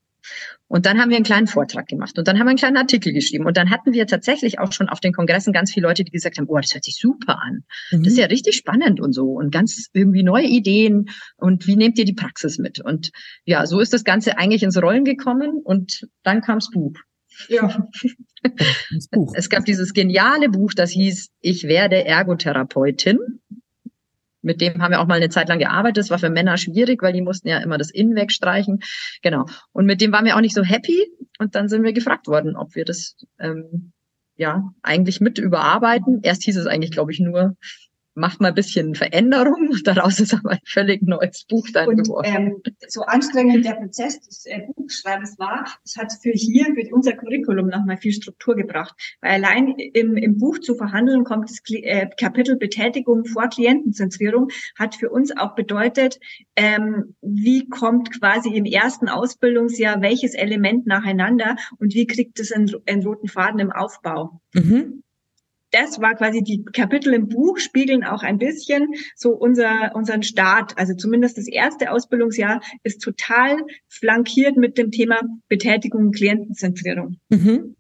Und 0.69 0.87
dann 0.87 1.01
haben 1.01 1.11
wir 1.11 1.17
einen 1.17 1.25
kleinen 1.25 1.47
Vortrag 1.47 1.87
gemacht 1.87 2.19
und 2.19 2.27
dann 2.27 2.39
haben 2.39 2.47
wir 2.47 2.51
einen 2.51 2.59
kleinen 2.59 2.77
Artikel 2.77 3.13
geschrieben 3.13 3.47
und 3.47 3.57
dann 3.57 3.71
hatten 3.71 3.93
wir 3.93 4.07
tatsächlich 4.09 4.59
auch 4.59 4.73
schon 4.73 4.89
auf 4.89 4.99
den 4.99 5.13
Kongressen 5.13 5.53
ganz 5.53 5.73
viele 5.73 5.87
Leute, 5.87 6.03
die 6.03 6.11
gesagt 6.11 6.39
haben, 6.39 6.49
oh, 6.49 6.59
das 6.59 6.75
hört 6.75 6.83
sich 6.83 6.99
super 7.01 7.41
an. 7.41 7.63
Mhm. 7.93 8.03
Das 8.03 8.15
ist 8.15 8.19
ja 8.19 8.27
richtig 8.27 8.57
spannend 8.57 9.01
und 9.01 9.13
so 9.13 9.35
und 9.35 9.53
ganz 9.53 9.87
irgendwie 9.93 10.25
neue 10.25 10.47
Ideen 10.47 11.11
und 11.37 11.69
wie 11.69 11.77
nehmt 11.77 11.99
ihr 11.99 12.05
die 12.05 12.15
Praxis 12.15 12.59
mit? 12.59 12.81
Und 12.81 13.13
ja, 13.45 13.65
so 13.67 13.79
ist 13.79 13.93
das 13.93 14.03
Ganze 14.03 14.39
eigentlich 14.39 14.65
ins 14.65 14.81
Rollen 14.83 15.05
gekommen 15.05 15.61
und 15.63 16.09
dann 16.25 16.41
kam's 16.41 16.71
Buch. 16.73 16.97
Ja. 17.49 17.89
Es 19.35 19.51
gab 19.51 19.65
dieses 19.65 19.93
geniale 19.93 20.49
Buch, 20.49 20.73
das 20.75 20.91
hieß 20.91 21.31
Ich 21.41 21.65
werde 21.65 22.05
Ergotherapeutin. 22.05 23.19
Mit 24.43 24.61
dem 24.61 24.81
haben 24.81 24.93
wir 24.93 25.01
auch 25.01 25.07
mal 25.07 25.15
eine 25.15 25.29
Zeit 25.29 25.49
lang 25.49 25.59
gearbeitet. 25.59 25.99
Das 25.99 26.11
war 26.11 26.21
für 26.21 26.31
Männer 26.31 26.57
schwierig, 26.57 27.03
weil 27.03 27.13
die 27.13 27.23
mussten 27.23 27.49
ja 27.49 27.59
immer 27.59 27.79
das 27.79 27.91
In 27.91 28.15
wegstreichen. 28.15 28.81
Genau. 29.23 29.47
Und 29.73 29.87
mit 29.87 30.01
dem 30.01 30.13
waren 30.13 30.25
wir 30.25 30.37
auch 30.37 30.41
nicht 30.41 30.55
so 30.55 30.63
happy. 30.63 31.05
Und 31.39 31.57
dann 31.57 31.69
sind 31.69 31.83
wir 31.83 31.93
gefragt 31.93 32.29
worden, 32.29 32.57
ob 32.57 32.77
wir 32.77 32.85
das 32.85 33.17
ähm, 33.41 33.93
ja 34.37 34.71
eigentlich 34.83 35.21
mit 35.21 35.39
überarbeiten. 35.39 36.21
Erst 36.23 36.45
hieß 36.45 36.57
es 36.57 36.67
eigentlich, 36.67 36.93
glaube 36.93 37.11
ich, 37.11 37.19
nur 37.19 37.57
macht 38.17 38.41
mal 38.41 38.49
ein 38.49 38.55
bisschen 38.55 38.95
Veränderung. 38.95 39.71
Daraus 39.85 40.19
ist 40.19 40.35
aber 40.35 40.53
ein 40.53 40.59
völlig 40.65 41.03
neues 41.03 41.45
Buch 41.45 41.67
dann 41.73 41.89
und, 41.89 42.03
geworden. 42.03 42.27
Ähm, 42.35 42.63
so 42.89 43.03
anstrengend 43.03 43.65
der 43.65 43.75
Prozess 43.75 44.21
des 44.21 44.47
äh, 44.47 44.63
Buchschreibens 44.75 45.39
war, 45.39 45.67
das 45.83 45.97
hat 45.97 46.13
für 46.21 46.33
hier, 46.33 46.65
für 46.75 46.95
unser 46.95 47.13
Curriculum 47.13 47.69
nochmal 47.69 47.99
viel 47.99 48.13
Struktur 48.13 48.57
gebracht. 48.57 48.95
Weil 49.21 49.45
allein 49.45 49.75
im, 49.77 50.17
im 50.17 50.39
Buch 50.39 50.59
zu 50.59 50.75
verhandeln 50.75 51.25
kommt 51.25 51.51
das 51.51 51.61
äh, 51.71 52.09
Kapitel 52.19 52.57
Betätigung 52.57 53.27
vor 53.27 53.49
Klientenzentrierung, 53.49 54.49
hat 54.79 54.95
für 54.95 55.11
uns 55.11 55.37
auch 55.37 55.55
bedeutet, 55.55 56.19
ähm, 56.57 57.15
wie 57.21 57.69
kommt 57.69 58.19
quasi 58.19 58.49
im 58.55 58.65
ersten 58.65 59.09
Ausbildungsjahr 59.09 60.01
welches 60.01 60.35
Element 60.35 60.87
nacheinander 60.87 61.57
und 61.79 61.95
wie 61.95 62.07
kriegt 62.07 62.41
es 62.41 62.51
einen, 62.51 62.71
einen 62.87 63.05
roten 63.05 63.29
Faden 63.29 63.61
im 63.61 63.73
Aufbau. 63.73 64.41
Mhm 64.55 65.03
das 65.71 66.01
war 66.01 66.15
quasi 66.15 66.43
die 66.43 66.65
Kapitel 66.65 67.13
im 67.13 67.29
Buch 67.29 67.59
spiegeln 67.59 68.05
auch 68.05 68.23
ein 68.23 68.39
bisschen 68.39 68.95
so 69.15 69.31
unser, 69.31 69.95
unseren 69.95 70.23
Start. 70.23 70.79
Also 70.79 70.95
zumindest 70.95 71.39
das 71.39 71.49
erste 71.49 71.91
Ausbildungsjahr 71.91 72.61
ist 72.83 73.03
total 73.03 73.59
flankiert 73.89 74.57
mit 74.57 74.79
dem 74.79 74.91
Thema 74.91 75.21
Betätigung 75.49 76.07
und 76.07 76.17
Klientenzentrierung. 76.17 77.19
Mhm. 77.29 77.77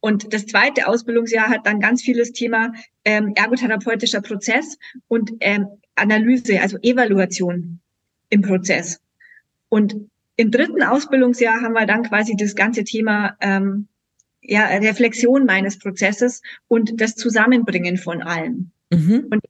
Und 0.00 0.32
das 0.32 0.46
zweite 0.46 0.88
Ausbildungsjahr 0.88 1.48
hat 1.48 1.66
dann 1.66 1.78
ganz 1.78 2.02
vieles 2.02 2.32
Thema 2.32 2.72
ähm, 3.04 3.32
ergotherapeutischer 3.36 4.22
Prozess 4.22 4.78
und 5.08 5.32
ähm, 5.40 5.66
Analyse, 5.94 6.60
also 6.60 6.78
Evaluation 6.82 7.80
im 8.30 8.42
Prozess. 8.42 9.00
Und 9.68 9.94
im 10.36 10.50
dritten 10.50 10.82
Ausbildungsjahr 10.82 11.60
haben 11.60 11.74
wir 11.74 11.86
dann 11.86 12.02
quasi 12.02 12.34
das 12.34 12.54
ganze 12.54 12.82
Thema 12.82 13.36
ähm, 13.40 13.88
ja, 14.42 14.66
Reflexion 14.66 15.44
meines 15.44 15.78
Prozesses 15.78 16.42
und 16.68 17.00
das 17.00 17.14
Zusammenbringen 17.14 17.96
von 17.96 18.22
allem. 18.22 18.70
Mhm. 18.90 19.26
Und 19.30 19.42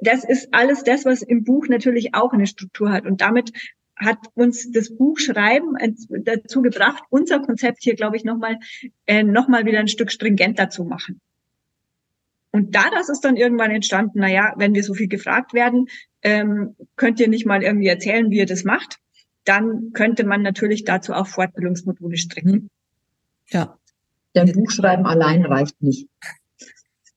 das 0.00 0.24
ist 0.24 0.48
alles 0.52 0.82
das, 0.84 1.04
was 1.04 1.22
im 1.22 1.44
Buch 1.44 1.68
natürlich 1.68 2.14
auch 2.14 2.32
eine 2.32 2.46
Struktur 2.46 2.90
hat. 2.90 3.06
Und 3.06 3.20
damit 3.20 3.52
hat 3.96 4.18
uns 4.34 4.70
das 4.70 4.96
Buchschreiben 4.96 5.76
dazu 6.24 6.62
gebracht, 6.62 7.02
unser 7.10 7.40
Konzept 7.40 7.82
hier, 7.82 7.94
glaube 7.94 8.16
ich, 8.16 8.24
nochmal 8.24 8.58
äh, 9.06 9.22
noch 9.22 9.48
mal 9.48 9.66
wieder 9.66 9.80
ein 9.80 9.88
Stück 9.88 10.12
stringenter 10.12 10.70
zu 10.70 10.84
machen. 10.84 11.20
Und 12.50 12.74
daraus 12.74 13.08
ist 13.08 13.20
dann 13.20 13.36
irgendwann 13.36 13.70
entstanden, 13.70 14.20
na 14.20 14.28
ja, 14.28 14.54
wenn 14.56 14.74
wir 14.74 14.82
so 14.82 14.94
viel 14.94 15.08
gefragt 15.08 15.52
werden, 15.52 15.88
ähm, 16.22 16.76
könnt 16.96 17.20
ihr 17.20 17.28
nicht 17.28 17.46
mal 17.46 17.62
irgendwie 17.62 17.88
erzählen, 17.88 18.30
wie 18.30 18.38
ihr 18.38 18.46
das 18.46 18.64
macht, 18.64 18.98
dann 19.44 19.92
könnte 19.92 20.24
man 20.24 20.42
natürlich 20.42 20.84
dazu 20.84 21.12
auch 21.12 21.26
Fortbildungsmodule 21.26 22.16
stricken. 22.16 22.50
Mhm. 22.50 22.70
Ja. 23.48 23.78
Denn 24.44 24.54
Buchschreiben 24.54 25.06
allein 25.06 25.44
reicht 25.44 25.80
nicht. 25.82 26.08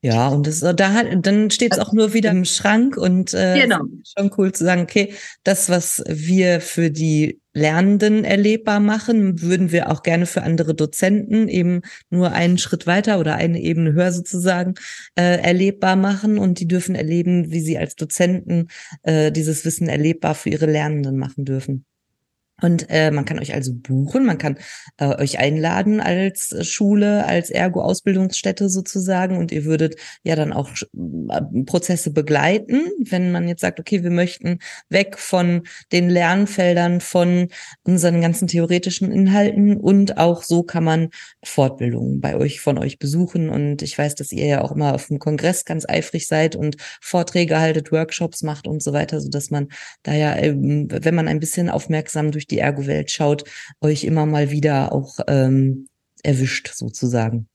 Ja, 0.03 0.29
und 0.29 0.47
das, 0.47 0.61
da 0.61 0.93
hat, 0.93 1.05
dann 1.21 1.51
steht 1.51 1.73
es 1.73 1.79
auch 1.79 1.93
nur 1.93 2.15
wieder 2.15 2.31
im 2.31 2.43
Schrank 2.43 2.97
und 2.97 3.35
äh, 3.35 3.61
genau. 3.61 3.81
schon 4.17 4.31
cool 4.35 4.51
zu 4.51 4.63
sagen, 4.63 4.81
okay, 4.81 5.13
das, 5.43 5.69
was 5.69 6.03
wir 6.07 6.59
für 6.59 6.89
die 6.89 7.39
Lernenden 7.53 8.23
erlebbar 8.23 8.79
machen, 8.79 9.43
würden 9.43 9.71
wir 9.71 9.91
auch 9.91 10.01
gerne 10.01 10.25
für 10.25 10.41
andere 10.41 10.73
Dozenten 10.73 11.47
eben 11.47 11.81
nur 12.09 12.31
einen 12.31 12.57
Schritt 12.57 12.87
weiter 12.87 13.19
oder 13.19 13.35
eine 13.35 13.61
Ebene 13.61 13.93
höher 13.93 14.11
sozusagen 14.11 14.73
äh, 15.15 15.39
erlebbar 15.39 15.95
machen 15.95 16.39
und 16.39 16.59
die 16.59 16.67
dürfen 16.67 16.95
erleben, 16.95 17.51
wie 17.51 17.61
sie 17.61 17.77
als 17.77 17.95
Dozenten 17.95 18.69
äh, 19.03 19.31
dieses 19.31 19.65
Wissen 19.65 19.87
erlebbar 19.87 20.33
für 20.33 20.49
ihre 20.49 20.65
Lernenden 20.65 21.17
machen 21.17 21.45
dürfen. 21.45 21.85
Und 22.61 22.85
äh, 22.89 23.11
man 23.11 23.25
kann 23.25 23.39
euch 23.39 23.53
also 23.53 23.73
buchen, 23.73 24.25
man 24.25 24.37
kann 24.37 24.57
äh, 24.97 25.15
euch 25.15 25.39
einladen 25.39 25.99
als 25.99 26.55
Schule, 26.67 27.25
als 27.25 27.49
Ergo-Ausbildungsstätte 27.49 28.69
sozusagen. 28.69 29.37
Und 29.37 29.51
ihr 29.51 29.65
würdet 29.65 29.95
ja 30.23 30.35
dann 30.35 30.53
auch 30.53 30.69
äh, 30.71 31.63
Prozesse 31.65 32.11
begleiten, 32.11 32.83
wenn 32.99 33.31
man 33.31 33.47
jetzt 33.47 33.61
sagt, 33.61 33.79
okay, 33.79 34.03
wir 34.03 34.11
möchten 34.11 34.59
weg 34.89 35.17
von 35.17 35.63
den 35.91 36.09
Lernfeldern, 36.09 37.01
von 37.01 37.47
unseren 37.83 38.21
ganzen 38.21 38.47
theoretischen 38.47 39.11
Inhalten. 39.11 39.77
Und 39.77 40.17
auch 40.17 40.43
so 40.43 40.63
kann 40.63 40.83
man 40.83 41.09
Fortbildungen 41.43 42.21
bei 42.21 42.35
euch, 42.35 42.61
von 42.61 42.77
euch 42.77 42.99
besuchen. 42.99 43.49
Und 43.49 43.81
ich 43.81 43.97
weiß, 43.97 44.15
dass 44.15 44.31
ihr 44.31 44.45
ja 44.45 44.61
auch 44.61 44.71
immer 44.71 44.93
auf 44.93 45.07
dem 45.07 45.17
Kongress 45.17 45.65
ganz 45.65 45.89
eifrig 45.89 46.27
seid 46.27 46.55
und 46.55 46.77
Vorträge 47.01 47.59
haltet, 47.59 47.91
Workshops 47.91 48.43
macht 48.43 48.67
und 48.67 48.83
so 48.83 48.93
weiter, 48.93 49.19
so 49.19 49.29
dass 49.29 49.49
man 49.49 49.69
da 50.03 50.13
ja, 50.13 50.35
ähm, 50.35 50.87
wenn 50.91 51.15
man 51.15 51.27
ein 51.27 51.39
bisschen 51.39 51.69
aufmerksam 51.69 52.31
durch 52.31 52.47
die 52.51 52.59
Ergo-Welt 52.59 53.11
schaut, 53.11 53.43
euch 53.81 54.03
immer 54.03 54.25
mal 54.25 54.51
wieder 54.51 54.91
auch 54.91 55.19
ähm, 55.27 55.87
erwischt 56.23 56.71
sozusagen. 56.73 57.47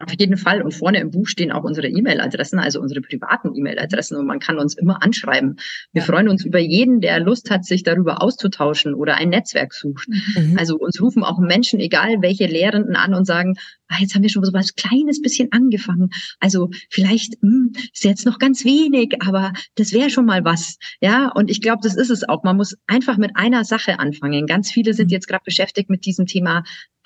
Auf 0.00 0.12
jeden 0.16 0.36
Fall. 0.36 0.62
Und 0.62 0.72
vorne 0.72 1.00
im 1.00 1.10
Buch 1.10 1.26
stehen 1.26 1.50
auch 1.50 1.64
unsere 1.64 1.88
E-Mail-Adressen, 1.88 2.60
also 2.60 2.80
unsere 2.80 3.00
privaten 3.00 3.54
E-Mail-Adressen. 3.54 4.16
Und 4.16 4.26
man 4.26 4.38
kann 4.38 4.58
uns 4.58 4.74
immer 4.78 5.02
anschreiben. 5.02 5.56
Wir 5.92 6.02
ja. 6.02 6.06
freuen 6.06 6.28
uns 6.28 6.44
über 6.44 6.60
jeden, 6.60 7.00
der 7.00 7.18
Lust 7.18 7.50
hat, 7.50 7.64
sich 7.64 7.82
darüber 7.82 8.22
auszutauschen 8.22 8.94
oder 8.94 9.16
ein 9.16 9.30
Netzwerk 9.30 9.74
sucht. 9.74 10.08
Mhm. 10.08 10.56
Also 10.56 10.76
uns 10.76 11.00
rufen 11.00 11.24
auch 11.24 11.40
Menschen, 11.40 11.80
egal 11.80 12.22
welche 12.22 12.46
Lehrenden, 12.46 12.94
an 12.94 13.12
und 13.12 13.24
sagen, 13.24 13.54
ah, 13.88 13.96
jetzt 14.00 14.14
haben 14.14 14.22
wir 14.22 14.30
schon 14.30 14.44
so 14.44 14.52
was 14.52 14.74
kleines 14.76 15.20
bisschen 15.20 15.50
angefangen. 15.50 16.10
Also 16.38 16.70
vielleicht 16.90 17.34
hm, 17.40 17.72
ist 17.92 18.04
jetzt 18.04 18.24
noch 18.24 18.38
ganz 18.38 18.64
wenig, 18.64 19.16
aber 19.20 19.52
das 19.74 19.92
wäre 19.92 20.10
schon 20.10 20.26
mal 20.26 20.44
was. 20.44 20.76
Ja, 21.00 21.32
und 21.34 21.50
ich 21.50 21.60
glaube, 21.60 21.80
das 21.82 21.96
ist 21.96 22.10
es 22.10 22.28
auch. 22.28 22.44
Man 22.44 22.56
muss 22.56 22.76
einfach 22.86 23.16
mit 23.16 23.32
einer 23.34 23.64
Sache 23.64 23.98
anfangen. 23.98 24.46
Ganz 24.46 24.70
viele 24.70 24.94
sind 24.94 25.06
mhm. 25.06 25.12
jetzt 25.12 25.26
gerade 25.26 25.44
beschäftigt 25.44 25.90
mit 25.90 26.04
diesem 26.04 26.26
Thema 26.26 26.62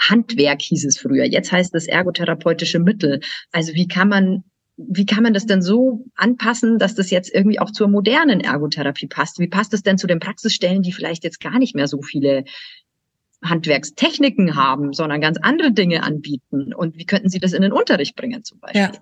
Handwerk, 0.09 0.63
hieß 0.63 0.85
es 0.85 0.99
früher. 0.99 1.25
Jetzt 1.25 1.53
heißt 1.53 1.75
es 1.75 1.87
ergotherapeutische 1.87 2.79
Mittel. 2.79 3.21
Also 3.53 3.75
wie 3.75 3.89
kann 3.89 4.09
man 4.09 4.45
wie 4.79 5.05
kann 5.05 5.23
man 5.23 5.35
das 5.35 5.47
denn 5.47 5.61
so 5.61 6.07
anpassen, 6.17 6.79
dass 6.79 6.95
das 6.95 7.11
jetzt 7.11 7.33
irgendwie 7.33 7.61
auch 7.61 7.71
zur 7.71 7.89
modernen 7.89 8.41
Ergotherapie 8.41 9.07
passt? 9.07 9.39
Wie 9.39 9.47
passt 9.47 9.75
es 9.75 9.83
denn 9.83 9.99
zu 9.99 10.07
den 10.07 10.19
Praxisstellen, 10.19 10.83
die 10.83 10.93
vielleicht 10.93 11.25
jetzt 11.25 11.41
gar 11.41 11.59
nicht 11.59 11.75
mehr 11.75 11.87
so 11.87 12.01
viele 12.01 12.45
Handwerkstechniken 13.45 14.57
haben, 14.57 14.93
sondern 14.93 15.21
ganz 15.21 15.39
andere 15.41 15.73
Dinge 15.73 16.03
anbieten. 16.03 16.73
Und 16.73 16.97
wie 16.97 17.07
könnten 17.07 17.29
Sie 17.29 17.41
das 17.41 17.53
in 17.53 17.63
den 17.63 17.73
Unterricht 17.73 18.17
bringen 18.17 18.45
zum 18.45 18.61
Beispiel? 18.61 18.83
Ja. 18.83 18.93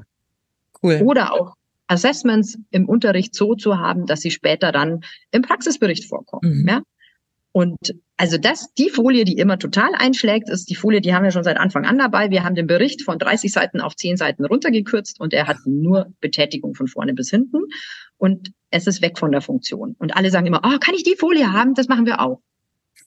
Cool. 0.83 1.03
Oder 1.05 1.35
auch 1.35 1.55
Assessments 1.89 2.57
im 2.71 2.89
Unterricht 2.89 3.35
so 3.35 3.55
zu 3.55 3.79
haben, 3.79 4.07
dass 4.07 4.21
sie 4.21 4.31
später 4.31 4.73
dann 4.73 5.03
im 5.31 5.43
Praxisbericht 5.43 6.07
vorkommen. 6.07 6.63
Mhm. 6.63 6.69
Ja? 6.69 6.83
Und 7.53 7.79
also 8.21 8.37
das, 8.37 8.75
die 8.75 8.91
Folie, 8.91 9.25
die 9.25 9.39
immer 9.39 9.59
total 9.59 9.95
einschlägt, 9.95 10.51
ist 10.51 10.69
die 10.69 10.75
Folie, 10.75 11.01
die 11.01 11.15
haben 11.15 11.23
wir 11.25 11.31
schon 11.31 11.43
seit 11.43 11.57
Anfang 11.57 11.87
an 11.87 11.97
dabei. 11.97 12.29
Wir 12.29 12.45
haben 12.45 12.55
den 12.55 12.67
Bericht 12.67 13.03
von 13.03 13.19
30 13.19 13.51
Seiten 13.51 13.81
auf 13.81 13.97
10 13.97 14.19
Seiten 14.19 14.45
runtergekürzt 14.45 15.19
und 15.19 15.33
er 15.33 15.47
hat 15.47 15.57
nur 15.65 16.13
Betätigung 16.21 16.75
von 16.75 16.87
vorne 16.87 17.15
bis 17.15 17.31
hinten 17.31 17.61
und 18.19 18.53
es 18.69 18.87
ist 18.87 19.01
weg 19.01 19.19
von 19.19 19.33
der 19.33 19.41
Funktion. 19.41 19.97
Und 19.99 20.19
alle 20.19 20.31
sagen 20.31 20.45
immer, 20.45 20.61
oh, 20.63 20.79
kann 20.79 20.95
ich 20.95 21.03
die 21.03 21.17
Folie 21.17 21.51
haben? 21.51 21.73
Das 21.73 21.89
machen 21.89 22.05
wir 22.05 22.21
auch. 22.21 22.43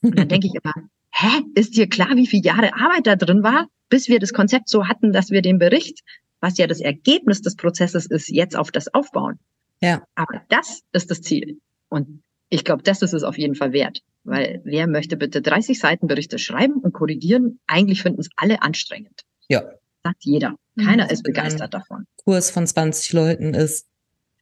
Und 0.02 0.18
dann 0.18 0.28
denke 0.30 0.48
ich 0.48 0.56
immer, 0.56 0.74
hä, 1.12 1.44
ist 1.54 1.78
dir 1.78 1.88
klar, 1.88 2.16
wie 2.16 2.26
viele 2.26 2.42
Jahre 2.42 2.74
Arbeit 2.74 3.06
da 3.06 3.16
drin 3.16 3.44
war, 3.44 3.68
bis 3.90 4.08
wir 4.08 4.18
das 4.18 4.34
Konzept 4.34 4.68
so 4.68 4.88
hatten, 4.88 5.14
dass 5.14 5.30
wir 5.30 5.44
den 5.44 5.60
Bericht, 5.60 6.00
was 6.40 6.58
ja 6.58 6.66
das 6.66 6.82
Ergebnis 6.82 7.44
des 7.44 7.56
Prozesses 7.56 8.08
ist, 8.08 8.30
jetzt 8.30 8.58
auf 8.58 8.72
das 8.72 8.92
aufbauen. 8.92 9.38
Ja. 9.80 10.02
Aber 10.16 10.42
das 10.50 10.82
ist 10.92 11.12
das 11.12 11.22
Ziel. 11.22 11.60
Und 11.88 12.24
ich 12.50 12.64
glaube, 12.64 12.82
das 12.82 13.04
ist 13.04 13.14
es 13.14 13.22
auf 13.22 13.38
jeden 13.38 13.54
Fall 13.54 13.74
wert. 13.74 14.02
Weil 14.24 14.62
wer 14.64 14.88
möchte 14.88 15.18
bitte 15.18 15.42
30 15.42 15.78
Seiten 15.80 16.08
Berichte 16.08 16.40
schreiben 16.40 16.76
und 16.76 16.94
korrigieren? 16.94 17.60
Eigentlich 17.68 18.02
finden 18.02 18.22
es 18.22 18.30
alle 18.38 18.62
anstrengend. 18.62 19.22
Ja. 19.50 19.64
Sagt 20.04 20.24
jeder. 20.24 20.56
Keiner 20.78 21.12
ist 21.12 21.24
begeistert 21.24 21.74
davon. 21.74 22.06
Kurs 22.24 22.50
von 22.50 22.66
20 22.66 23.14
Leuten 23.14 23.54
ist. 23.54 23.88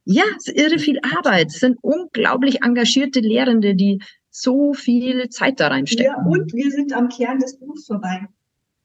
Ja, 0.05 0.23
es 0.37 0.47
ist 0.47 0.57
irre 0.57 0.79
viel 0.79 0.99
Arbeit. 1.17 1.47
Es 1.47 1.59
sind 1.59 1.77
unglaublich 1.81 2.63
engagierte 2.63 3.19
Lehrende, 3.19 3.75
die 3.75 4.01
so 4.29 4.73
viel 4.73 5.29
Zeit 5.29 5.59
da 5.59 5.67
reinstecken. 5.67 6.05
Ja, 6.05 6.25
und 6.25 6.53
wir 6.53 6.71
sind 6.71 6.93
am 6.93 7.09
Kern 7.09 7.39
des 7.39 7.59
Buchs 7.59 7.85
vorbei. 7.85 8.27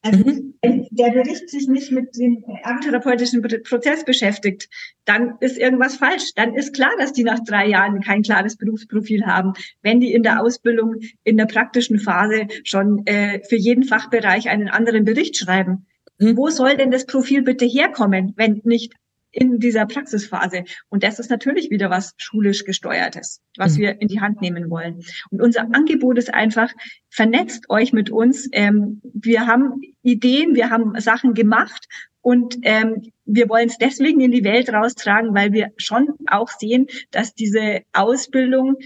Also 0.07 0.25
mhm. 0.25 0.55
wenn 0.63 0.87
der 0.91 1.11
Bericht 1.11 1.51
sich 1.51 1.67
nicht 1.69 1.91
mit 1.91 2.17
dem 2.17 2.45
ergotherapeutischen 2.63 3.43
Prozess 3.43 4.05
beschäftigt, 4.05 4.69
dann 5.05 5.35
ist 5.41 5.59
irgendwas 5.59 5.97
falsch. 5.97 6.33
Dann 6.35 6.55
ist 6.55 6.75
klar, 6.75 6.93
dass 6.99 7.13
die 7.13 7.25
nach 7.25 7.41
drei 7.45 7.67
Jahren 7.67 8.01
kein 8.01 8.23
klares 8.23 8.57
Berufsprofil 8.57 9.27
haben. 9.27 9.53
Wenn 9.83 10.01
die 10.01 10.13
in 10.13 10.23
der 10.23 10.43
Ausbildung, 10.43 10.97
in 11.25 11.37
der 11.37 11.47
praktischen 11.47 11.99
Phase 11.99 12.47
schon 12.65 13.07
äh, 13.07 13.41
für 13.49 13.57
jeden 13.57 13.85
Fachbereich 13.85 14.49
einen 14.49 14.69
anderen 14.69 15.05
Bericht 15.05 15.37
schreiben. 15.37 15.87
Mhm. 16.19 16.37
Wo 16.37 16.49
soll 16.51 16.77
denn 16.77 16.91
das 16.91 17.07
Profil 17.07 17.43
bitte 17.43 17.65
herkommen, 17.65 18.33
wenn 18.37 18.61
nicht 18.65 18.95
in 19.37 19.59
dieser 19.59 19.87
Praxisphase. 19.87 20.65
Und 20.89 21.03
das 21.03 21.19
ist 21.19 21.31
natürlich 21.31 21.71
wieder 21.71 21.91
was 21.91 22.15
schulisch 22.17 22.65
gesteuertes, 22.65 23.43
was 23.57 23.77
mhm. 23.77 23.83
wir 23.83 24.01
in 24.01 24.09
die 24.09 24.21
Hand 24.21 24.41
nehmen 24.41 24.71
wollen. 24.71 25.03
Und 25.31 25.43
unser 25.43 25.63
Angebot 25.75 26.17
ist 26.17 26.33
einfach, 26.33 26.73
vernetzt 27.11 27.69
euch 27.69 27.93
mit 27.93 28.11
uns. 28.11 28.49
Ähm, 28.53 29.03
wir 29.03 29.47
haben 29.47 29.83
Ideen, 30.03 30.55
wir 30.55 30.71
haben 30.71 30.99
Sachen 31.01 31.35
gemacht 31.35 31.87
und 32.23 32.57
ähm, 32.63 33.03
wir 33.27 33.49
wollen 33.49 33.69
es 33.69 33.77
deswegen 33.77 34.21
in 34.21 34.33
die 34.33 34.45
Welt 34.45 34.71
raustragen, 34.71 35.35
weil 35.35 35.53
wir 35.53 35.71
schon 35.77 36.09
auch 36.27 36.49
sehen, 36.49 36.87
dass 37.11 37.35
diese 37.35 37.83
Ausbildung 37.93 38.77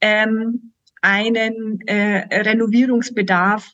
ähm, 0.00 0.72
einen 1.02 1.80
äh, 1.86 2.42
Renovierungsbedarf 2.42 3.72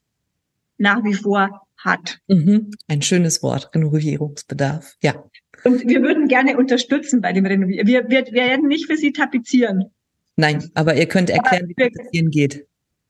nach 0.78 1.04
wie 1.04 1.14
vor 1.14 1.66
hat. 1.76 2.20
Mhm. 2.26 2.70
Ein 2.88 3.02
schönes 3.02 3.42
Wort, 3.42 3.70
Renovierungsbedarf. 3.74 4.96
Ja. 5.02 5.24
Und 5.64 5.88
wir 5.88 6.02
würden 6.02 6.28
gerne 6.28 6.56
unterstützen 6.56 7.20
bei 7.20 7.32
dem 7.32 7.46
Renovieren. 7.46 7.86
Wir, 7.86 8.08
wir, 8.08 8.26
wir 8.26 8.32
werden 8.32 8.68
nicht 8.68 8.86
für 8.86 8.96
Sie 8.96 9.12
tapezieren. 9.12 9.86
Nein, 10.36 10.70
aber 10.74 10.94
ihr 10.94 11.06
könnt 11.06 11.30
erklären, 11.30 11.68
wie 11.68 11.74
Tapezieren 11.74 12.30
geht. 12.30 12.66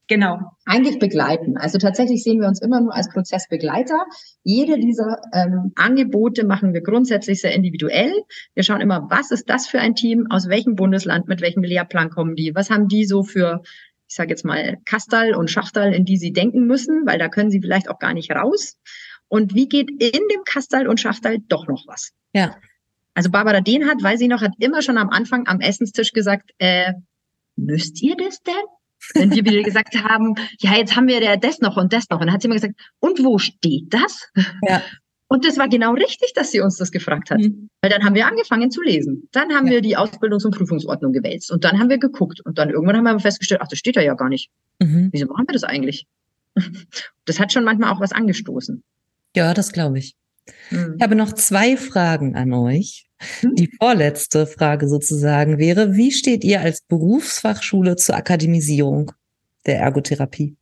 Genau. 0.09 0.41
Eigentlich 0.67 0.99
begleiten. 0.99 1.57
Also 1.57 1.79
tatsächlich 1.79 2.23
sehen 2.23 2.41
wir 2.41 2.49
uns 2.49 2.61
immer 2.61 2.81
nur 2.81 2.95
als 2.95 3.09
Prozessbegleiter. 3.09 4.05
Jede 4.43 4.79
dieser 4.79 5.23
ähm, 5.33 5.73
Angebote 5.77 6.45
machen 6.45 6.75
wir 6.75 6.83
grundsätzlich 6.83 7.41
sehr 7.41 7.55
individuell. 7.55 8.13
Wir 8.55 8.63
schauen 8.65 8.81
immer, 8.81 9.07
was 9.09 9.31
ist 9.31 9.49
das 9.49 9.67
für 9.69 9.81
ein 9.81 9.95
Team, 9.95 10.27
aus 10.29 10.49
welchem 10.49 10.75
Bundesland, 10.75 11.29
mit 11.29 11.41
welchem 11.41 11.63
Lehrplan 11.63 12.11
kommen 12.11 12.35
die, 12.35 12.55
was 12.55 12.69
haben 12.69 12.89
die 12.89 13.07
so 13.07 13.23
für, 13.23 13.63
ich 14.09 14.15
sage 14.15 14.31
jetzt 14.31 14.45
mal, 14.45 14.77
Kastal 14.85 15.35
und 15.35 15.51
Schachtal, 15.51 15.95
in 15.95 16.05
die 16.05 16.19
sie 16.19 16.33
denken 16.33 16.67
müssen, 16.67 17.07
weil 17.07 17.19
da 17.19 17.29
können 17.29 17.51
sie 17.51 17.61
vielleicht 17.61 17.89
auch 17.89 17.99
gar 17.99 18.13
nicht 18.13 18.33
raus. 18.33 18.77
Und 19.33 19.55
wie 19.55 19.67
geht 19.67 19.89
in 19.89 20.29
dem 20.31 20.45
Kastal 20.45 20.87
und 20.87 21.01
Schachtal 21.01 21.39
doch 21.49 21.67
noch 21.67 21.87
was? 21.87 22.11
Ja. 22.35 22.55
Also 23.15 23.31
Barbara 23.31 23.63
Dehnhardt, 23.63 24.03
weiß 24.03 24.21
ich 24.21 24.29
noch, 24.29 24.43
hat 24.43 24.53
immer 24.59 24.83
schon 24.83 24.99
am 24.99 25.09
Anfang 25.09 25.47
am 25.47 25.61
Essenstisch 25.61 26.13
gesagt, 26.13 26.51
äh, 26.59 26.93
müsst 27.57 28.03
ihr 28.03 28.15
das 28.15 28.43
denn? 28.43 28.55
Wenn 29.15 29.31
wir 29.31 29.43
wieder 29.43 29.63
gesagt 29.63 29.97
haben, 30.05 30.35
ja, 30.59 30.77
jetzt 30.77 30.97
haben 30.97 31.09
wir 31.09 31.23
ja 31.23 31.39
das 31.39 31.61
noch 31.61 31.79
und 31.79 31.95
das 31.95 32.11
noch. 32.11 32.21
Und 32.21 32.27
dann 32.27 32.35
hat 32.35 32.43
sie 32.43 32.47
immer 32.47 32.57
gesagt, 32.57 32.75
und 33.01 33.25
wo 33.25 33.39
steht 33.39 33.95
das? 33.95 34.29
Ja. 34.69 34.83
Und 35.29 35.47
das 35.47 35.57
war 35.57 35.67
genau 35.67 35.95
richtig, 35.95 36.35
dass 36.35 36.51
sie 36.51 36.61
uns 36.61 36.77
das 36.77 36.91
gefragt 36.91 37.31
hat. 37.31 37.39
Mhm. 37.39 37.71
Weil 37.81 37.91
dann 37.91 38.05
haben 38.05 38.15
wir 38.15 38.27
angefangen 38.27 38.71
zu 38.71 38.83
lesen. 38.83 39.31
Dann 39.33 39.55
haben 39.55 39.67
ja. 39.69 39.73
wir 39.73 39.81
die 39.81 39.97
Ausbildungs- 39.97 40.45
und 40.45 40.55
Prüfungsordnung 40.55 41.15
gewälzt. 41.15 41.51
Und 41.51 41.65
dann 41.65 41.79
haben 41.79 41.89
wir 41.89 41.97
geguckt. 41.97 42.43
Und 42.45 42.59
dann 42.59 42.69
irgendwann 42.69 42.99
haben 42.99 43.05
wir 43.05 43.19
festgestellt, 43.19 43.63
ach, 43.65 43.69
das 43.69 43.79
steht 43.79 43.97
da 43.97 44.03
ja 44.03 44.13
gar 44.13 44.29
nicht. 44.29 44.51
Mhm. 44.79 45.09
Wieso 45.11 45.25
machen 45.25 45.47
wir 45.49 45.55
das 45.55 45.65
eigentlich? 45.65 46.07
Das 47.25 47.39
hat 47.39 47.53
schon 47.53 47.63
manchmal 47.63 47.93
auch 47.93 48.01
was 48.01 48.11
angestoßen. 48.11 48.83
Ja, 49.35 49.55
das 49.55 49.73
glaube 49.73 49.99
ich. 49.99 50.15
Mhm. 50.71 50.97
Ich 50.97 51.03
habe 51.03 51.15
noch 51.15 51.33
zwei 51.33 51.77
Fragen 51.77 52.37
an 52.37 52.53
euch. 52.53 53.07
Mhm. 53.43 53.55
Die 53.55 53.71
vorletzte 53.79 54.47
Frage 54.47 54.89
sozusagen 54.89 55.59
wäre, 55.59 55.95
wie 55.95 56.13
steht 56.13 56.45
ihr 56.45 56.61
als 56.61 56.83
Berufsfachschule 56.83 57.97
zur 57.97 58.17
Akademisierung 58.17 59.13
der 59.67 59.79
Ergotherapie? 59.79 60.57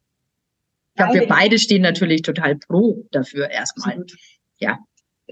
Ich 0.95 0.97
glaube, 0.97 1.21
wir 1.21 1.29
beide 1.29 1.59
stehen 1.59 1.83
natürlich 1.83 2.23
total 2.23 2.57
pro 2.57 3.07
dafür 3.11 3.51
erstmal. 3.51 4.05
Ja. 4.59 4.79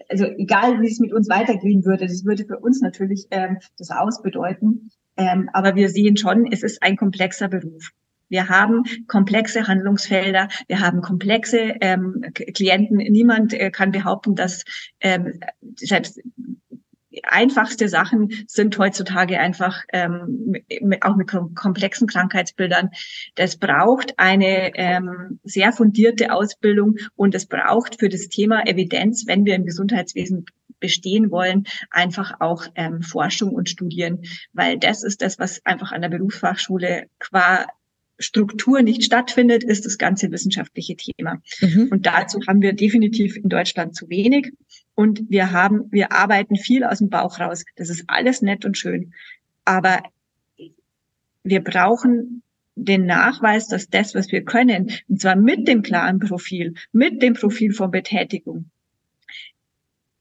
Also 0.08 0.24
egal, 0.24 0.80
wie 0.80 0.86
es 0.90 1.00
mit 1.00 1.12
uns 1.12 1.28
weitergehen 1.28 1.84
würde, 1.84 2.06
das 2.06 2.24
würde 2.24 2.46
für 2.46 2.58
uns 2.58 2.80
natürlich 2.80 3.26
ähm, 3.30 3.58
das 3.76 3.90
ausbedeuten. 3.90 4.90
Ähm, 5.16 5.50
aber 5.52 5.74
wir 5.74 5.90
sehen 5.90 6.16
schon, 6.16 6.50
es 6.50 6.62
ist 6.62 6.82
ein 6.82 6.96
komplexer 6.96 7.48
Beruf. 7.48 7.90
Wir 8.28 8.48
haben 8.48 8.84
komplexe 9.06 9.66
Handlungsfelder, 9.66 10.48
wir 10.66 10.80
haben 10.80 11.00
komplexe 11.00 11.74
ähm, 11.80 12.24
Klienten. 12.32 12.96
Niemand 12.96 13.54
äh, 13.54 13.70
kann 13.70 13.90
behaupten, 13.90 14.34
dass 14.34 14.64
ähm, 15.00 15.40
selbst 15.76 16.20
einfachste 17.24 17.88
Sachen 17.88 18.30
sind 18.46 18.78
heutzutage 18.78 19.40
einfach 19.40 19.82
ähm, 19.92 20.54
mit, 20.80 21.02
auch 21.02 21.16
mit 21.16 21.28
komplexen 21.28 22.06
Krankheitsbildern. 22.06 22.90
Das 23.34 23.56
braucht 23.56 24.14
eine 24.18 24.74
ähm, 24.76 25.40
sehr 25.44 25.72
fundierte 25.72 26.32
Ausbildung 26.32 26.96
und 27.16 27.34
es 27.34 27.46
braucht 27.46 27.98
für 27.98 28.08
das 28.08 28.28
Thema 28.28 28.66
Evidenz, 28.66 29.24
wenn 29.26 29.44
wir 29.44 29.54
im 29.54 29.64
Gesundheitswesen 29.64 30.46
bestehen 30.80 31.30
wollen, 31.32 31.64
einfach 31.90 32.40
auch 32.40 32.64
ähm, 32.76 33.02
Forschung 33.02 33.50
und 33.50 33.68
Studien, 33.68 34.22
weil 34.52 34.78
das 34.78 35.02
ist 35.02 35.22
das, 35.22 35.38
was 35.38 35.64
einfach 35.66 35.90
an 35.90 36.02
der 36.02 36.08
Berufsfachschule 36.08 37.08
qua 37.18 37.66
Struktur 38.18 38.82
nicht 38.82 39.04
stattfindet, 39.04 39.62
ist 39.62 39.86
das 39.86 39.98
ganze 39.98 40.30
wissenschaftliche 40.30 40.96
Thema. 40.96 41.40
Mhm. 41.60 41.88
Und 41.90 42.06
dazu 42.06 42.40
haben 42.46 42.62
wir 42.62 42.72
definitiv 42.72 43.36
in 43.36 43.48
Deutschland 43.48 43.94
zu 43.94 44.08
wenig. 44.08 44.52
Und 44.94 45.22
wir 45.28 45.52
haben, 45.52 45.90
wir 45.92 46.12
arbeiten 46.12 46.56
viel 46.56 46.84
aus 46.84 46.98
dem 46.98 47.10
Bauch 47.10 47.38
raus. 47.38 47.64
Das 47.76 47.88
ist 47.88 48.04
alles 48.08 48.42
nett 48.42 48.64
und 48.64 48.76
schön. 48.76 49.14
Aber 49.64 50.02
wir 51.44 51.62
brauchen 51.62 52.42
den 52.74 53.06
Nachweis, 53.06 53.68
dass 53.68 53.88
das, 53.88 54.14
was 54.14 54.30
wir 54.30 54.44
können, 54.44 54.90
und 55.08 55.20
zwar 55.20 55.36
mit 55.36 55.66
dem 55.68 55.82
klaren 55.82 56.18
Profil, 56.18 56.74
mit 56.92 57.22
dem 57.22 57.34
Profil 57.34 57.72
von 57.72 57.90
Betätigung, 57.90 58.70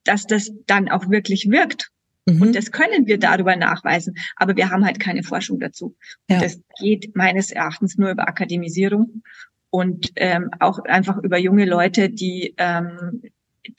dass 0.04 0.26
das 0.26 0.52
dann 0.66 0.90
auch 0.90 1.10
wirklich 1.10 1.50
wirkt 1.50 1.92
Mhm. 2.28 2.42
Und 2.42 2.56
das 2.56 2.72
können 2.72 3.08
wir 3.08 3.18
darüber 3.18 3.56
nachweisen, 3.56 4.16
aber 4.36 4.56
wir 4.56 4.70
haben 4.70 4.86
halt 4.86 5.00
keine 5.00 5.24
Forschung 5.24 5.60
dazu. 5.60 5.96
Ja. 6.30 6.40
das 6.42 6.62
geht 6.80 7.16
meines 7.16 7.52
Erachtens 7.52 7.98
nur 7.98 8.12
über 8.12 8.28
Akademisierung 8.28 9.24
und 9.70 10.12
ähm, 10.16 10.50
auch 10.60 10.80
einfach 10.80 11.18
über 11.18 11.38
junge 11.38 11.66
Leute, 11.66 12.10
die, 12.10 12.54
ähm, 12.58 13.22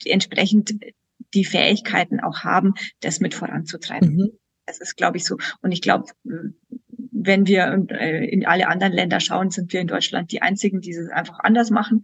die 0.03 0.09
entsprechend 0.09 0.73
die 1.33 1.45
Fähigkeiten 1.45 2.19
auch 2.19 2.39
haben, 2.39 2.73
das 3.01 3.19
mit 3.19 3.35
voranzutreiben. 3.35 4.15
Mhm. 4.15 4.31
Das 4.65 4.79
ist, 4.79 4.97
glaube 4.97 5.17
ich, 5.17 5.25
so. 5.25 5.37
Und 5.61 5.71
ich 5.71 5.81
glaube, 5.81 6.05
wenn 7.11 7.47
wir 7.47 7.85
äh, 7.89 8.25
in 8.29 8.45
alle 8.45 8.67
anderen 8.67 8.93
Länder 8.93 9.19
schauen, 9.19 9.51
sind 9.51 9.73
wir 9.73 9.81
in 9.81 9.87
Deutschland 9.87 10.31
die 10.31 10.41
einzigen, 10.41 10.81
die 10.81 10.91
es 10.91 11.09
einfach 11.09 11.39
anders 11.39 11.69
machen. 11.69 12.03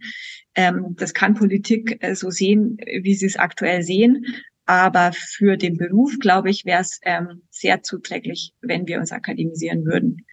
Ähm, 0.54 0.94
das 0.96 1.14
kann 1.14 1.34
Politik 1.34 1.98
äh, 2.00 2.14
so 2.14 2.30
sehen, 2.30 2.78
wie 3.02 3.14
sie 3.14 3.26
es 3.26 3.36
aktuell 3.36 3.82
sehen. 3.82 4.26
Aber 4.66 5.12
für 5.12 5.56
den 5.56 5.76
Beruf, 5.76 6.18
glaube 6.18 6.50
ich, 6.50 6.64
wäre 6.64 6.80
es 6.80 7.00
ähm, 7.02 7.42
sehr 7.50 7.82
zuträglich, 7.82 8.52
wenn 8.60 8.86
wir 8.86 8.98
uns 8.98 9.12
akademisieren 9.12 9.84
würden. 9.84 10.26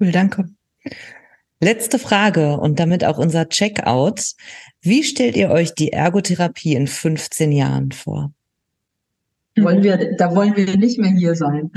Cool, 0.00 0.12
danke. 0.12 0.48
Letzte 1.60 1.98
Frage 1.98 2.58
und 2.58 2.80
damit 2.80 3.04
auch 3.04 3.18
unser 3.18 3.48
Checkout. 3.48 4.34
Wie 4.80 5.04
stellt 5.04 5.36
ihr 5.36 5.50
euch 5.50 5.74
die 5.74 5.92
Ergotherapie 5.92 6.74
in 6.74 6.86
15 6.86 7.52
Jahren 7.52 7.92
vor? 7.92 8.32
Wollen 9.56 9.82
wir, 9.82 10.16
da 10.16 10.34
wollen 10.34 10.56
wir 10.56 10.76
nicht 10.76 10.98
mehr 10.98 11.10
hier 11.10 11.34
sein. 11.34 11.70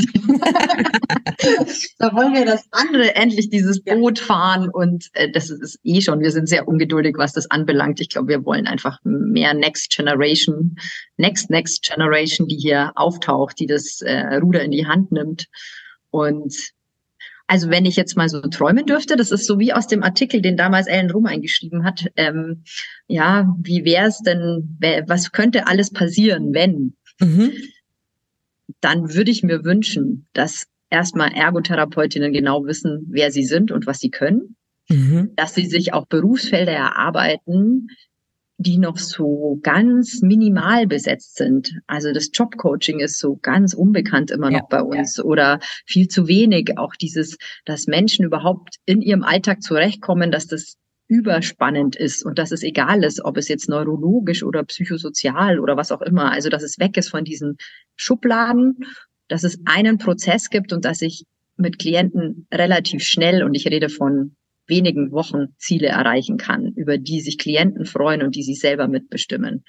da 2.00 2.14
wollen 2.14 2.34
wir 2.34 2.46
das 2.46 2.66
andere 2.72 3.16
endlich 3.16 3.50
dieses 3.50 3.84
Boot 3.84 4.20
fahren 4.20 4.70
und 4.70 5.10
äh, 5.14 5.30
das 5.32 5.50
ist 5.50 5.80
eh 5.84 6.00
schon, 6.00 6.22
wir 6.22 6.32
sind 6.32 6.48
sehr 6.48 6.68
ungeduldig, 6.68 7.18
was 7.18 7.34
das 7.34 7.52
anbelangt. 7.52 8.00
Ich 8.00 8.10
glaube, 8.10 8.30
wir 8.30 8.46
wollen 8.46 8.66
einfach 8.66 9.00
mehr 9.04 9.54
Next 9.54 9.94
Generation, 9.94 10.78
Next 11.18 11.50
Next 11.50 11.84
Generation, 11.84 12.48
die 12.48 12.58
hier 12.58 12.94
auftaucht, 12.96 13.60
die 13.60 13.68
das 13.68 14.02
äh, 14.02 14.38
Ruder 14.38 14.62
in 14.62 14.72
die 14.72 14.88
Hand 14.88 15.12
nimmt. 15.12 15.48
Und 16.12 16.56
also 17.48 17.70
wenn 17.70 17.86
ich 17.86 17.96
jetzt 17.96 18.16
mal 18.16 18.30
so 18.30 18.42
träumen 18.42 18.86
dürfte, 18.86 19.18
das 19.18 19.32
ist 19.32 19.46
so 19.46 19.60
wie 19.60 19.74
aus 19.74 19.88
dem 19.88 20.02
Artikel, 20.02 20.42
den 20.42 20.58
damals 20.58 20.88
Ellen 20.88 21.12
Rum 21.12 21.26
eingeschrieben 21.26 21.84
hat. 21.84 22.06
Ähm, 22.16 22.64
ja, 23.08 23.54
wie 23.62 23.86
wäre 23.86 24.08
es 24.08 24.20
denn, 24.20 24.78
was 25.08 25.32
könnte 25.32 25.68
alles 25.68 25.92
passieren, 25.92 26.54
wenn? 26.54 26.96
Mhm. 27.20 27.54
Dann 28.82 29.14
würde 29.14 29.32
ich 29.32 29.44
mir 29.44 29.64
wünschen, 29.64 30.28
dass 30.34 30.68
erstmal 30.90 31.34
Ergotherapeutinnen 31.34 32.34
genau 32.34 32.66
wissen, 32.66 33.08
wer 33.10 33.32
sie 33.32 33.44
sind 33.44 33.72
und 33.72 33.88
was 33.88 34.00
sie 34.00 34.10
können, 34.10 34.56
mhm. 34.90 35.32
dass 35.36 35.56
sie 35.56 35.66
sich 35.66 35.94
auch 35.94 36.06
Berufsfelder 36.08 36.72
erarbeiten, 36.72 37.88
die 38.58 38.78
noch 38.78 38.98
so 38.98 39.60
ganz 39.62 40.22
minimal 40.22 40.88
besetzt 40.88 41.36
sind. 41.36 41.74
Also 41.88 42.14
das 42.14 42.30
Jobcoaching 42.34 43.00
ist 43.00 43.20
so 43.20 43.38
ganz 43.42 43.74
unbekannt 43.74 44.32
immer 44.32 44.50
noch 44.50 44.60
ja, 44.60 44.68
bei 44.70 44.82
uns 44.82 45.18
ja. 45.18 45.24
oder 45.26 45.60
viel 45.86 46.08
zu 46.08 46.28
wenig. 46.28 46.78
Auch 46.78 46.96
dieses, 46.96 47.38
dass 47.66 47.88
Menschen 47.88 48.26
überhaupt 48.26 48.78
in 48.86 49.02
ihrem 49.02 49.24
Alltag 49.24 49.62
zurechtkommen, 49.62 50.32
dass 50.32 50.48
das 50.48 50.78
überspannend 51.08 51.96
ist 51.96 52.26
und 52.26 52.40
dass 52.40 52.52
es 52.52 52.64
egal 52.64 53.04
ist, 53.04 53.24
ob 53.24 53.38
es 53.38 53.48
jetzt 53.48 53.70
neurologisch 53.70 54.44
oder 54.44 54.64
psychosozial 54.64 55.60
oder 55.60 55.78
was 55.78 55.92
auch 55.92 56.02
immer, 56.02 56.32
also 56.32 56.50
dass 56.50 56.64
es 56.64 56.80
weg 56.80 56.98
ist 56.98 57.10
von 57.10 57.24
diesen 57.24 57.58
Schubladen, 57.96 58.86
dass 59.28 59.44
es 59.44 59.60
einen 59.66 59.98
Prozess 59.98 60.50
gibt 60.50 60.74
und 60.74 60.86
dass 60.86 61.02
ich 61.02 61.26
mit 61.58 61.80
Klienten 61.80 62.48
relativ 62.52 63.04
schnell, 63.04 63.44
und 63.44 63.56
ich 63.56 63.68
rede 63.68 63.90
von 63.90 64.36
wenigen 64.68 65.12
Wochen, 65.12 65.56
Ziele 65.58 65.88
erreichen 65.88 66.38
kann, 66.38 66.74
über 66.74 66.98
die 66.98 67.22
sich 67.22 67.38
Klienten 67.38 67.86
freuen 67.86 68.24
und 68.24 68.36
die 68.36 68.44
sie 68.44 68.56
selber 68.56 68.88
mitbestimmen. 68.88 69.64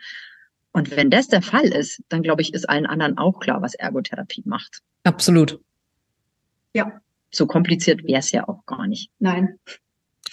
Und 0.72 0.95
wenn 0.97 1.11
das 1.11 1.28
der 1.28 1.43
Fall 1.43 1.66
ist, 1.66 2.03
dann 2.09 2.22
glaube 2.22 2.43
ich, 2.43 2.53
ist 2.55 2.68
allen 2.68 2.87
anderen 2.87 3.16
auch 3.18 3.41
klar, 3.41 3.62
was 3.62 3.74
Ergotherapie 3.74 4.43
macht. 4.45 4.80
Absolut. 5.05 5.61
Ja. 6.74 7.01
So 7.30 7.47
kompliziert 7.47 8.05
wäre 8.05 8.18
es 8.18 8.32
ja 8.32 8.49
auch 8.49 8.64
gar 8.66 8.87
nicht. 8.87 9.11
Nein. 9.18 9.59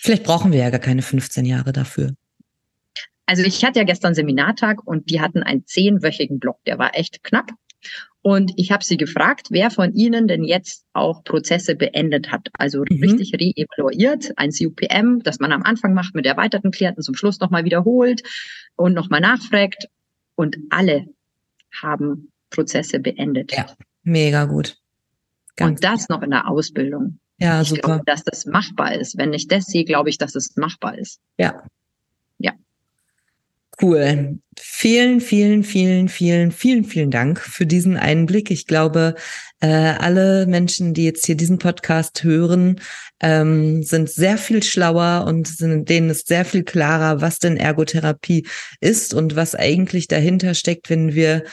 Vielleicht 0.03 0.23
brauchen 0.23 0.51
wir 0.51 0.59
ja 0.59 0.69
gar 0.69 0.81
keine 0.81 1.01
15 1.01 1.45
Jahre 1.45 1.71
dafür. 1.71 2.13
Also 3.25 3.41
ich 3.43 3.63
hatte 3.63 3.79
ja 3.79 3.85
gestern 3.85 4.13
Seminartag 4.13 4.85
und 4.85 5.09
die 5.09 5.21
hatten 5.21 5.43
einen 5.43 5.65
zehnwöchigen 5.65 6.39
Block, 6.39 6.57
der 6.65 6.77
war 6.77 6.93
echt 6.93 7.23
knapp. 7.23 7.51
Und 8.21 8.51
ich 8.57 8.73
habe 8.73 8.83
sie 8.83 8.97
gefragt, 8.97 9.47
wer 9.49 9.71
von 9.71 9.93
Ihnen 9.93 10.27
denn 10.27 10.43
jetzt 10.43 10.85
auch 10.91 11.23
Prozesse 11.23 11.75
beendet 11.75 12.33
hat, 12.33 12.49
also 12.57 12.79
mhm. 12.79 13.01
richtig 13.01 13.33
reevaluiert, 13.33 14.37
ein 14.37 14.51
CUPM, 14.51 15.19
das 15.23 15.39
man 15.39 15.53
am 15.53 15.63
Anfang 15.63 15.93
macht 15.93 16.15
mit 16.15 16.25
erweiterten 16.25 16.71
Klienten, 16.71 17.01
zum 17.01 17.15
Schluss 17.15 17.39
nochmal 17.39 17.63
wiederholt 17.63 18.23
und 18.75 18.93
nochmal 18.93 19.21
nachfragt. 19.21 19.87
Und 20.35 20.57
alle 20.69 21.07
haben 21.81 22.29
Prozesse 22.49 22.99
beendet. 22.99 23.53
Ja, 23.53 23.67
mega 24.03 24.43
gut. 24.43 24.77
Ganz 25.55 25.77
und 25.79 25.83
das 25.85 26.09
noch 26.09 26.23
in 26.23 26.31
der 26.31 26.49
Ausbildung. 26.49 27.19
Ja, 27.43 27.61
ich 27.61 27.69
super. 27.69 27.81
Glaube, 27.81 28.03
dass 28.05 28.23
das 28.23 28.45
machbar 28.45 28.95
ist. 28.95 29.17
Wenn 29.17 29.33
ich 29.33 29.47
das 29.47 29.65
sehe, 29.65 29.83
glaube 29.83 30.09
ich, 30.09 30.17
dass 30.17 30.33
es 30.33 30.55
machbar 30.55 30.97
ist. 30.97 31.19
Ja. 31.37 31.63
Ja. 32.37 32.53
Cool. 33.81 34.39
Vielen, 34.57 35.19
vielen, 35.19 35.63
vielen, 35.63 36.07
vielen, 36.07 36.51
vielen, 36.51 36.85
vielen 36.85 37.11
Dank 37.11 37.39
für 37.39 37.65
diesen 37.65 37.97
Einblick. 37.97 38.49
Ich 38.49 38.65
glaube, 38.65 39.15
äh, 39.59 39.67
alle 39.67 40.45
Menschen, 40.45 40.93
die 40.93 41.03
jetzt 41.03 41.25
hier 41.25 41.35
diesen 41.35 41.57
Podcast 41.57 42.23
hören, 42.23 42.79
ähm, 43.19 43.83
sind 43.83 44.09
sehr 44.09 44.37
viel 44.37 44.63
schlauer 44.63 45.25
und 45.27 45.47
sind, 45.47 45.89
denen 45.89 46.11
ist 46.11 46.27
sehr 46.27 46.45
viel 46.45 46.63
klarer, 46.63 47.19
was 47.19 47.39
denn 47.39 47.57
Ergotherapie 47.57 48.47
ist 48.79 49.13
und 49.13 49.35
was 49.35 49.53
eigentlich 49.53 50.07
dahinter 50.07 50.53
steckt, 50.53 50.89
wenn 50.89 51.13
wir 51.13 51.43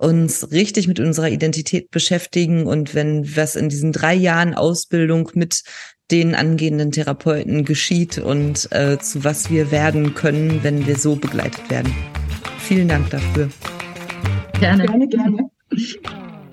uns 0.00 0.50
richtig 0.50 0.88
mit 0.88 0.98
unserer 0.98 1.28
Identität 1.28 1.90
beschäftigen 1.90 2.66
und 2.66 2.94
wenn 2.94 3.36
was 3.36 3.54
in 3.54 3.68
diesen 3.68 3.92
drei 3.92 4.14
Jahren 4.14 4.54
Ausbildung 4.54 5.30
mit 5.34 5.62
den 6.10 6.34
angehenden 6.34 6.90
Therapeuten 6.90 7.64
geschieht 7.64 8.18
und 8.18 8.72
äh, 8.72 8.98
zu 8.98 9.24
was 9.24 9.50
wir 9.50 9.70
werden 9.70 10.14
können, 10.14 10.60
wenn 10.62 10.86
wir 10.86 10.96
so 10.96 11.16
begleitet 11.16 11.70
werden. 11.70 11.94
Vielen 12.58 12.88
Dank 12.88 13.10
dafür. 13.10 13.50
Gerne, 14.58 14.86
gerne, 14.86 15.08
gerne. 15.08 15.50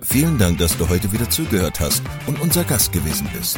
Vielen 0.01 0.37
Dank, 0.37 0.57
dass 0.57 0.77
du 0.77 0.87
heute 0.89 1.11
wieder 1.11 1.29
zugehört 1.29 1.79
hast 1.79 2.03
und 2.27 2.39
unser 2.41 2.63
Gast 2.65 2.91
gewesen 2.91 3.27
bist. 3.35 3.57